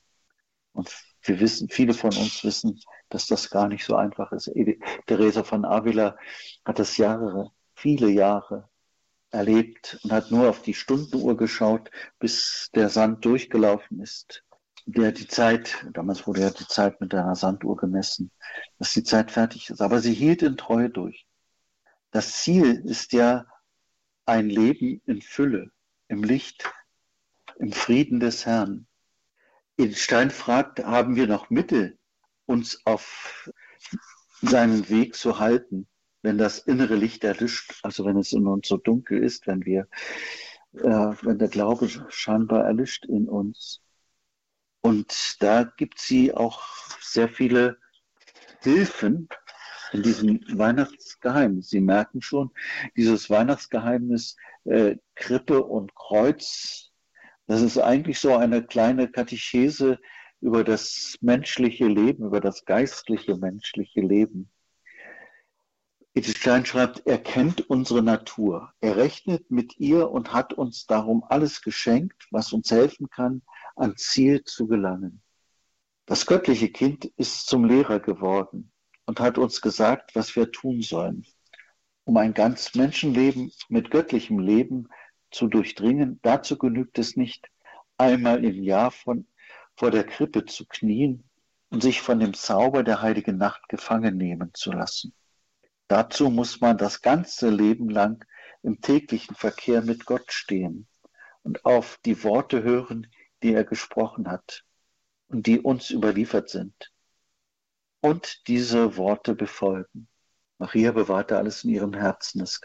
Und 0.72 0.90
wir 1.22 1.40
wissen, 1.40 1.68
viele 1.68 1.94
von 1.94 2.14
uns 2.16 2.42
wissen, 2.44 2.80
dass 3.08 3.26
das 3.26 3.50
gar 3.50 3.68
nicht 3.68 3.84
so 3.84 3.96
einfach 3.96 4.32
ist. 4.32 4.50
Teresa 5.06 5.44
von 5.44 5.64
Avila 5.64 6.16
hat 6.64 6.78
das 6.78 6.96
Jahre, 6.96 7.52
viele 7.74 8.08
Jahre 8.08 8.68
erlebt 9.30 9.98
und 10.02 10.12
hat 10.12 10.30
nur 10.30 10.48
auf 10.48 10.62
die 10.62 10.74
Stundenuhr 10.74 11.36
geschaut, 11.36 11.90
bis 12.18 12.70
der 12.74 12.88
Sand 12.88 13.24
durchgelaufen 13.24 14.00
ist. 14.00 14.44
Der 14.86 15.12
die 15.12 15.26
Zeit, 15.26 15.86
damals 15.92 16.26
wurde 16.26 16.42
ja 16.42 16.50
die 16.50 16.66
Zeit 16.66 17.00
mit 17.00 17.14
einer 17.14 17.34
Sanduhr 17.34 17.76
gemessen, 17.76 18.30
dass 18.78 18.92
die 18.92 19.02
Zeit 19.02 19.30
fertig 19.30 19.70
ist. 19.70 19.80
Aber 19.80 20.00
sie 20.00 20.12
hielt 20.12 20.42
in 20.42 20.56
Treue 20.56 20.90
durch. 20.90 21.26
Das 22.10 22.34
Ziel 22.42 22.82
ist 22.84 23.12
ja 23.12 23.46
ein 24.26 24.48
Leben 24.48 25.00
in 25.06 25.22
Fülle, 25.22 25.70
im 26.08 26.22
Licht, 26.22 26.70
im 27.58 27.72
Frieden 27.72 28.20
des 28.20 28.46
Herrn. 28.46 28.86
Stein 29.94 30.30
fragt, 30.30 30.84
haben 30.84 31.16
wir 31.16 31.26
noch 31.26 31.50
Mittel, 31.50 31.98
uns 32.46 32.80
auf 32.84 33.50
seinen 34.42 34.88
Weg 34.88 35.14
zu 35.16 35.38
halten, 35.38 35.88
wenn 36.22 36.38
das 36.38 36.58
innere 36.58 36.94
Licht 36.94 37.24
erlischt, 37.24 37.80
also 37.82 38.04
wenn 38.04 38.16
es 38.16 38.32
in 38.32 38.46
uns 38.46 38.68
so 38.68 38.76
dunkel 38.76 39.22
ist, 39.22 39.46
wenn 39.46 39.64
wir, 39.64 39.88
äh, 40.74 41.14
wenn 41.22 41.38
der 41.38 41.48
Glaube 41.48 41.88
scheinbar 42.08 42.64
erlischt 42.64 43.06
in 43.06 43.28
uns. 43.28 43.83
Und 44.84 45.42
da 45.42 45.64
gibt 45.64 45.98
sie 45.98 46.34
auch 46.34 46.62
sehr 47.00 47.28
viele 47.28 47.78
Hilfen 48.60 49.28
in 49.92 50.02
diesem 50.02 50.40
Weihnachtsgeheimnis. 50.58 51.70
Sie 51.70 51.80
merken 51.80 52.20
schon, 52.20 52.50
dieses 52.96 53.30
Weihnachtsgeheimnis 53.30 54.36
äh, 54.64 54.96
Krippe 55.14 55.64
und 55.64 55.94
Kreuz 55.94 56.92
das 57.46 57.60
ist 57.60 57.78
eigentlich 57.78 58.18
so 58.20 58.34
eine 58.36 58.64
kleine 58.64 59.08
Katechese 59.08 59.98
über 60.40 60.64
das 60.64 61.18
menschliche 61.20 61.86
Leben, 61.86 62.24
über 62.24 62.40
das 62.40 62.64
geistliche 62.64 63.36
menschliche 63.36 64.00
Leben. 64.00 64.50
Edith 66.14 66.38
Stein 66.38 66.64
schreibt, 66.64 67.06
er 67.06 67.18
kennt 67.18 67.68
unsere 67.68 68.02
Natur. 68.02 68.72
Er 68.80 68.96
rechnet 68.96 69.50
mit 69.50 69.78
ihr 69.78 70.10
und 70.10 70.32
hat 70.32 70.52
uns 70.52 70.86
darum 70.86 71.24
alles 71.28 71.60
geschenkt, 71.60 72.28
was 72.30 72.52
uns 72.52 72.70
helfen 72.70 73.10
kann, 73.10 73.42
ans 73.76 74.02
Ziel 74.02 74.44
zu 74.44 74.66
gelangen. 74.66 75.22
Das 76.06 76.26
göttliche 76.26 76.70
Kind 76.70 77.06
ist 77.16 77.46
zum 77.46 77.64
Lehrer 77.64 78.00
geworden 78.00 78.72
und 79.06 79.20
hat 79.20 79.38
uns 79.38 79.60
gesagt, 79.60 80.14
was 80.14 80.36
wir 80.36 80.50
tun 80.52 80.82
sollen, 80.82 81.26
um 82.04 82.16
ein 82.16 82.34
ganz 82.34 82.74
Menschenleben 82.74 83.50
mit 83.68 83.90
göttlichem 83.90 84.38
Leben 84.38 84.88
zu 85.30 85.48
durchdringen, 85.48 86.20
dazu 86.22 86.58
genügt 86.58 86.98
es 86.98 87.16
nicht, 87.16 87.48
einmal 87.96 88.44
im 88.44 88.62
Jahr 88.62 88.90
von, 88.90 89.26
vor 89.76 89.90
der 89.90 90.04
Krippe 90.04 90.44
zu 90.44 90.66
knien 90.66 91.24
und 91.70 91.82
sich 91.82 92.00
von 92.00 92.20
dem 92.20 92.34
Zauber 92.34 92.82
der 92.82 93.02
heiligen 93.02 93.36
Nacht 93.36 93.68
gefangen 93.68 94.16
nehmen 94.16 94.50
zu 94.54 94.72
lassen. 94.72 95.12
Dazu 95.88 96.30
muss 96.30 96.60
man 96.60 96.78
das 96.78 97.02
ganze 97.02 97.50
Leben 97.50 97.88
lang 97.88 98.24
im 98.62 98.80
täglichen 98.80 99.34
Verkehr 99.34 99.82
mit 99.82 100.06
Gott 100.06 100.32
stehen 100.32 100.86
und 101.42 101.64
auf 101.64 101.98
die 102.04 102.22
Worte 102.24 102.62
hören, 102.62 103.06
die 103.44 103.52
er 103.52 103.64
gesprochen 103.64 104.28
hat 104.28 104.64
und 105.28 105.46
die 105.46 105.60
uns 105.60 105.90
überliefert 105.90 106.48
sind. 106.48 106.92
Und 108.00 108.48
diese 108.48 108.96
Worte 108.96 109.34
befolgen. 109.34 110.08
Maria 110.58 110.92
bewahrte 110.92 111.36
alles 111.36 111.62
in 111.62 111.70
ihrem 111.70 111.94
Herzen. 111.94 112.40
Das 112.40 112.60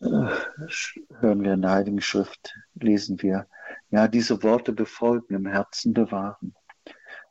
hören 0.00 1.42
wir 1.42 1.54
in 1.54 1.62
der 1.62 1.70
Heiligen 1.70 2.00
Schrift, 2.00 2.54
lesen 2.74 3.20
wir, 3.22 3.48
ja, 3.90 4.06
diese 4.06 4.42
Worte 4.42 4.72
befolgen, 4.72 5.34
im 5.34 5.46
Herzen 5.46 5.94
bewahren. 5.94 6.54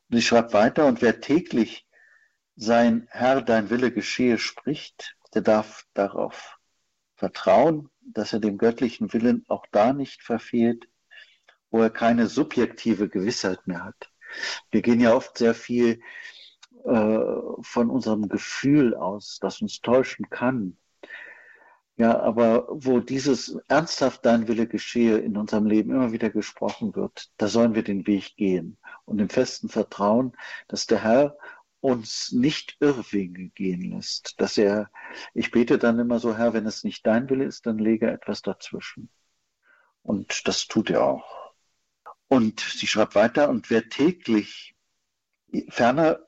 Und 0.09 0.17
ich 0.17 0.27
schreibe 0.27 0.53
weiter, 0.53 0.87
und 0.87 1.01
wer 1.01 1.21
täglich 1.21 1.87
sein 2.55 3.07
Herr, 3.11 3.41
dein 3.41 3.69
Wille 3.69 3.91
geschehe 3.91 4.39
spricht, 4.39 5.15
der 5.33 5.43
darf 5.43 5.85
darauf 5.93 6.57
vertrauen, 7.15 7.89
dass 8.01 8.33
er 8.33 8.39
dem 8.39 8.57
göttlichen 8.57 9.13
Willen 9.13 9.45
auch 9.47 9.65
da 9.71 9.93
nicht 9.93 10.23
verfehlt, 10.23 10.87
wo 11.71 11.81
er 11.81 11.89
keine 11.89 12.27
subjektive 12.27 13.09
Gewissheit 13.09 13.67
mehr 13.67 13.83
hat. 13.83 14.11
Wir 14.71 14.81
gehen 14.81 14.99
ja 14.99 15.13
oft 15.13 15.37
sehr 15.37 15.53
viel 15.53 16.01
äh, 16.85 17.19
von 17.61 17.89
unserem 17.89 18.29
Gefühl 18.29 18.95
aus, 18.95 19.39
das 19.41 19.61
uns 19.61 19.81
täuschen 19.81 20.29
kann. 20.29 20.77
Ja, 21.97 22.17
aber 22.21 22.67
wo 22.69 23.01
dieses 23.01 23.57
ernsthaft 23.67 24.25
dein 24.25 24.47
Wille 24.47 24.67
geschehe 24.67 25.17
in 25.17 25.35
unserem 25.35 25.65
Leben 25.65 25.91
immer 25.91 26.13
wieder 26.13 26.29
gesprochen 26.29 26.95
wird, 26.95 27.29
da 27.35 27.49
sollen 27.49 27.75
wir 27.75 27.83
den 27.83 28.07
Weg 28.07 28.37
gehen 28.37 28.77
und 29.03 29.19
im 29.19 29.27
festen 29.27 29.67
Vertrauen, 29.67 30.31
dass 30.69 30.87
der 30.87 31.03
Herr 31.03 31.37
uns 31.81 32.31
nicht 32.31 32.77
Irrwege 32.79 33.49
gehen 33.49 33.91
lässt, 33.91 34.39
dass 34.39 34.57
er, 34.57 34.89
ich 35.33 35.51
bete 35.51 35.77
dann 35.77 35.99
immer 35.99 36.19
so, 36.19 36.37
Herr, 36.37 36.53
wenn 36.53 36.65
es 36.65 36.85
nicht 36.85 37.05
dein 37.05 37.29
Wille 37.29 37.45
ist, 37.45 37.65
dann 37.65 37.77
lege 37.77 38.09
etwas 38.09 38.41
dazwischen. 38.41 39.09
Und 40.01 40.47
das 40.47 40.67
tut 40.67 40.89
er 40.89 41.03
auch. 41.03 41.38
Und 42.29 42.61
sie 42.61 42.87
schreibt 42.87 43.15
weiter, 43.15 43.49
und 43.49 43.69
wer 43.69 43.89
täglich 43.89 44.75
Ferner 45.69 46.19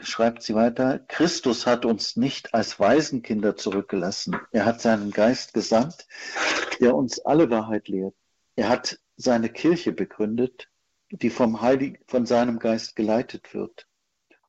schreibt 0.00 0.42
sie 0.42 0.54
weiter, 0.54 1.00
Christus 1.00 1.66
hat 1.66 1.84
uns 1.84 2.16
nicht 2.16 2.54
als 2.54 2.80
Waisenkinder 2.80 3.56
zurückgelassen. 3.56 4.36
Er 4.52 4.64
hat 4.64 4.80
seinen 4.80 5.10
Geist 5.10 5.52
gesandt, 5.52 6.06
der 6.80 6.94
uns 6.94 7.20
alle 7.20 7.50
Wahrheit 7.50 7.88
lehrt. 7.88 8.14
Er 8.56 8.70
hat 8.70 8.98
seine 9.16 9.50
Kirche 9.50 9.92
begründet, 9.92 10.70
die 11.10 11.28
vom 11.28 11.60
Heiligen, 11.60 12.02
von 12.06 12.24
seinem 12.24 12.58
Geist 12.58 12.96
geleitet 12.96 13.52
wird 13.52 13.86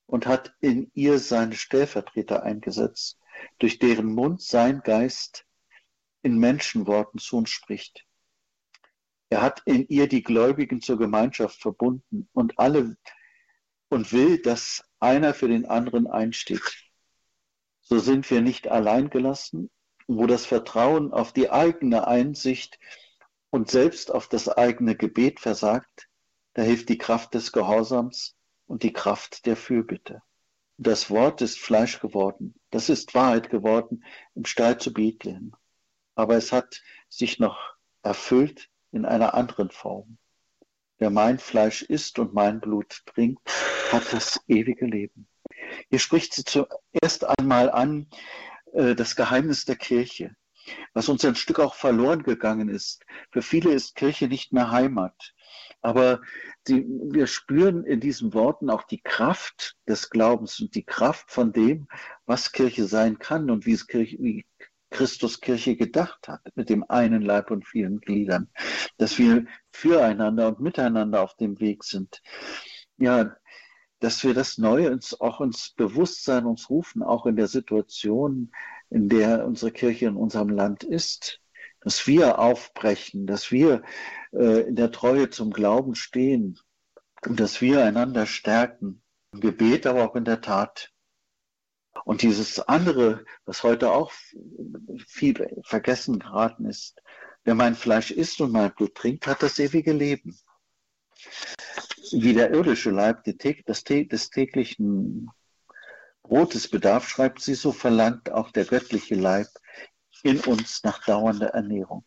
und 0.05 0.27
hat 0.27 0.53
in 0.61 0.91
ihr 0.93 1.19
seine 1.19 1.55
Stellvertreter 1.55 2.43
eingesetzt, 2.43 3.19
durch 3.59 3.79
deren 3.79 4.13
Mund 4.13 4.41
sein 4.41 4.81
Geist 4.81 5.45
in 6.21 6.37
Menschenworten 6.37 7.19
zu 7.19 7.37
uns 7.37 7.49
spricht. 7.49 8.05
Er 9.31 9.41
hat 9.41 9.61
in 9.63 9.87
ihr 9.87 10.09
die 10.09 10.23
Gläubigen 10.23 10.81
zur 10.81 10.97
Gemeinschaft 10.97 11.61
verbunden 11.61 12.27
und 12.33 12.59
alle 12.59 12.97
und 13.87 14.11
will, 14.11 14.41
dass 14.41 14.83
einer 14.99 15.33
für 15.33 15.47
den 15.47 15.65
anderen 15.65 16.05
einsteht. 16.05 16.61
So 17.79 17.97
sind 17.99 18.29
wir 18.29 18.41
nicht 18.41 18.67
allein 18.67 19.09
gelassen, 19.09 19.71
wo 20.05 20.27
das 20.27 20.45
Vertrauen 20.45 21.13
auf 21.13 21.31
die 21.31 21.49
eigene 21.49 22.07
Einsicht 22.07 22.77
und 23.51 23.71
selbst 23.71 24.11
auf 24.11 24.27
das 24.27 24.49
eigene 24.49 24.97
Gebet 24.97 25.39
versagt, 25.39 26.09
da 26.53 26.63
hilft 26.63 26.89
die 26.89 26.97
Kraft 26.97 27.33
des 27.33 27.53
Gehorsams 27.53 28.35
und 28.67 28.83
die 28.83 28.91
Kraft 28.91 29.45
der 29.45 29.55
Fürbitte. 29.55 30.21
Das 30.77 31.09
Wort 31.09 31.41
ist 31.41 31.57
Fleisch 31.57 32.01
geworden, 32.01 32.59
das 32.69 32.89
ist 32.89 33.15
Wahrheit 33.15 33.49
geworden 33.49 34.03
im 34.35 34.43
Stall 34.43 34.77
zu 34.77 34.91
Bethlehem. 34.91 35.55
Aber 36.15 36.35
es 36.35 36.51
hat 36.51 36.81
sich 37.07 37.39
noch 37.39 37.77
erfüllt 38.03 38.67
in 38.91 39.05
einer 39.05 39.33
anderen 39.33 39.69
Form. 39.69 40.17
Wer 40.97 41.09
mein 41.09 41.39
Fleisch 41.39 41.81
isst 41.81 42.19
und 42.19 42.33
mein 42.33 42.59
Blut 42.59 43.03
trinkt, 43.07 43.49
hat 43.91 44.13
das 44.13 44.39
ewige 44.47 44.85
Leben. 44.85 45.27
Hier 45.89 45.99
spricht 45.99 46.33
sie 46.33 46.43
zuerst 46.43 47.25
einmal 47.25 47.69
an 47.69 48.07
äh, 48.73 48.95
das 48.95 49.15
Geheimnis 49.15 49.65
der 49.65 49.77
Kirche, 49.77 50.35
was 50.93 51.09
uns 51.09 51.25
ein 51.25 51.35
Stück 51.35 51.59
auch 51.59 51.75
verloren 51.75 52.23
gegangen 52.23 52.69
ist. 52.69 53.03
Für 53.31 53.41
viele 53.41 53.71
ist 53.71 53.95
Kirche 53.95 54.27
nicht 54.27 54.53
mehr 54.53 54.71
Heimat. 54.71 55.33
Aber 55.81 56.21
die, 56.67 56.85
wir 56.85 57.25
spüren 57.25 57.83
in 57.83 57.99
diesen 57.99 58.33
Worten 58.33 58.69
auch 58.69 58.83
die 58.83 59.01
Kraft 59.01 59.75
des 59.87 60.09
Glaubens 60.09 60.59
und 60.59 60.75
die 60.75 60.83
Kraft 60.83 61.31
von 61.31 61.51
dem, 61.51 61.87
was 62.25 62.51
Kirche 62.51 62.85
sein 62.85 63.17
kann 63.17 63.49
und 63.49 63.65
wie, 63.65 63.73
es 63.73 63.87
Kirche, 63.87 64.17
wie 64.19 64.45
Christus 64.91 65.41
Kirche 65.41 65.75
gedacht 65.75 66.27
hat, 66.27 66.41
mit 66.55 66.69
dem 66.69 66.83
einen 66.89 67.21
Leib 67.21 67.49
und 67.49 67.67
vielen 67.67 67.99
Gliedern, 67.99 68.49
dass 68.97 69.17
wir 69.17 69.45
füreinander 69.71 70.49
und 70.49 70.59
miteinander 70.59 71.23
auf 71.23 71.35
dem 71.37 71.59
Weg 71.59 71.83
sind. 71.83 72.21
Ja, 72.97 73.35
dass 73.99 74.23
wir 74.23 74.33
das 74.33 74.57
Neue 74.57 74.91
uns 74.91 75.19
auch 75.19 75.41
ins 75.41 75.71
Bewusstsein 75.71 76.45
uns 76.45 76.69
rufen, 76.69 77.01
auch 77.03 77.25
in 77.25 77.35
der 77.35 77.47
Situation, 77.47 78.51
in 78.89 79.09
der 79.09 79.45
unsere 79.45 79.71
Kirche 79.71 80.07
in 80.07 80.15
unserem 80.15 80.49
Land 80.49 80.83
ist, 80.83 81.39
dass 81.81 82.05
wir 82.07 82.39
aufbrechen, 82.39 83.25
dass 83.27 83.51
wir 83.51 83.83
äh, 84.33 84.61
in 84.67 84.75
der 84.75 84.91
Treue 84.91 85.29
zum 85.29 85.51
Glauben 85.51 85.95
stehen 85.95 86.59
und 87.25 87.39
dass 87.39 87.61
wir 87.61 87.83
einander 87.83 88.25
stärken, 88.25 89.01
im 89.33 89.39
Gebet, 89.39 89.85
aber 89.85 90.03
auch 90.03 90.15
in 90.15 90.25
der 90.25 90.41
Tat. 90.41 90.90
Und 92.05 92.21
dieses 92.21 92.59
andere, 92.59 93.25
was 93.45 93.63
heute 93.63 93.91
auch 93.91 94.11
viel 95.07 95.61
vergessen 95.63 96.19
geraten 96.19 96.65
ist, 96.65 97.01
wer 97.43 97.55
mein 97.55 97.75
Fleisch 97.75 98.11
isst 98.11 98.41
und 98.41 98.51
mein 98.51 98.73
Blut 98.73 98.95
trinkt, 98.95 99.27
hat 99.27 99.43
das 99.43 99.59
ewige 99.59 99.93
Leben. 99.93 100.37
Wie 102.11 102.33
der 102.33 102.51
irdische 102.51 102.91
Leib 102.91 103.23
des 103.23 103.83
täglichen 104.29 105.29
Brotes 106.23 106.67
bedarf, 106.69 107.07
schreibt 107.07 107.41
sie, 107.41 107.55
so 107.55 107.71
verlangt 107.71 108.31
auch 108.31 108.51
der 108.51 108.65
göttliche 108.65 109.15
Leib 109.15 109.47
in 110.23 110.39
uns 110.39 110.83
nach 110.83 111.03
dauernder 111.05 111.49
Ernährung. 111.49 112.05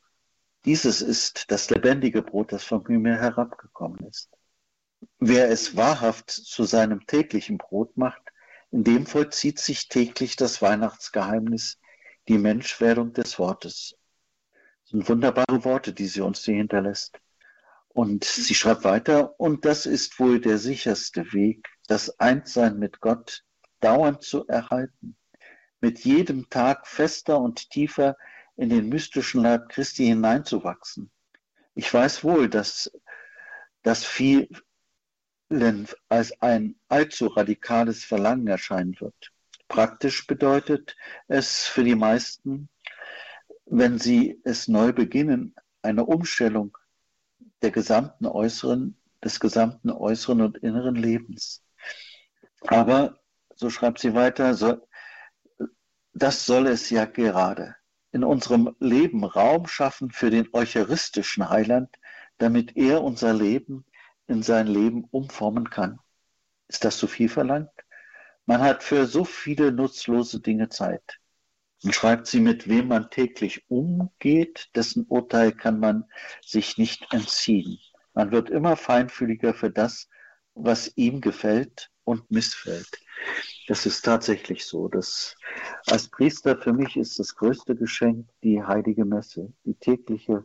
Dieses 0.65 1.03
ist 1.03 1.51
das 1.51 1.69
lebendige 1.69 2.23
Brot, 2.23 2.53
das 2.53 2.65
vom 2.65 2.87
Himmel 2.87 3.19
herabgekommen 3.19 4.07
ist. 4.07 4.31
Wer 5.19 5.51
es 5.51 5.77
wahrhaft 5.77 6.31
zu 6.31 6.65
seinem 6.65 7.07
täglichen 7.07 7.59
Brot 7.59 7.97
macht, 7.97 8.23
in 8.75 8.83
dem 8.83 9.07
vollzieht 9.07 9.61
sich 9.61 9.89
täglich 9.89 10.35
das 10.35 10.61
Weihnachtsgeheimnis, 10.61 11.79
die 12.27 12.39
Menschwerdung 12.39 13.13
des 13.13 13.39
Wortes. 13.39 13.95
Das 14.83 14.91
sind 14.91 15.09
wunderbare 15.09 15.65
Worte, 15.65 15.93
die 15.93 16.09
sie 16.09 16.23
uns 16.23 16.45
hier 16.45 16.57
hinterlässt. 16.57 17.21
Und 17.87 18.25
sie 18.25 18.57
schreibt 18.57 18.83
weiter, 18.83 19.39
und 19.39 19.65
das 19.65 19.87
ist 19.87 20.19
wohl 20.19 20.41
der 20.41 20.59
sicherste 20.59 21.33
Weg, 21.33 21.69
das 21.87 22.19
Einssein 22.19 22.81
mit 22.81 22.99
Gott 22.99 23.45
dauernd 23.79 24.25
zu 24.25 24.45
erhalten, 24.49 25.17
mit 25.81 26.01
jedem 26.01 26.51
Tag 26.51 26.89
fester 26.89 27.39
und 27.39 27.71
tiefer 27.71 28.17
in 28.57 28.71
den 28.71 28.89
mystischen 28.89 29.41
Leib 29.41 29.69
Christi 29.69 30.07
hineinzuwachsen. 30.07 31.13
Ich 31.77 31.95
weiß 31.95 32.25
wohl, 32.25 32.49
dass 32.49 32.91
das 33.85 34.05
viel 34.05 34.49
als 36.09 36.41
ein 36.43 36.77
allzu 36.89 37.27
radikales 37.27 38.05
Verlangen 38.05 38.47
erscheinen 38.47 38.99
wird. 39.01 39.33
Praktisch 39.69 40.27
bedeutet 40.27 40.97
es 41.27 41.65
für 41.65 41.85
die 41.85 41.95
meisten, 41.95 42.69
wenn 43.67 43.99
sie 43.99 44.41
es 44.45 44.69
neu 44.69 44.93
beginnen, 44.93 45.55
eine 45.83 46.05
Umstellung 46.05 46.77
der 47.63 47.71
gesamten 47.71 48.27
äußeren, 48.27 48.97
des 49.23 49.41
gesamten 49.41 49.91
äußeren 49.91 50.43
und 50.43 50.59
inneren 50.59 50.95
Lebens. 50.95 51.65
Aber, 52.67 53.19
so 53.55 53.71
schreibt 53.71 53.99
sie 53.99 54.15
weiter, 54.15 54.55
so, 54.55 54.87
das 56.13 56.47
soll 56.47 56.67
es 56.67 56.91
ja 56.91 57.05
gerade 57.05 57.77
in 58.13 58.23
unserem 58.23 58.77
Leben 58.79 59.25
Raum 59.25 59.67
schaffen 59.67 60.11
für 60.11 60.31
den 60.31 60.49
eucharistischen 60.53 61.49
Heiland, 61.49 61.89
damit 62.39 62.77
er 62.77 63.03
unser 63.03 63.35
Leben 63.35 63.85
in 64.27 64.43
sein 64.43 64.67
Leben 64.67 65.05
umformen 65.11 65.71
kann. 65.71 65.99
Ist 66.69 66.85
das 66.85 66.99
zu 66.99 67.07
viel 67.07 67.29
verlangt? 67.29 67.71
Man 68.47 68.61
hat 68.61 68.83
für 68.83 69.07
so 69.07 69.25
viele 69.25 69.73
nutzlose 69.73 70.41
Dinge 70.41 70.69
Zeit. 70.69 71.21
Und 71.83 71.95
schreibt 71.95 72.27
sie, 72.27 72.41
mit 72.41 72.69
wem 72.69 72.89
man 72.89 73.11
täglich 73.11 73.65
umgeht, 73.69 74.71
dessen 74.75 75.05
Urteil 75.07 75.53
kann 75.53 75.81
man 75.81 76.05
sich 76.43 76.79
nicht 76.79 77.13
entziehen. 77.13 77.79
Man 78.15 78.31
wird 78.31 78.49
immer 78.49 78.77
feinfühliger 78.77 79.53
für 79.53 79.71
das, 79.71 80.09
was 80.55 80.93
ihm 80.97 81.21
gefällt 81.21 81.91
und 82.05 82.31
missfällt. 82.31 83.01
Das 83.67 83.87
ist 83.87 84.03
tatsächlich 84.03 84.65
so. 84.65 84.89
Das, 84.89 85.37
als 85.87 86.09
Priester 86.09 86.57
für 86.57 86.73
mich 86.73 86.97
ist 86.97 87.19
das 87.19 87.35
größte 87.35 87.75
Geschenk 87.77 88.29
die 88.43 88.63
heilige 88.63 89.05
Messe, 89.05 89.53
die 89.65 89.75
tägliche 89.75 90.45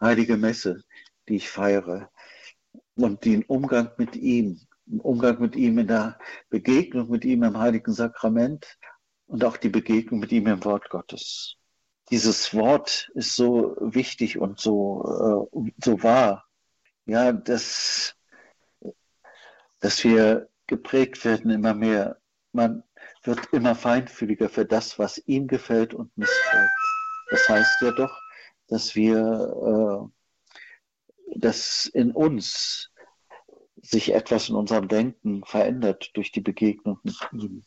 heilige 0.00 0.36
Messe, 0.36 0.82
die 1.28 1.36
ich 1.36 1.50
feiere 1.50 2.10
und 3.04 3.24
den 3.24 3.42
Umgang 3.44 3.90
mit 3.96 4.16
ihm, 4.16 4.60
den 4.86 5.00
Umgang 5.00 5.40
mit 5.40 5.56
ihm 5.56 5.78
in 5.78 5.86
der 5.86 6.18
Begegnung 6.48 7.10
mit 7.10 7.24
ihm 7.24 7.42
im 7.42 7.58
Heiligen 7.58 7.92
Sakrament 7.92 8.78
und 9.26 9.44
auch 9.44 9.56
die 9.56 9.68
Begegnung 9.68 10.20
mit 10.20 10.32
ihm 10.32 10.46
im 10.46 10.64
Wort 10.64 10.90
Gottes. 10.90 11.56
Dieses 12.10 12.52
Wort 12.54 13.10
ist 13.14 13.36
so 13.36 13.76
wichtig 13.80 14.38
und 14.38 14.58
so, 14.58 15.48
äh, 15.54 15.72
so 15.84 16.02
wahr, 16.02 16.44
ja, 17.06 17.32
dass, 17.32 18.16
dass 19.78 20.02
wir 20.02 20.48
geprägt 20.66 21.24
werden 21.24 21.50
immer 21.50 21.74
mehr. 21.74 22.20
Man 22.52 22.82
wird 23.22 23.52
immer 23.52 23.74
feinfühliger 23.74 24.48
für 24.48 24.64
das, 24.64 24.98
was 24.98 25.18
ihm 25.26 25.46
gefällt 25.46 25.94
und 25.94 26.16
missfällt. 26.16 26.70
Das 27.30 27.48
heißt 27.48 27.82
ja 27.82 27.92
doch, 27.92 28.18
dass 28.66 28.94
wir, 28.94 30.10
äh, 31.26 31.38
dass 31.38 31.86
in 31.86 32.10
uns 32.10 32.89
sich 33.82 34.12
etwas 34.14 34.48
in 34.48 34.56
unserem 34.56 34.88
Denken 34.88 35.44
verändert 35.44 36.10
durch 36.14 36.32
die 36.32 36.40
Begegnung 36.40 36.98
mit 37.02 37.16
ihm. 37.32 37.62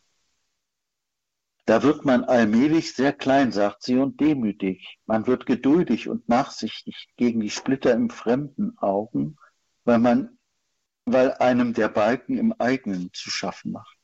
Da 1.66 1.82
wird 1.82 2.03
man 2.03 2.26
allmählich 2.26 2.93
sehr 2.93 3.14
klein, 3.14 3.51
sagt 3.53 3.84
sie, 3.84 3.97
und 3.97 4.20
demütig. 4.20 4.99
Man 5.05 5.28
wird 5.28 5.45
geduldig 5.45 6.09
und 6.09 6.28
nachsichtig 6.28 7.07
gegen 7.16 7.39
die 7.39 7.49
Splitter 7.49 7.93
im 7.93 8.09
fremden 8.09 8.78
Augen, 8.80 9.38
weil 9.86 9.99
man, 9.99 10.38
weil 11.05 11.34
einem 11.36 11.74
der 11.74 11.88
Balken 11.88 12.38
im 12.38 12.53
eigenen 12.53 13.11
zu 13.14 13.30
schaffen 13.30 13.72
macht. 13.72 13.97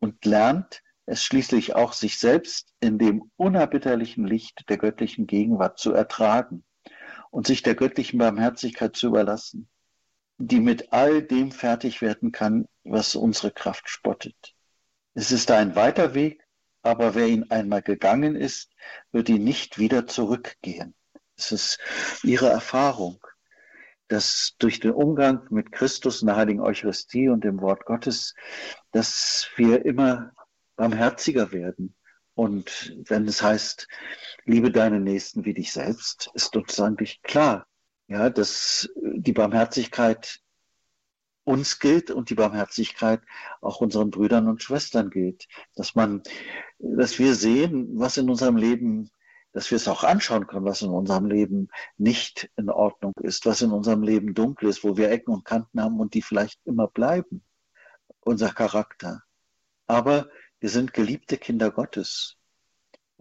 Und 0.00 0.24
lernt 0.26 0.82
es 1.06 1.24
schließlich 1.24 1.74
auch 1.74 1.94
sich 1.94 2.18
selbst 2.18 2.74
in 2.80 2.98
dem 2.98 3.30
unerbitterlichen 3.36 4.26
Licht 4.26 4.68
der 4.68 4.76
göttlichen 4.76 5.26
Gegenwart 5.26 5.78
zu 5.78 5.92
ertragen 5.92 6.62
und 7.30 7.46
sich 7.46 7.62
der 7.62 7.74
göttlichen 7.74 8.18
Barmherzigkeit 8.18 8.96
zu 8.96 9.06
überlassen 9.08 9.68
die 10.44 10.58
mit 10.58 10.92
all 10.92 11.22
dem 11.22 11.52
fertig 11.52 12.02
werden 12.02 12.32
kann, 12.32 12.66
was 12.82 13.14
unsere 13.14 13.52
Kraft 13.52 13.88
spottet. 13.88 14.54
Es 15.14 15.30
ist 15.30 15.52
ein 15.52 15.76
weiter 15.76 16.14
Weg, 16.14 16.42
aber 16.82 17.14
wer 17.14 17.28
ihn 17.28 17.44
einmal 17.50 17.80
gegangen 17.80 18.34
ist, 18.34 18.72
wird 19.12 19.28
ihn 19.28 19.44
nicht 19.44 19.78
wieder 19.78 20.08
zurückgehen. 20.08 20.96
Es 21.36 21.52
ist 21.52 21.78
ihre 22.24 22.48
Erfahrung, 22.48 23.24
dass 24.08 24.56
durch 24.58 24.80
den 24.80 24.90
Umgang 24.90 25.46
mit 25.50 25.70
Christus 25.70 26.22
in 26.22 26.26
der 26.26 26.36
Heiligen 26.36 26.60
Eucharistie 26.60 27.28
und 27.28 27.44
dem 27.44 27.60
Wort 27.60 27.84
Gottes, 27.84 28.34
dass 28.90 29.48
wir 29.54 29.84
immer 29.84 30.32
barmherziger 30.74 31.52
werden. 31.52 31.94
Und 32.34 32.96
wenn 33.06 33.28
es 33.28 33.42
heißt, 33.42 33.86
liebe 34.44 34.72
deine 34.72 34.98
Nächsten 34.98 35.44
wie 35.44 35.54
dich 35.54 35.72
selbst, 35.72 36.30
ist 36.34 36.56
uns 36.56 36.80
eigentlich 36.80 37.22
klar, 37.22 37.68
ja, 38.12 38.28
dass 38.30 38.90
die 38.94 39.32
Barmherzigkeit 39.32 40.40
uns 41.44 41.78
gilt 41.78 42.10
und 42.10 42.28
die 42.30 42.34
Barmherzigkeit 42.34 43.22
auch 43.60 43.80
unseren 43.80 44.10
Brüdern 44.10 44.48
und 44.48 44.62
Schwestern 44.62 45.10
gilt. 45.10 45.48
Dass 45.74 45.94
man, 45.94 46.22
dass 46.78 47.18
wir 47.18 47.34
sehen, 47.34 47.88
was 47.98 48.18
in 48.18 48.28
unserem 48.28 48.56
Leben, 48.56 49.10
dass 49.52 49.70
wir 49.70 49.76
es 49.76 49.88
auch 49.88 50.04
anschauen 50.04 50.46
können, 50.46 50.66
was 50.66 50.82
in 50.82 50.90
unserem 50.90 51.26
Leben 51.26 51.68
nicht 51.96 52.50
in 52.56 52.68
Ordnung 52.68 53.14
ist, 53.22 53.46
was 53.46 53.62
in 53.62 53.72
unserem 53.72 54.02
Leben 54.02 54.34
dunkel 54.34 54.68
ist, 54.68 54.84
wo 54.84 54.96
wir 54.96 55.10
Ecken 55.10 55.32
und 55.32 55.44
Kanten 55.44 55.80
haben 55.80 55.98
und 55.98 56.12
die 56.14 56.22
vielleicht 56.22 56.60
immer 56.64 56.88
bleiben. 56.88 57.42
Unser 58.20 58.50
Charakter. 58.50 59.22
Aber 59.86 60.28
wir 60.60 60.68
sind 60.68 60.92
geliebte 60.92 61.38
Kinder 61.38 61.70
Gottes. 61.70 62.36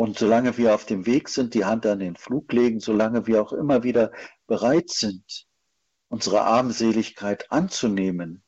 Und 0.02 0.18
solange 0.18 0.58
wir 0.58 0.74
auf 0.74 0.86
dem 0.86 1.06
Weg 1.06 1.30
sind, 1.30 1.54
die 1.54 1.64
Hand 1.64 1.86
an 1.86 2.00
den 2.00 2.16
Flug 2.16 2.52
legen, 2.54 2.80
solange 2.80 3.28
wir 3.28 3.42
auch 3.42 3.54
immer 3.54 3.84
wieder 3.84 4.12
bereit 4.52 4.89
sind, 4.89 5.47
unsere 6.10 6.41
Armseligkeit 6.41 7.49
anzunehmen, 7.54 8.43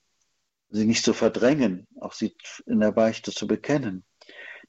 sie 0.69 0.83
nicht 0.83 1.05
zu 1.05 1.13
verdrängen, 1.13 1.87
auch 2.01 2.11
sie 2.11 2.35
in 2.65 2.81
der 2.81 2.91
Beichte 2.91 3.31
zu 3.31 3.47
bekennen, 3.47 4.03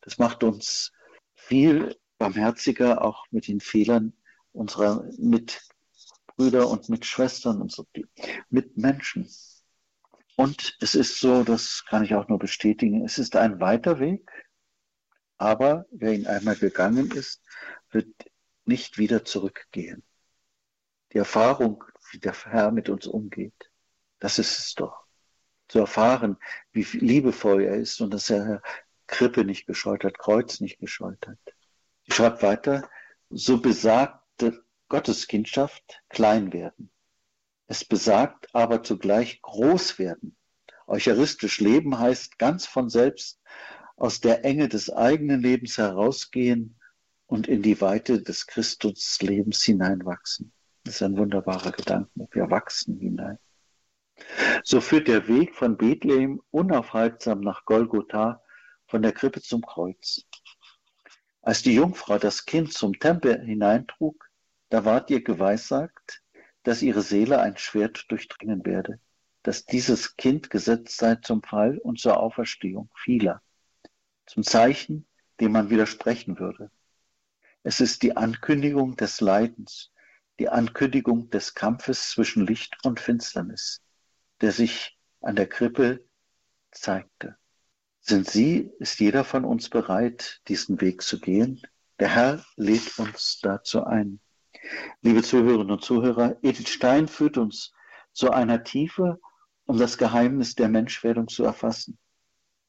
das 0.03 0.19
macht 0.19 0.45
uns 0.45 0.93
viel 1.35 1.99
barmherziger 2.19 3.03
auch 3.03 3.27
mit 3.33 3.49
den 3.49 3.59
Fehlern 3.59 4.13
unserer 4.53 5.09
Mitbrüder 5.19 6.69
und 6.69 6.89
Mitschwestern, 6.89 7.61
unsere 7.61 7.89
Mitmenschen. 8.51 9.29
Und 10.37 10.77
es 10.81 10.95
ist 10.95 11.19
so, 11.19 11.43
das 11.43 11.85
kann 11.85 12.05
ich 12.05 12.15
auch 12.15 12.29
nur 12.29 12.39
bestätigen, 12.39 13.05
es 13.05 13.19
ist 13.19 13.35
ein 13.35 13.59
weiter 13.59 13.99
Weg, 13.99 14.31
aber 15.37 15.87
wer 15.91 16.13
ihn 16.13 16.29
einmal 16.29 16.55
gegangen 16.55 17.11
ist, 17.11 17.43
wird 17.91 18.07
nicht 18.67 18.99
wieder 18.99 19.25
zurückgehen. 19.25 20.05
Die 21.15 21.19
Erfahrung, 21.19 21.85
wie 22.11 22.19
der 22.19 22.35
Herr 22.35 22.73
mit 22.73 22.89
uns 22.89 23.07
umgeht, 23.07 23.71
das 24.19 24.41
ist 24.41 24.59
es 24.59 24.75
doch. 24.75 25.05
Zu 25.69 25.79
erfahren, 25.79 26.37
wie 26.73 26.83
liebevoll 26.83 27.63
er 27.63 27.77
ist 27.77 28.01
und 28.01 28.13
dass 28.13 28.31
er 28.31 28.63
Krippe 29.07 29.45
nicht 29.45 29.67
gescheut 29.67 30.03
hat, 30.03 30.19
Kreuz 30.19 30.61
nicht 30.61 30.81
gescheut 30.81 31.25
hat. 31.29 31.39
Ich 32.03 32.15
schreibe 32.15 32.43
weiter, 32.43 32.91
so 33.31 33.61
besagte 33.61 34.65
Gotteskindschaft 34.89 36.03
klein 36.09 36.53
werden. 36.53 36.91
Es 37.69 37.85
besagt 37.85 38.53
aber 38.53 38.83
zugleich 38.83 39.41
groß 39.41 40.01
werden. 40.01 40.37
Eucharistisch 40.89 41.61
leben 41.61 41.99
heißt 41.99 42.39
ganz 42.39 42.67
von 42.67 42.91
selbst 42.91 43.41
aus 43.97 44.21
der 44.21 44.45
Enge 44.45 44.69
des 44.69 44.91
eigenen 44.91 45.41
Lebens 45.41 45.79
herausgehen 45.79 46.79
und 47.27 47.47
in 47.47 47.63
die 47.63 47.81
Weite 47.81 48.21
des 48.21 48.47
Christuslebens 48.49 49.63
hineinwachsen. 49.63 50.53
Das 50.85 50.97
ist 50.97 51.03
ein 51.03 51.17
wunderbarer 51.17 51.73
Gedanke. 51.73 52.29
Wir 52.33 52.51
wachsen 52.51 52.99
hinein. 52.99 53.39
So 54.63 54.81
führt 54.81 55.09
der 55.09 55.27
Weg 55.29 55.55
von 55.55 55.77
Bethlehem 55.77 56.43
unaufhaltsam 56.51 57.41
nach 57.41 57.65
Golgotha, 57.65 58.43
von 58.87 59.01
der 59.01 59.13
Krippe 59.13 59.41
zum 59.41 59.63
Kreuz. 59.63 60.27
Als 61.41 61.63
die 61.63 61.75
Jungfrau 61.75 62.19
das 62.19 62.45
Kind 62.45 62.73
zum 62.73 62.99
Tempel 62.99 63.41
hineintrug, 63.45 64.29
da 64.69 64.85
ward 64.85 65.11
ihr 65.11 65.25
geweissagt, 65.25 66.23
dass 66.63 66.83
ihre 66.83 67.03
Seele 67.03 67.41
ein 67.41 67.57
Schwert 67.57 68.05
durchdringen 68.11 68.65
werde, 68.65 69.01
dass 69.43 69.65
dieses 69.65 70.17
Kind 70.17 70.51
gesetzt 70.51 70.97
sei 70.99 71.17
zum 71.17 71.43
Fall 71.43 71.79
und 71.79 71.99
zur 71.99 72.19
Auferstehung 72.19 72.91
vieler, 72.95 73.43
zum 74.27 74.43
Zeichen, 74.43 75.07
dem 75.41 75.53
man 75.53 75.71
widersprechen 75.71 76.39
würde. 76.39 76.71
Es 77.63 77.81
ist 77.81 78.03
die 78.03 78.17
Ankündigung 78.17 78.97
des 78.97 79.21
Leidens, 79.21 79.94
die 80.39 80.49
Ankündigung 80.49 81.31
des 81.31 81.55
Kampfes 81.55 82.11
zwischen 82.11 82.47
Licht 82.47 82.77
und 82.85 83.01
Finsternis, 83.01 83.83
der 84.41 84.53
sich 84.53 84.99
an 85.21 85.37
der 85.37 85.49
Krippe 85.49 86.05
zeigte. 86.73 87.37
Sind 88.01 88.29
Sie, 88.29 88.71
ist 88.79 89.01
jeder 89.01 89.25
von 89.25 89.45
uns 89.45 89.71
bereit, 89.71 90.41
diesen 90.49 90.81
Weg 90.81 91.03
zu 91.03 91.21
gehen? 91.21 91.63
Der 91.99 92.09
Herr 92.09 92.45
lädt 92.57 92.99
uns 92.99 93.39
dazu 93.41 93.85
ein. 93.85 94.21
Liebe 95.03 95.23
Zuhörerinnen 95.23 95.71
und 95.71 95.85
Zuhörer, 95.85 96.37
Edith 96.43 96.69
Stein 96.69 97.09
führt 97.09 97.39
uns 97.39 97.73
zu 98.13 98.31
einer 98.31 98.65
Tiefe, 98.65 99.21
um 99.67 99.79
das 99.79 99.99
Geheimnis 99.99 100.55
der 100.55 100.69
Menschwerdung 100.69 101.29
zu 101.29 101.45
erfassen. 101.45 101.99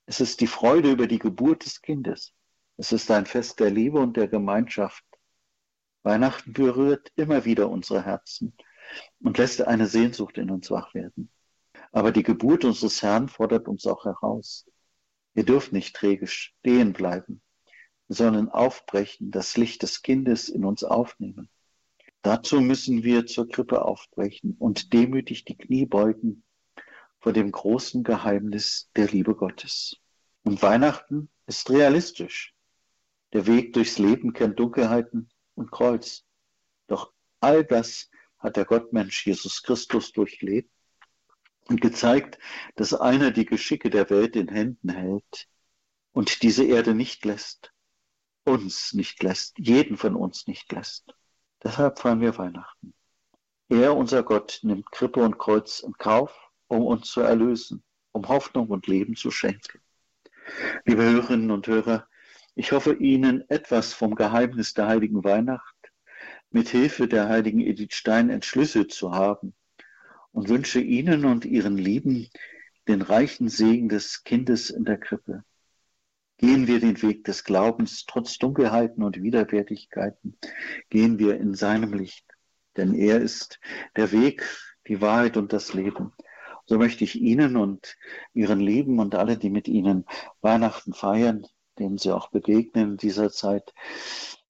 Es 0.05 0.21
ist 0.21 0.41
die 0.41 0.47
Freude 0.47 0.91
über 0.91 1.07
die 1.07 1.19
Geburt 1.19 1.65
des 1.65 1.81
Kindes. 1.81 2.33
Es 2.77 2.91
ist 2.91 3.09
ein 3.11 3.25
Fest 3.25 3.59
der 3.59 3.71
Liebe 3.71 3.99
und 3.99 4.17
der 4.17 4.27
Gemeinschaft. 4.27 5.04
Weihnachten 6.05 6.53
berührt 6.53 7.11
immer 7.15 7.45
wieder 7.45 7.67
unsere 7.67 8.03
Herzen 8.05 8.53
und 9.21 9.39
lässt 9.39 9.63
eine 9.63 9.87
Sehnsucht 9.87 10.37
in 10.37 10.51
uns 10.51 10.69
wach 10.69 10.93
werden. 10.93 11.31
Aber 11.91 12.11
die 12.11 12.21
Geburt 12.21 12.63
unseres 12.63 13.01
Herrn 13.01 13.27
fordert 13.27 13.67
uns 13.67 13.87
auch 13.87 14.05
heraus. 14.05 14.69
Wir 15.33 15.45
dürfen 15.45 15.73
nicht 15.73 15.95
träge 15.95 16.27
stehen 16.27 16.93
bleiben, 16.93 17.41
sondern 18.07 18.49
aufbrechen, 18.49 19.31
das 19.31 19.57
Licht 19.57 19.81
des 19.81 20.03
Kindes 20.03 20.47
in 20.47 20.63
uns 20.63 20.83
aufnehmen. 20.83 21.49
Dazu 22.21 22.61
müssen 22.61 23.03
wir 23.03 23.25
zur 23.25 23.49
Krippe 23.49 23.83
aufbrechen 23.83 24.55
und 24.59 24.93
demütig 24.93 25.43
die 25.45 25.57
Knie 25.57 25.87
beugen 25.87 26.43
vor 27.19 27.33
dem 27.33 27.51
großen 27.51 28.03
Geheimnis 28.03 28.91
der 28.95 29.07
Liebe 29.07 29.35
Gottes. 29.35 29.97
Und 30.43 30.61
Weihnachten 30.61 31.29
ist 31.47 31.67
realistisch. 31.71 32.53
Der 33.33 33.47
Weg 33.47 33.73
durchs 33.73 33.97
Leben 33.97 34.33
kennt 34.33 34.59
Dunkelheiten 34.59 35.31
und 35.55 35.71
Kreuz. 35.71 36.25
Doch 36.87 37.11
all 37.39 37.63
das 37.63 38.09
hat 38.39 38.57
der 38.57 38.65
Gottmensch 38.65 39.25
Jesus 39.25 39.63
Christus 39.63 40.11
durchlebt 40.11 40.71
und 41.67 41.81
gezeigt, 41.81 42.37
dass 42.75 42.93
einer 42.93 43.31
die 43.31 43.45
Geschicke 43.45 43.89
der 43.89 44.09
Welt 44.09 44.35
in 44.35 44.47
Händen 44.47 44.89
hält 44.89 45.47
und 46.11 46.43
diese 46.43 46.63
Erde 46.63 46.93
nicht 46.93 47.25
lässt, 47.25 47.73
uns 48.43 48.93
nicht 48.93 49.21
lässt, 49.23 49.57
jeden 49.57 49.97
von 49.97 50.15
uns 50.15 50.47
nicht 50.47 50.71
lässt. 50.71 51.15
Deshalb 51.63 51.99
feiern 51.99 52.21
wir 52.21 52.37
Weihnachten. 52.37 52.93
Er, 53.69 53.95
unser 53.95 54.21
Gott, 54.21 54.59
nimmt 54.61 54.91
Krippe 54.91 55.21
und 55.21 55.39
Kreuz 55.39 55.79
in 55.79 55.93
Kauf, 55.93 56.31
um 56.67 56.85
uns 56.85 57.07
zu 57.07 57.21
erlösen, 57.21 57.83
um 58.11 58.27
Hoffnung 58.27 58.67
und 58.67 58.85
Leben 58.85 59.15
zu 59.15 59.31
schenken. 59.31 59.81
Liebe 60.85 61.03
Hörerinnen 61.03 61.49
und 61.49 61.65
Hörer, 61.65 62.07
ich 62.55 62.71
hoffe 62.71 62.93
Ihnen 62.93 63.43
etwas 63.49 63.93
vom 63.93 64.15
Geheimnis 64.15 64.73
der 64.73 64.87
heiligen 64.87 65.23
Weihnacht 65.23 65.75
mit 66.49 66.69
Hilfe 66.69 67.07
der 67.07 67.27
heiligen 67.27 67.59
Edith 67.59 67.93
Stein 67.93 68.29
entschlüsselt 68.29 68.93
zu 68.93 69.11
haben 69.11 69.53
und 70.31 70.47
wünsche 70.47 70.79
Ihnen 70.79 71.25
und 71.25 71.43
Ihren 71.43 71.77
Lieben 71.77 72.29
den 72.87 73.01
reichen 73.01 73.49
Segen 73.49 73.89
des 73.89 74.23
Kindes 74.23 74.69
in 74.69 74.85
der 74.85 74.97
Krippe. 74.97 75.43
Gehen 76.37 76.67
wir 76.67 76.79
den 76.79 77.01
Weg 77.01 77.25
des 77.25 77.43
Glaubens 77.43 78.05
trotz 78.05 78.37
Dunkelheiten 78.37 79.03
und 79.03 79.21
Widerwärtigkeiten. 79.21 80.37
Gehen 80.89 81.19
wir 81.19 81.37
in 81.37 81.55
seinem 81.55 81.93
Licht, 81.93 82.25
denn 82.77 82.93
er 82.93 83.21
ist 83.21 83.59
der 83.97 84.11
Weg, 84.11 84.43
die 84.87 85.01
Wahrheit 85.01 85.35
und 85.35 85.51
das 85.51 85.73
Leben. 85.73 86.13
So 86.65 86.77
möchte 86.77 87.03
ich 87.03 87.19
Ihnen 87.19 87.57
und 87.57 87.97
Ihren 88.33 88.59
Lieben 88.59 88.99
und 88.99 89.13
alle, 89.15 89.37
die 89.37 89.49
mit 89.49 89.67
Ihnen 89.67 90.05
Weihnachten 90.41 90.93
feiern, 90.93 91.45
denen 91.79 91.97
Sie 91.97 92.11
auch 92.11 92.29
begegnen 92.29 92.91
in 92.91 92.97
dieser 92.97 93.31
Zeit, 93.31 93.73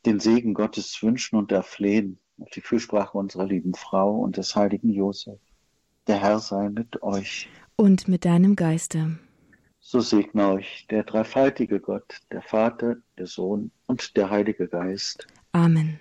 den 0.06 0.20
Segen 0.20 0.54
Gottes 0.54 1.02
wünschen 1.02 1.38
und 1.38 1.52
erflehen 1.52 2.20
auf 2.40 2.50
die 2.50 2.62
Fürsprache 2.62 3.18
unserer 3.18 3.46
lieben 3.46 3.74
Frau 3.74 4.16
und 4.18 4.38
des 4.38 4.56
heiligen 4.56 4.90
Josef. 4.90 5.40
Der 6.08 6.22
Herr 6.22 6.40
sei 6.40 6.70
mit 6.70 7.02
euch. 7.02 7.50
Und 7.76 8.08
mit 8.08 8.26
deinem 8.26 8.56
Geiste. 8.56 9.18
So 9.80 10.00
segne 10.00 10.50
euch 10.50 10.88
der 10.90 11.04
dreifaltige 11.04 11.80
Gott, 11.80 12.22
der 12.32 12.42
Vater, 12.42 12.98
der 13.18 13.28
Sohn 13.28 13.72
und 13.86 14.18
der 14.18 14.30
Heilige 14.30 14.68
Geist. 14.68 15.28
Amen. 15.52 16.00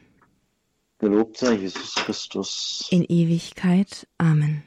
Gelobt 0.98 1.36
sei 1.36 1.54
Jesus 1.54 1.94
Christus. 1.96 2.88
In 2.90 3.04
Ewigkeit. 3.04 4.06
Amen. 4.18 4.62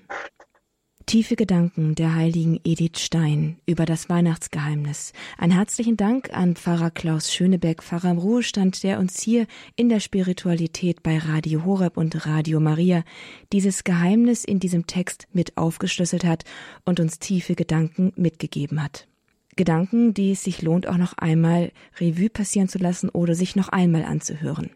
Tiefe 1.07 1.37
Gedanken 1.37 1.95
der 1.95 2.15
heiligen 2.15 2.59
Edith 2.65 2.99
Stein 2.99 3.55
über 3.65 3.85
das 3.85 4.09
Weihnachtsgeheimnis. 4.09 5.13
Ein 5.37 5.51
herzlichen 5.51 5.95
Dank 5.95 6.33
an 6.33 6.57
Pfarrer 6.57 6.91
Klaus 6.91 7.33
Schönebeck, 7.33 7.81
Pfarrer 7.81 8.11
im 8.11 8.17
Ruhestand, 8.17 8.83
der 8.83 8.99
uns 8.99 9.21
hier 9.21 9.47
in 9.77 9.87
der 9.87 10.01
Spiritualität 10.01 11.03
bei 11.03 11.17
Radio 11.17 11.63
Horeb 11.63 11.95
und 11.95 12.25
Radio 12.25 12.59
Maria 12.59 13.05
dieses 13.53 13.85
Geheimnis 13.85 14.43
in 14.43 14.59
diesem 14.59 14.85
Text 14.85 15.29
mit 15.31 15.55
aufgeschlüsselt 15.55 16.25
hat 16.25 16.43
und 16.83 16.99
uns 16.99 17.19
tiefe 17.19 17.55
Gedanken 17.55 18.11
mitgegeben 18.17 18.83
hat. 18.83 19.07
Gedanken, 19.55 20.13
die 20.13 20.33
es 20.33 20.43
sich 20.43 20.61
lohnt, 20.61 20.87
auch 20.87 20.97
noch 20.97 21.13
einmal 21.13 21.71
Revue 22.01 22.29
passieren 22.29 22.67
zu 22.67 22.79
lassen 22.79 23.07
oder 23.07 23.33
sich 23.33 23.55
noch 23.55 23.69
einmal 23.69 24.03
anzuhören. 24.03 24.71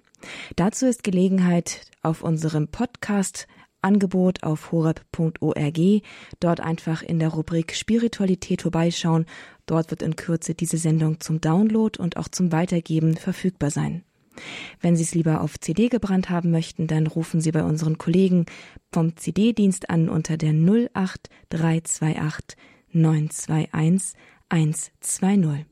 Dazu 0.55 0.85
ist 0.85 1.03
Gelegenheit 1.03 1.81
auf 2.03 2.23
unserem 2.23 2.69
Podcast 2.69 3.47
Angebot 3.81 4.43
auf 4.43 4.71
horeb.org. 4.71 5.79
Dort 6.39 6.59
einfach 6.59 7.01
in 7.01 7.19
der 7.19 7.29
Rubrik 7.29 7.75
Spiritualität 7.75 8.61
vorbeischauen. 8.61 9.25
Dort 9.65 9.91
wird 9.91 10.01
in 10.01 10.15
Kürze 10.15 10.55
diese 10.55 10.77
Sendung 10.77 11.19
zum 11.19 11.41
Download 11.41 12.01
und 12.01 12.17
auch 12.17 12.27
zum 12.27 12.51
Weitergeben 12.51 13.15
verfügbar 13.15 13.71
sein. 13.71 14.03
Wenn 14.79 14.95
Sie 14.95 15.03
es 15.03 15.13
lieber 15.13 15.41
auf 15.41 15.59
CD 15.59 15.89
gebrannt 15.89 16.29
haben 16.29 16.51
möchten, 16.51 16.87
dann 16.87 17.07
rufen 17.07 17.41
Sie 17.41 17.51
bei 17.51 17.63
unseren 17.63 17.97
Kollegen 17.97 18.45
vom 18.91 19.17
CD-Dienst 19.17 19.89
an 19.89 20.09
unter 20.09 20.37
der 20.37 20.53
08328 20.53 22.57
921 22.93 24.13
120. 24.49 25.65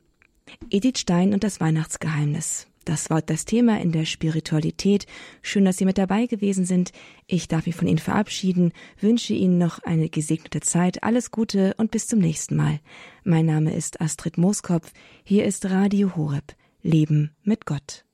Edith 0.69 0.99
Stein 0.99 1.33
und 1.33 1.43
das 1.43 1.59
Weihnachtsgeheimnis. 1.59 2.68
Das 2.85 3.09
war 3.09 3.21
das 3.21 3.45
Thema 3.45 3.79
in 3.79 3.91
der 3.91 4.05
Spiritualität. 4.05 5.05
Schön, 5.41 5.65
dass 5.65 5.77
Sie 5.77 5.85
mit 5.85 5.97
dabei 5.97 6.25
gewesen 6.25 6.65
sind. 6.65 6.91
Ich 7.27 7.47
darf 7.47 7.65
mich 7.65 7.75
von 7.75 7.87
Ihnen 7.87 7.99
verabschieden, 7.99 8.73
wünsche 8.99 9.33
Ihnen 9.33 9.57
noch 9.57 9.79
eine 9.79 10.09
gesegnete 10.09 10.61
Zeit, 10.61 11.03
alles 11.03 11.31
Gute 11.31 11.73
und 11.77 11.91
bis 11.91 12.07
zum 12.07 12.19
nächsten 12.19 12.55
Mal. 12.55 12.79
Mein 13.23 13.45
Name 13.45 13.75
ist 13.75 14.01
Astrid 14.01 14.37
Mooskopf. 14.37 14.91
Hier 15.23 15.45
ist 15.45 15.69
Radio 15.69 16.15
Horeb. 16.15 16.55
Leben 16.81 17.35
mit 17.43 17.65
Gott. 17.65 18.05